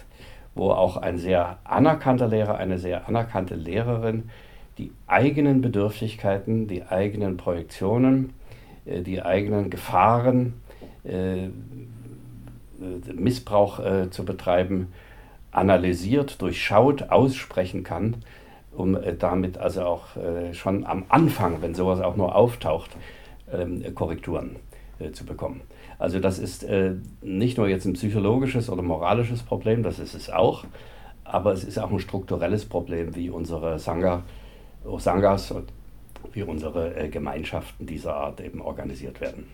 wo 0.56 0.72
auch 0.72 0.96
ein 0.98 1.18
sehr 1.18 1.60
anerkannter 1.64 2.28
Lehrer, 2.28 2.58
eine 2.58 2.80
sehr 2.80 3.08
anerkannte 3.08 3.56
Lehrerin 3.56 4.30
die 4.78 4.92
eigenen 5.08 5.62
Bedürftigkeiten, 5.62 6.68
die 6.68 6.84
eigenen 6.84 7.38
Projektionen, 7.38 8.34
äh, 8.86 9.02
die 9.02 9.22
eigenen 9.22 9.70
Gefahren, 9.70 10.54
äh, 11.04 11.48
Missbrauch 13.14 13.80
äh, 13.80 14.10
zu 14.12 14.24
betreiben, 14.24 14.94
analysiert, 15.52 16.42
durchschaut, 16.42 17.10
aussprechen 17.10 17.84
kann, 17.84 18.18
um 18.72 18.96
damit 19.18 19.58
also 19.58 19.82
auch 19.82 20.06
schon 20.52 20.86
am 20.86 21.06
Anfang, 21.10 21.64
wenn 21.64 21.74
sowas 21.74 22.00
auch 22.00 22.16
nur 22.16 22.36
auftaucht, 22.36 22.92
ähm, 23.52 23.84
Korrekturen 23.96 24.58
zu 25.14 25.26
bekommen. 25.26 25.62
Also 25.98 26.20
das 26.20 26.38
ist 26.38 26.64
nicht 27.22 27.58
nur 27.58 27.68
jetzt 27.68 27.86
ein 27.86 27.94
psychologisches 27.94 28.70
oder 28.70 28.84
moralisches 28.84 29.42
Problem, 29.42 29.82
das 29.82 29.98
ist 29.98 30.14
es 30.14 30.30
auch, 30.30 30.66
aber 31.24 31.54
es 31.54 31.64
ist 31.64 31.80
auch 31.80 31.92
ein 31.92 32.00
strukturelles 32.00 32.66
Problem, 32.66 33.16
wie 33.16 33.32
unsere 33.32 33.80
Sangha 33.80 34.24
Sangas, 34.98 35.54
wie 36.32 36.44
unsere 36.44 36.96
äh, 36.96 37.10
Gemeinschaften 37.10 37.86
dieser 37.86 38.16
Art 38.16 38.42
eben 38.42 38.62
organisiert 38.62 39.22
werden. 39.22 39.46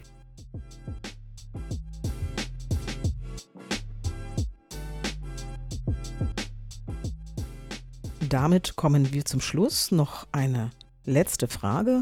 Damit 8.30 8.76
kommen 8.76 9.14
wir 9.14 9.26
zum 9.26 9.42
Schluss. 9.42 9.92
Noch 9.92 10.28
eine 10.32 10.72
letzte 11.06 11.48
Frage. 11.48 12.02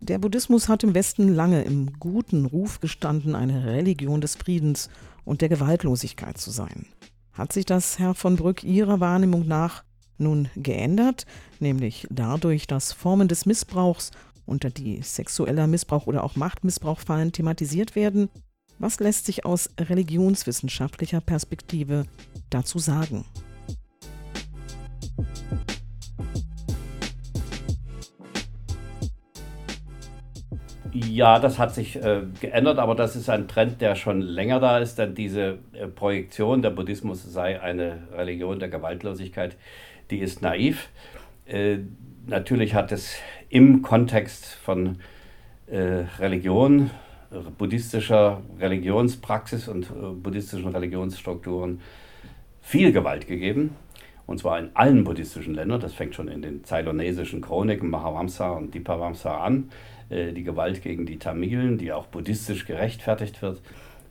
Der 0.00 0.18
Buddhismus 0.18 0.68
hat 0.68 0.84
im 0.84 0.94
Westen 0.94 1.28
lange 1.28 1.62
im 1.62 1.98
guten 1.98 2.44
Ruf 2.44 2.80
gestanden, 2.80 3.34
eine 3.34 3.64
Religion 3.64 4.20
des 4.20 4.34
Friedens 4.34 4.90
und 5.24 5.40
der 5.40 5.48
Gewaltlosigkeit 5.48 6.36
zu 6.36 6.50
sein. 6.50 6.86
Hat 7.32 7.54
sich 7.54 7.64
das, 7.64 7.98
Herr 7.98 8.14
von 8.14 8.36
Brück, 8.36 8.62
Ihrer 8.62 9.00
Wahrnehmung 9.00 9.46
nach 9.48 9.84
nun 10.18 10.48
geändert, 10.56 11.26
nämlich 11.60 12.06
dadurch, 12.10 12.66
dass 12.66 12.92
Formen 12.92 13.28
des 13.28 13.46
Missbrauchs, 13.46 14.10
unter 14.46 14.70
die 14.70 15.00
sexueller 15.02 15.66
Missbrauch 15.66 16.06
oder 16.06 16.22
auch 16.24 16.36
Machtmissbrauch 16.36 17.00
fallen, 17.00 17.32
thematisiert 17.32 17.96
werden. 17.96 18.28
Was 18.78 19.00
lässt 19.00 19.26
sich 19.26 19.44
aus 19.44 19.70
religionswissenschaftlicher 19.78 21.20
Perspektive 21.20 22.06
dazu 22.50 22.78
sagen? 22.78 23.24
Ja, 30.92 31.40
das 31.40 31.58
hat 31.58 31.74
sich 31.74 31.96
äh, 31.96 32.22
geändert, 32.40 32.78
aber 32.78 32.94
das 32.94 33.16
ist 33.16 33.28
ein 33.28 33.48
Trend, 33.48 33.80
der 33.80 33.96
schon 33.96 34.20
länger 34.20 34.60
da 34.60 34.78
ist, 34.78 34.96
denn 34.96 35.16
diese 35.16 35.58
äh, 35.72 35.88
Projektion, 35.88 36.62
der 36.62 36.70
Buddhismus 36.70 37.20
sei 37.24 37.60
eine 37.60 38.06
Religion 38.12 38.60
der 38.60 38.68
Gewaltlosigkeit, 38.68 39.56
die 40.10 40.18
ist 40.18 40.42
naiv. 40.42 40.88
Äh, 41.46 41.78
natürlich 42.26 42.74
hat 42.74 42.92
es 42.92 43.16
im 43.48 43.82
Kontext 43.82 44.46
von 44.46 44.98
äh, 45.66 46.04
Religion, 46.18 46.90
buddhistischer 47.58 48.42
Religionspraxis 48.58 49.68
und 49.68 49.84
äh, 49.84 50.12
buddhistischen 50.14 50.68
Religionsstrukturen 50.68 51.80
viel 52.60 52.92
Gewalt 52.92 53.26
gegeben. 53.26 53.76
Und 54.26 54.38
zwar 54.38 54.58
in 54.58 54.70
allen 54.74 55.04
buddhistischen 55.04 55.54
Ländern. 55.54 55.80
Das 55.80 55.92
fängt 55.92 56.14
schon 56.14 56.28
in 56.28 56.40
den 56.40 56.64
zeylonesischen 56.64 57.42
Chroniken 57.42 57.90
Mahavamsa 57.90 58.50
und 58.50 58.74
Dipavamsa 58.74 59.38
an. 59.38 59.70
Äh, 60.08 60.32
die 60.32 60.44
Gewalt 60.44 60.82
gegen 60.82 61.06
die 61.06 61.18
Tamilen, 61.18 61.78
die 61.78 61.92
auch 61.92 62.06
buddhistisch 62.06 62.66
gerechtfertigt 62.66 63.42
wird. 63.42 63.60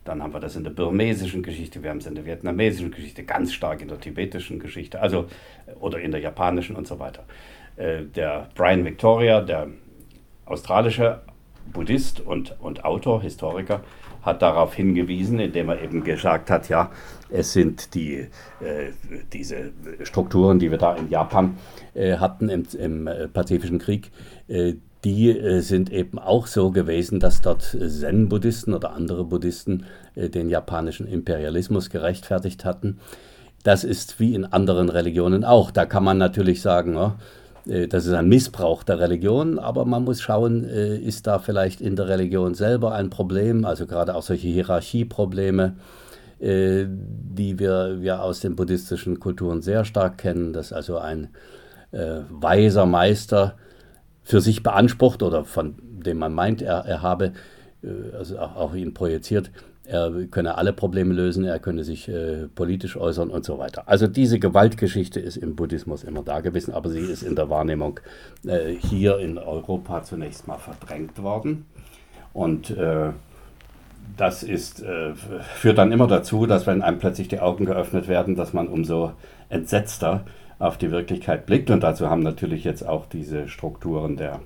Dann 0.03 0.21
haben 0.21 0.33
wir 0.33 0.39
das 0.39 0.55
in 0.55 0.63
der 0.63 0.71
burmesischen 0.71 1.43
Geschichte, 1.43 1.81
wir 1.81 1.89
haben 1.89 1.99
es 1.99 2.05
in 2.05 2.15
der 2.15 2.25
vietnamesischen 2.25 2.91
Geschichte, 2.91 3.23
ganz 3.23 3.53
stark 3.53 3.81
in 3.81 3.87
der 3.87 3.99
tibetischen 3.99 4.59
Geschichte, 4.59 5.01
also 5.01 5.27
oder 5.79 5.99
in 5.99 6.11
der 6.11 6.19
japanischen 6.19 6.75
und 6.75 6.87
so 6.87 6.99
weiter. 6.99 7.23
Äh, 7.77 8.03
der 8.03 8.49
Brian 8.55 8.83
Victoria, 8.85 9.41
der 9.41 9.67
australische 10.45 11.21
Buddhist 11.71 12.19
und, 12.19 12.59
und 12.59 12.83
Autor, 12.83 13.21
Historiker, 13.21 13.81
hat 14.21 14.41
darauf 14.41 14.73
hingewiesen, 14.73 15.39
indem 15.39 15.69
er 15.69 15.81
eben 15.81 16.03
gesagt 16.03 16.49
hat, 16.49 16.69
ja, 16.69 16.91
es 17.29 17.53
sind 17.53 17.93
die, 17.93 18.15
äh, 18.61 18.91
diese 19.33 19.71
Strukturen, 20.03 20.59
die 20.59 20.71
wir 20.71 20.77
da 20.77 20.95
in 20.95 21.09
Japan 21.09 21.57
äh, 21.93 22.17
hatten 22.17 22.49
im, 22.49 22.63
im 22.77 23.07
äh, 23.07 23.27
Pazifischen 23.27 23.79
Krieg, 23.79 24.11
äh, 24.47 24.73
die 25.03 25.37
äh, 25.37 25.59
sind 25.59 25.91
eben 25.91 26.17
auch 26.17 26.47
so 26.47 26.71
gewesen, 26.71 27.19
dass 27.19 27.41
dort 27.41 27.61
Zen-Buddhisten 27.63 28.73
oder 28.73 28.93
andere 28.93 29.25
Buddhisten 29.25 29.85
äh, 30.15 30.29
den 30.29 30.49
japanischen 30.49 31.07
Imperialismus 31.07 31.89
gerechtfertigt 31.89 32.63
hatten. 32.63 32.99
Das 33.63 33.83
ist 33.83 34.19
wie 34.19 34.33
in 34.33 34.45
anderen 34.45 34.89
Religionen 34.89 35.43
auch. 35.43 35.71
Da 35.71 35.85
kann 35.85 36.03
man 36.03 36.17
natürlich 36.17 36.61
sagen, 36.61 36.97
oh, 36.97 37.13
das 37.65 38.05
ist 38.05 38.11
ein 38.11 38.27
Missbrauch 38.27 38.83
der 38.83 38.99
Religion, 38.99 39.57
aber 39.57 39.85
man 39.85 40.03
muss 40.03 40.21
schauen, 40.21 40.67
äh, 40.67 40.97
ist 40.97 41.27
da 41.27 41.39
vielleicht 41.39 41.79
in 41.79 41.95
der 41.95 42.09
Religion 42.09 42.55
selber 42.55 42.93
ein 42.93 43.09
Problem, 43.09 43.63
also 43.63 43.85
gerade 43.85 44.15
auch 44.15 44.23
solche 44.23 44.47
Hierarchieprobleme, 44.47 45.75
die 46.45 47.57
wir, 47.57 48.01
wir 48.01 48.21
aus 48.21 48.41
den 48.41 48.57
buddhistischen 48.57 49.21
Kulturen 49.21 49.61
sehr 49.61 49.85
stark 49.85 50.17
kennen, 50.17 50.51
dass 50.51 50.73
also 50.73 50.97
ein 50.97 51.29
weiser 51.91 52.85
Meister 52.85 53.55
für 54.23 54.41
sich 54.41 54.63
beansprucht 54.63 55.23
oder 55.23 55.43
von 55.43 55.75
dem 55.81 56.17
man 56.17 56.33
meint, 56.33 56.61
er, 56.61 56.85
er 56.85 57.01
habe, 57.01 57.33
äh, 57.83 58.15
also 58.17 58.39
auch, 58.39 58.73
ihn 58.73 58.93
projiziert, 58.93 59.51
er 59.85 60.11
könne 60.31 60.57
alle 60.57 60.71
Probleme 60.71 61.13
lösen, 61.13 61.43
er 61.43 61.59
könne 61.59 61.83
sich 61.83 62.07
äh, 62.07 62.47
politisch 62.47 62.95
äußern 62.95 63.29
und 63.29 63.43
so 63.43 63.57
weiter. 63.59 63.83
Also 63.87 64.07
diese 64.07 64.39
Gewaltgeschichte 64.39 65.19
ist 65.19 65.35
im 65.35 65.55
Buddhismus 65.55 66.03
immer 66.03 66.23
da 66.23 66.39
gewesen, 66.39 66.73
aber 66.73 66.89
sie 66.89 66.99
ist 66.99 67.21
in 67.21 67.35
der 67.35 67.49
Wahrnehmung 67.49 67.99
äh, 68.47 68.71
hier 68.71 69.19
in 69.19 69.37
Europa 69.37 70.03
zunächst 70.03 70.47
mal 70.47 70.57
verdrängt 70.57 71.21
worden. 71.21 71.65
Und 72.31 72.69
äh, 72.71 73.11
das 74.17 74.43
ist, 74.43 74.81
äh, 74.81 75.13
führt 75.55 75.77
dann 75.77 75.91
immer 75.91 76.07
dazu, 76.07 76.45
dass 76.45 76.65
wenn 76.65 76.81
einem 76.81 76.99
plötzlich 76.99 77.27
die 77.27 77.39
Augen 77.39 77.65
geöffnet 77.65 78.07
werden, 78.07 78.35
dass 78.35 78.53
man 78.53 78.67
umso 78.67 79.11
entsetzter 79.49 80.25
auf 80.63 80.77
die 80.77 80.91
Wirklichkeit 80.91 81.45
blickt. 81.45 81.69
Und 81.69 81.81
dazu 81.83 82.09
haben 82.09 82.23
natürlich 82.23 82.63
jetzt 82.63 82.87
auch 82.87 83.05
diese 83.05 83.47
Strukturen 83.47 84.17
der 84.17 84.39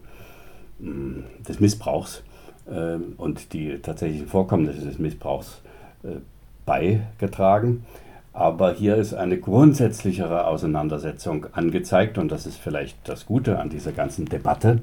des 0.80 1.60
Missbrauchs 1.60 2.24
äh, 2.68 2.98
und 3.18 3.54
die 3.54 3.80
tatsächlichen 3.80 4.28
Vorkommnisse 4.28 4.82
des 4.82 5.00
Missbrauchs 5.00 5.62
äh, 6.04 6.20
beigetragen. 6.66 7.86
Aber 8.34 8.74
hier 8.74 8.96
ist 8.98 9.16
eine 9.16 9.40
grundsätzlichere 9.40 10.46
Auseinandersetzung 10.46 11.48
angezeigt 11.54 12.20
und 12.20 12.32
das 12.32 12.46
ist 12.46 12.58
vielleicht 12.58 12.98
das 13.10 13.26
Gute 13.26 13.58
an 13.58 13.70
dieser 13.70 13.92
ganzen 13.92 14.26
Debatte. 14.26 14.82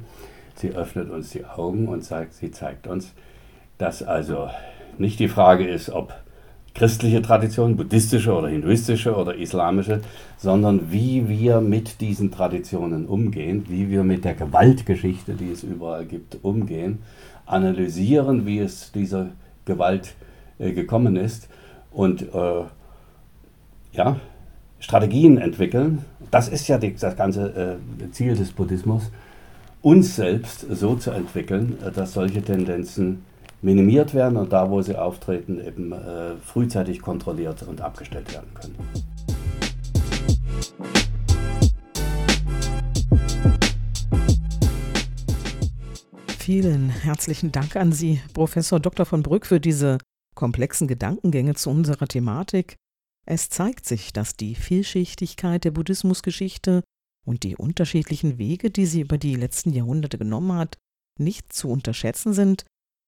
Sie 0.56 0.70
öffnet 0.70 1.10
uns 1.10 1.30
die 1.30 1.44
Augen 1.44 1.86
und 1.86 2.02
zeigt, 2.02 2.34
sie 2.34 2.50
zeigt 2.50 2.88
uns, 2.88 3.12
dass 3.78 4.02
also 4.02 4.50
nicht 4.98 5.20
die 5.20 5.28
Frage 5.28 5.68
ist, 5.68 5.90
ob 5.90 6.14
christliche 6.74 7.22
Tradition, 7.22 7.76
buddhistische 7.76 8.34
oder 8.34 8.48
hinduistische 8.48 9.14
oder 9.14 9.36
islamische, 9.36 10.00
sondern 10.36 10.90
wie 10.90 11.28
wir 11.28 11.60
mit 11.60 12.00
diesen 12.00 12.32
Traditionen 12.32 13.06
umgehen, 13.06 13.64
wie 13.68 13.88
wir 13.88 14.02
mit 14.02 14.24
der 14.24 14.34
Gewaltgeschichte, 14.34 15.34
die 15.34 15.50
es 15.50 15.62
überall 15.62 16.04
gibt, 16.04 16.38
umgehen, 16.42 16.98
analysieren, 17.46 18.44
wie 18.44 18.58
es 18.58 18.90
dieser 18.90 19.28
Gewalt 19.64 20.14
äh, 20.58 20.72
gekommen 20.72 21.16
ist 21.16 21.48
und 21.92 22.22
äh, 22.34 22.64
ja, 23.92 24.16
Strategien 24.80 25.38
entwickeln. 25.38 26.04
Das 26.30 26.48
ist 26.48 26.66
ja 26.66 26.78
die, 26.78 26.94
das 26.94 27.16
ganze 27.16 27.78
äh, 28.00 28.10
Ziel 28.10 28.34
des 28.36 28.50
Buddhismus, 28.50 29.10
uns 29.80 30.16
selbst 30.16 30.66
so 30.70 30.96
zu 30.96 31.12
entwickeln, 31.12 31.78
äh, 31.86 31.92
dass 31.92 32.14
solche 32.14 32.42
Tendenzen 32.42 33.22
minimiert 33.64 34.12
werden 34.12 34.36
und 34.36 34.52
da, 34.52 34.70
wo 34.70 34.82
sie 34.82 34.94
auftreten, 34.94 35.58
eben 35.58 35.92
äh, 35.92 36.36
frühzeitig 36.36 37.00
kontrolliert 37.00 37.62
und 37.62 37.80
abgestellt 37.80 38.32
werden 38.32 38.52
können. 38.52 38.76
Vielen 46.38 46.90
herzlichen 46.90 47.52
Dank 47.52 47.74
an 47.74 47.92
Sie, 47.92 48.20
Professor 48.34 48.78
Dr. 48.78 49.06
von 49.06 49.22
Brück, 49.22 49.46
für 49.46 49.60
diese 49.60 49.96
komplexen 50.34 50.86
Gedankengänge 50.86 51.54
zu 51.54 51.70
unserer 51.70 52.06
Thematik. 52.06 52.76
Es 53.24 53.48
zeigt 53.48 53.86
sich, 53.86 54.12
dass 54.12 54.36
die 54.36 54.54
Vielschichtigkeit 54.54 55.64
der 55.64 55.70
Buddhismusgeschichte 55.70 56.82
und 57.24 57.44
die 57.44 57.56
unterschiedlichen 57.56 58.36
Wege, 58.36 58.70
die 58.70 58.84
sie 58.84 59.00
über 59.00 59.16
die 59.16 59.36
letzten 59.36 59.72
Jahrhunderte 59.72 60.18
genommen 60.18 60.52
hat, 60.52 60.76
nicht 61.18 61.54
zu 61.54 61.70
unterschätzen 61.70 62.34
sind 62.34 62.66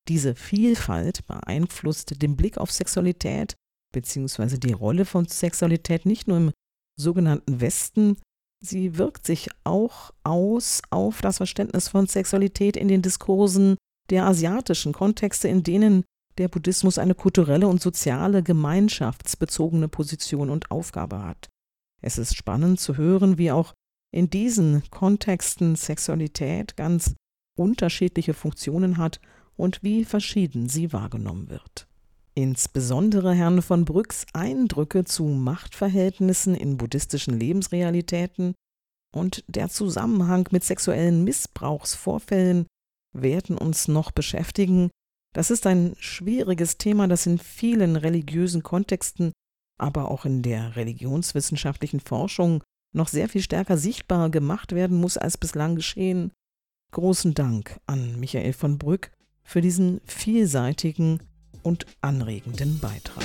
diese 0.09 0.34
Vielfalt 0.34 1.26
beeinflusst 1.26 2.22
den 2.22 2.36
Blick 2.36 2.59
auf 2.59 2.70
Sexualität 2.70 3.54
bzw. 3.92 4.59
die 4.59 4.72
Rolle 4.72 5.04
von 5.04 5.26
Sexualität 5.26 6.07
nicht 6.07 6.28
nur 6.28 6.36
im 6.36 6.52
sogenannten 6.98 7.61
Westen, 7.61 8.16
sie 8.64 8.98
wirkt 8.98 9.26
sich 9.26 9.48
auch 9.64 10.12
aus 10.24 10.82
auf 10.90 11.20
das 11.20 11.38
Verständnis 11.38 11.88
von 11.88 12.07
Sexualität 12.07 12.76
in 12.76 12.88
den 12.88 13.02
Diskursen 13.02 13.76
der 14.11 14.26
asiatischen 14.26 14.92
Kontexte, 14.92 15.48
in 15.48 15.62
denen 15.62 16.04
der 16.38 16.48
Buddhismus 16.48 16.98
eine 16.98 17.14
kulturelle 17.14 17.66
und 17.66 17.80
soziale 17.80 18.42
gemeinschaftsbezogene 18.42 19.88
Position 19.88 20.50
und 20.50 20.70
Aufgabe 20.70 21.22
hat. 21.22 21.48
Es 22.02 22.18
ist 22.18 22.36
spannend 22.36 22.78
zu 22.78 22.96
hören, 22.96 23.38
wie 23.38 23.50
auch 23.50 23.74
in 24.14 24.30
diesen 24.30 24.82
Kontexten 24.90 25.76
Sexualität 25.76 26.76
ganz 26.76 27.14
unterschiedliche 27.59 28.34
Funktionen 28.34 28.98
hat 28.98 29.20
und 29.57 29.82
wie 29.82 30.04
verschieden 30.04 30.68
sie 30.68 30.92
wahrgenommen 30.92 31.48
wird. 31.48 31.86
Insbesondere 32.34 33.32
Herrn 33.32 33.62
von 33.62 33.86
Brücks 33.86 34.26
Eindrücke 34.34 35.04
zu 35.04 35.24
Machtverhältnissen 35.24 36.54
in 36.54 36.76
buddhistischen 36.76 37.38
Lebensrealitäten 37.38 38.54
und 39.14 39.42
der 39.48 39.70
Zusammenhang 39.70 40.46
mit 40.50 40.62
sexuellen 40.62 41.24
Missbrauchsvorfällen 41.24 42.66
werden 43.14 43.57
uns 43.57 43.88
noch 43.88 44.11
beschäftigen. 44.11 44.90
Das 45.34 45.50
ist 45.50 45.66
ein 45.66 45.96
schwieriges 45.98 46.76
Thema, 46.76 47.09
das 47.09 47.24
in 47.24 47.38
vielen 47.38 47.96
religiösen 47.96 48.62
Kontexten, 48.62 49.32
aber 49.78 50.11
auch 50.11 50.26
in 50.26 50.42
der 50.42 50.76
religionswissenschaftlichen 50.76 52.00
Forschung 52.00 52.62
noch 52.94 53.09
sehr 53.09 53.30
viel 53.30 53.42
stärker 53.42 53.78
sichtbar 53.78 54.30
gemacht 54.30 54.72
werden 54.72 54.98
muss 54.98 55.16
als 55.16 55.38
bislang 55.38 55.76
geschehen. 55.76 56.32
Großen 56.92 57.34
Dank 57.34 57.80
an 57.86 58.20
Michael 58.20 58.52
von 58.52 58.78
Brück 58.78 59.11
für 59.47 59.62
diesen 59.62 60.01
vielseitigen 60.05 61.20
und 61.62 61.86
anregenden 62.01 62.78
Beitrag. 62.80 63.24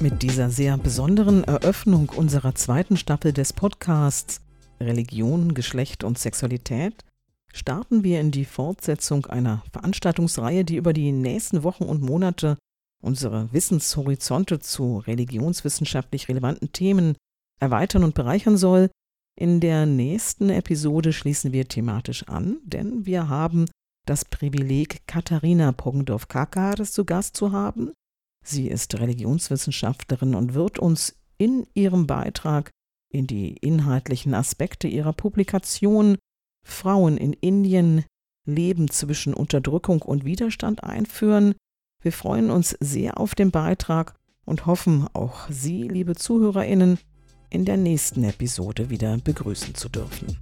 Mit 0.00 0.22
dieser 0.22 0.50
sehr 0.50 0.78
besonderen 0.78 1.44
Eröffnung 1.44 2.10
unserer 2.10 2.54
zweiten 2.54 2.96
Staffel 2.96 3.32
des 3.32 3.52
Podcasts 3.52 4.40
Religion, 4.80 5.54
Geschlecht 5.54 6.04
und 6.04 6.18
Sexualität 6.18 7.04
starten 7.52 8.04
wir 8.04 8.20
in 8.20 8.30
die 8.30 8.44
Fortsetzung 8.44 9.26
einer 9.26 9.62
Veranstaltungsreihe, 9.72 10.64
die 10.64 10.76
über 10.76 10.92
die 10.92 11.12
nächsten 11.12 11.62
Wochen 11.62 11.84
und 11.84 12.02
Monate 12.02 12.56
unsere 13.00 13.52
Wissenshorizonte 13.52 14.60
zu 14.60 14.98
religionswissenschaftlich 14.98 16.28
relevanten 16.28 16.72
Themen 16.72 17.16
erweitern 17.64 18.04
und 18.04 18.14
bereichern 18.14 18.56
soll. 18.56 18.90
In 19.36 19.60
der 19.60 19.86
nächsten 19.86 20.50
Episode 20.50 21.12
schließen 21.12 21.52
wir 21.52 21.66
thematisch 21.66 22.28
an, 22.28 22.58
denn 22.64 23.04
wir 23.06 23.28
haben 23.28 23.66
das 24.06 24.24
Privileg, 24.24 25.06
Katharina 25.06 25.72
Poggendorf-Kakares 25.72 26.92
zu 26.92 27.04
Gast 27.04 27.36
zu 27.36 27.52
haben. 27.52 27.92
Sie 28.44 28.68
ist 28.68 29.00
Religionswissenschaftlerin 29.00 30.34
und 30.34 30.54
wird 30.54 30.78
uns 30.78 31.16
in 31.38 31.66
ihrem 31.74 32.06
Beitrag 32.06 32.70
in 33.10 33.26
die 33.26 33.54
inhaltlichen 33.56 34.34
Aspekte 34.34 34.86
ihrer 34.86 35.14
Publikation 35.14 36.16
Frauen 36.64 37.16
in 37.16 37.32
Indien 37.32 38.04
Leben 38.46 38.90
zwischen 38.90 39.32
Unterdrückung 39.32 40.02
und 40.02 40.24
Widerstand 40.24 40.84
einführen. 40.84 41.54
Wir 42.02 42.12
freuen 42.12 42.50
uns 42.50 42.76
sehr 42.80 43.18
auf 43.18 43.34
den 43.34 43.50
Beitrag 43.50 44.14
und 44.44 44.66
hoffen, 44.66 45.08
auch 45.14 45.48
Sie, 45.48 45.88
liebe 45.88 46.14
Zuhörerinnen, 46.14 46.98
in 47.50 47.64
der 47.64 47.76
nächsten 47.76 48.24
Episode 48.24 48.90
wieder 48.90 49.18
begrüßen 49.18 49.74
zu 49.74 49.88
dürfen. 49.88 50.38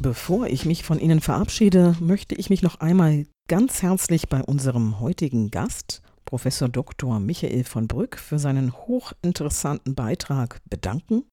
Bevor 0.00 0.48
ich 0.48 0.64
mich 0.64 0.82
von 0.82 0.98
Ihnen 0.98 1.20
verabschiede, 1.20 1.96
möchte 2.00 2.34
ich 2.34 2.50
mich 2.50 2.62
noch 2.62 2.80
einmal 2.80 3.26
ganz 3.48 3.82
herzlich 3.82 4.28
bei 4.28 4.42
unserem 4.42 4.98
heutigen 4.98 5.52
Gast, 5.52 6.02
Professor 6.24 6.68
Dr. 6.68 7.20
Michael 7.20 7.62
von 7.62 7.86
Brück, 7.86 8.16
für 8.18 8.38
seinen 8.38 8.72
hochinteressanten 8.72 9.94
Beitrag 9.94 10.58
bedanken. 10.68 11.24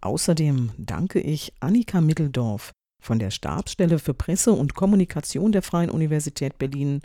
Außerdem 0.00 0.72
danke 0.78 1.20
ich 1.20 1.52
Annika 1.60 2.00
Mitteldorf 2.00 2.72
von 3.00 3.18
der 3.18 3.30
Stabsstelle 3.30 3.98
für 3.98 4.14
Presse 4.14 4.52
und 4.52 4.74
Kommunikation 4.74 5.52
der 5.52 5.62
Freien 5.62 5.90
Universität 5.90 6.58
Berlin 6.58 7.02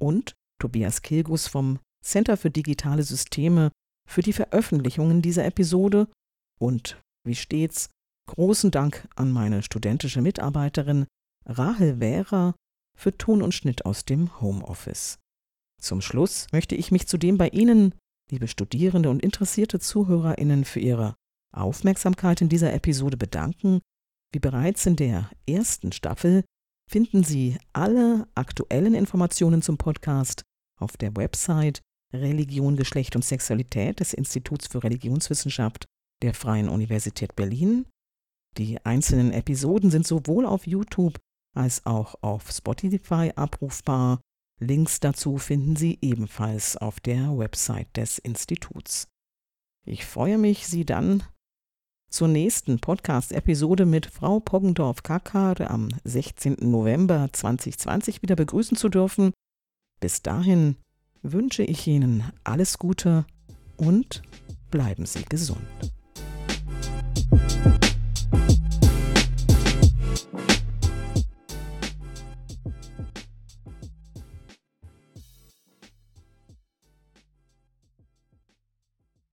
und 0.00 0.34
Tobias 0.58 1.02
Kilgus 1.02 1.46
vom 1.46 1.78
Center 2.04 2.36
für 2.36 2.50
digitale 2.50 3.02
Systeme 3.02 3.70
für 4.08 4.22
die 4.22 4.32
Veröffentlichungen 4.32 5.22
dieser 5.22 5.44
Episode 5.44 6.08
und 6.58 7.00
wie 7.24 7.34
stets 7.34 7.90
großen 8.26 8.70
Dank 8.70 9.08
an 9.16 9.32
meine 9.32 9.62
studentische 9.62 10.22
Mitarbeiterin 10.22 11.06
Rahel 11.46 12.00
Währer 12.00 12.54
für 12.96 13.16
Ton 13.16 13.42
und 13.42 13.52
Schnitt 13.52 13.86
aus 13.86 14.04
dem 14.04 14.40
Homeoffice. 14.40 15.18
Zum 15.80 16.00
Schluss 16.00 16.46
möchte 16.52 16.74
ich 16.74 16.90
mich 16.90 17.06
zudem 17.06 17.38
bei 17.38 17.48
Ihnen, 17.48 17.94
liebe 18.30 18.48
Studierende 18.48 19.10
und 19.10 19.22
interessierte 19.22 19.78
Zuhörerinnen, 19.78 20.64
für 20.64 20.80
Ihre 20.80 21.14
Aufmerksamkeit 21.54 22.40
in 22.40 22.48
dieser 22.48 22.72
Episode 22.72 23.16
bedanken. 23.16 23.80
Wie 24.32 24.40
bereits 24.40 24.84
in 24.86 24.96
der 24.96 25.30
ersten 25.48 25.92
Staffel 25.92 26.44
finden 26.90 27.22
Sie 27.22 27.58
alle 27.72 28.26
aktuellen 28.34 28.94
Informationen 28.94 29.62
zum 29.62 29.78
Podcast 29.78 30.42
auf 30.78 30.96
der 30.96 31.16
Website 31.16 31.80
Religion, 32.12 32.76
Geschlecht 32.76 33.16
und 33.16 33.24
Sexualität 33.24 34.00
des 34.00 34.14
Instituts 34.14 34.66
für 34.66 34.82
Religionswissenschaft 34.82 35.84
der 36.22 36.34
Freien 36.34 36.68
Universität 36.68 37.36
Berlin. 37.36 37.86
Die 38.56 38.84
einzelnen 38.84 39.32
Episoden 39.32 39.90
sind 39.90 40.06
sowohl 40.06 40.46
auf 40.46 40.66
YouTube 40.66 41.18
als 41.54 41.84
auch 41.86 42.14
auf 42.22 42.50
Spotify 42.50 43.32
abrufbar. 43.36 44.20
Links 44.60 45.00
dazu 45.00 45.38
finden 45.38 45.76
Sie 45.76 45.98
ebenfalls 46.00 46.76
auf 46.76 46.98
der 47.00 47.36
Website 47.38 47.96
des 47.96 48.18
Instituts. 48.18 49.06
Ich 49.86 50.04
freue 50.04 50.38
mich, 50.38 50.66
Sie 50.66 50.84
dann 50.84 51.22
zur 52.10 52.28
nächsten 52.28 52.80
Podcast-Episode 52.80 53.84
mit 53.84 54.06
Frau 54.06 54.40
Poggendorf-Kackade 54.40 55.70
am 55.70 55.88
16. 56.04 56.56
November 56.60 57.28
2020 57.32 58.22
wieder 58.22 58.34
begrüßen 58.34 58.76
zu 58.76 58.88
dürfen. 58.88 59.32
Bis 60.00 60.22
dahin 60.22 60.76
wünsche 61.22 61.62
ich 61.62 61.86
Ihnen 61.86 62.24
alles 62.44 62.78
Gute 62.78 63.26
und 63.76 64.22
bleiben 64.70 65.06
Sie 65.06 65.24
gesund. 65.24 65.66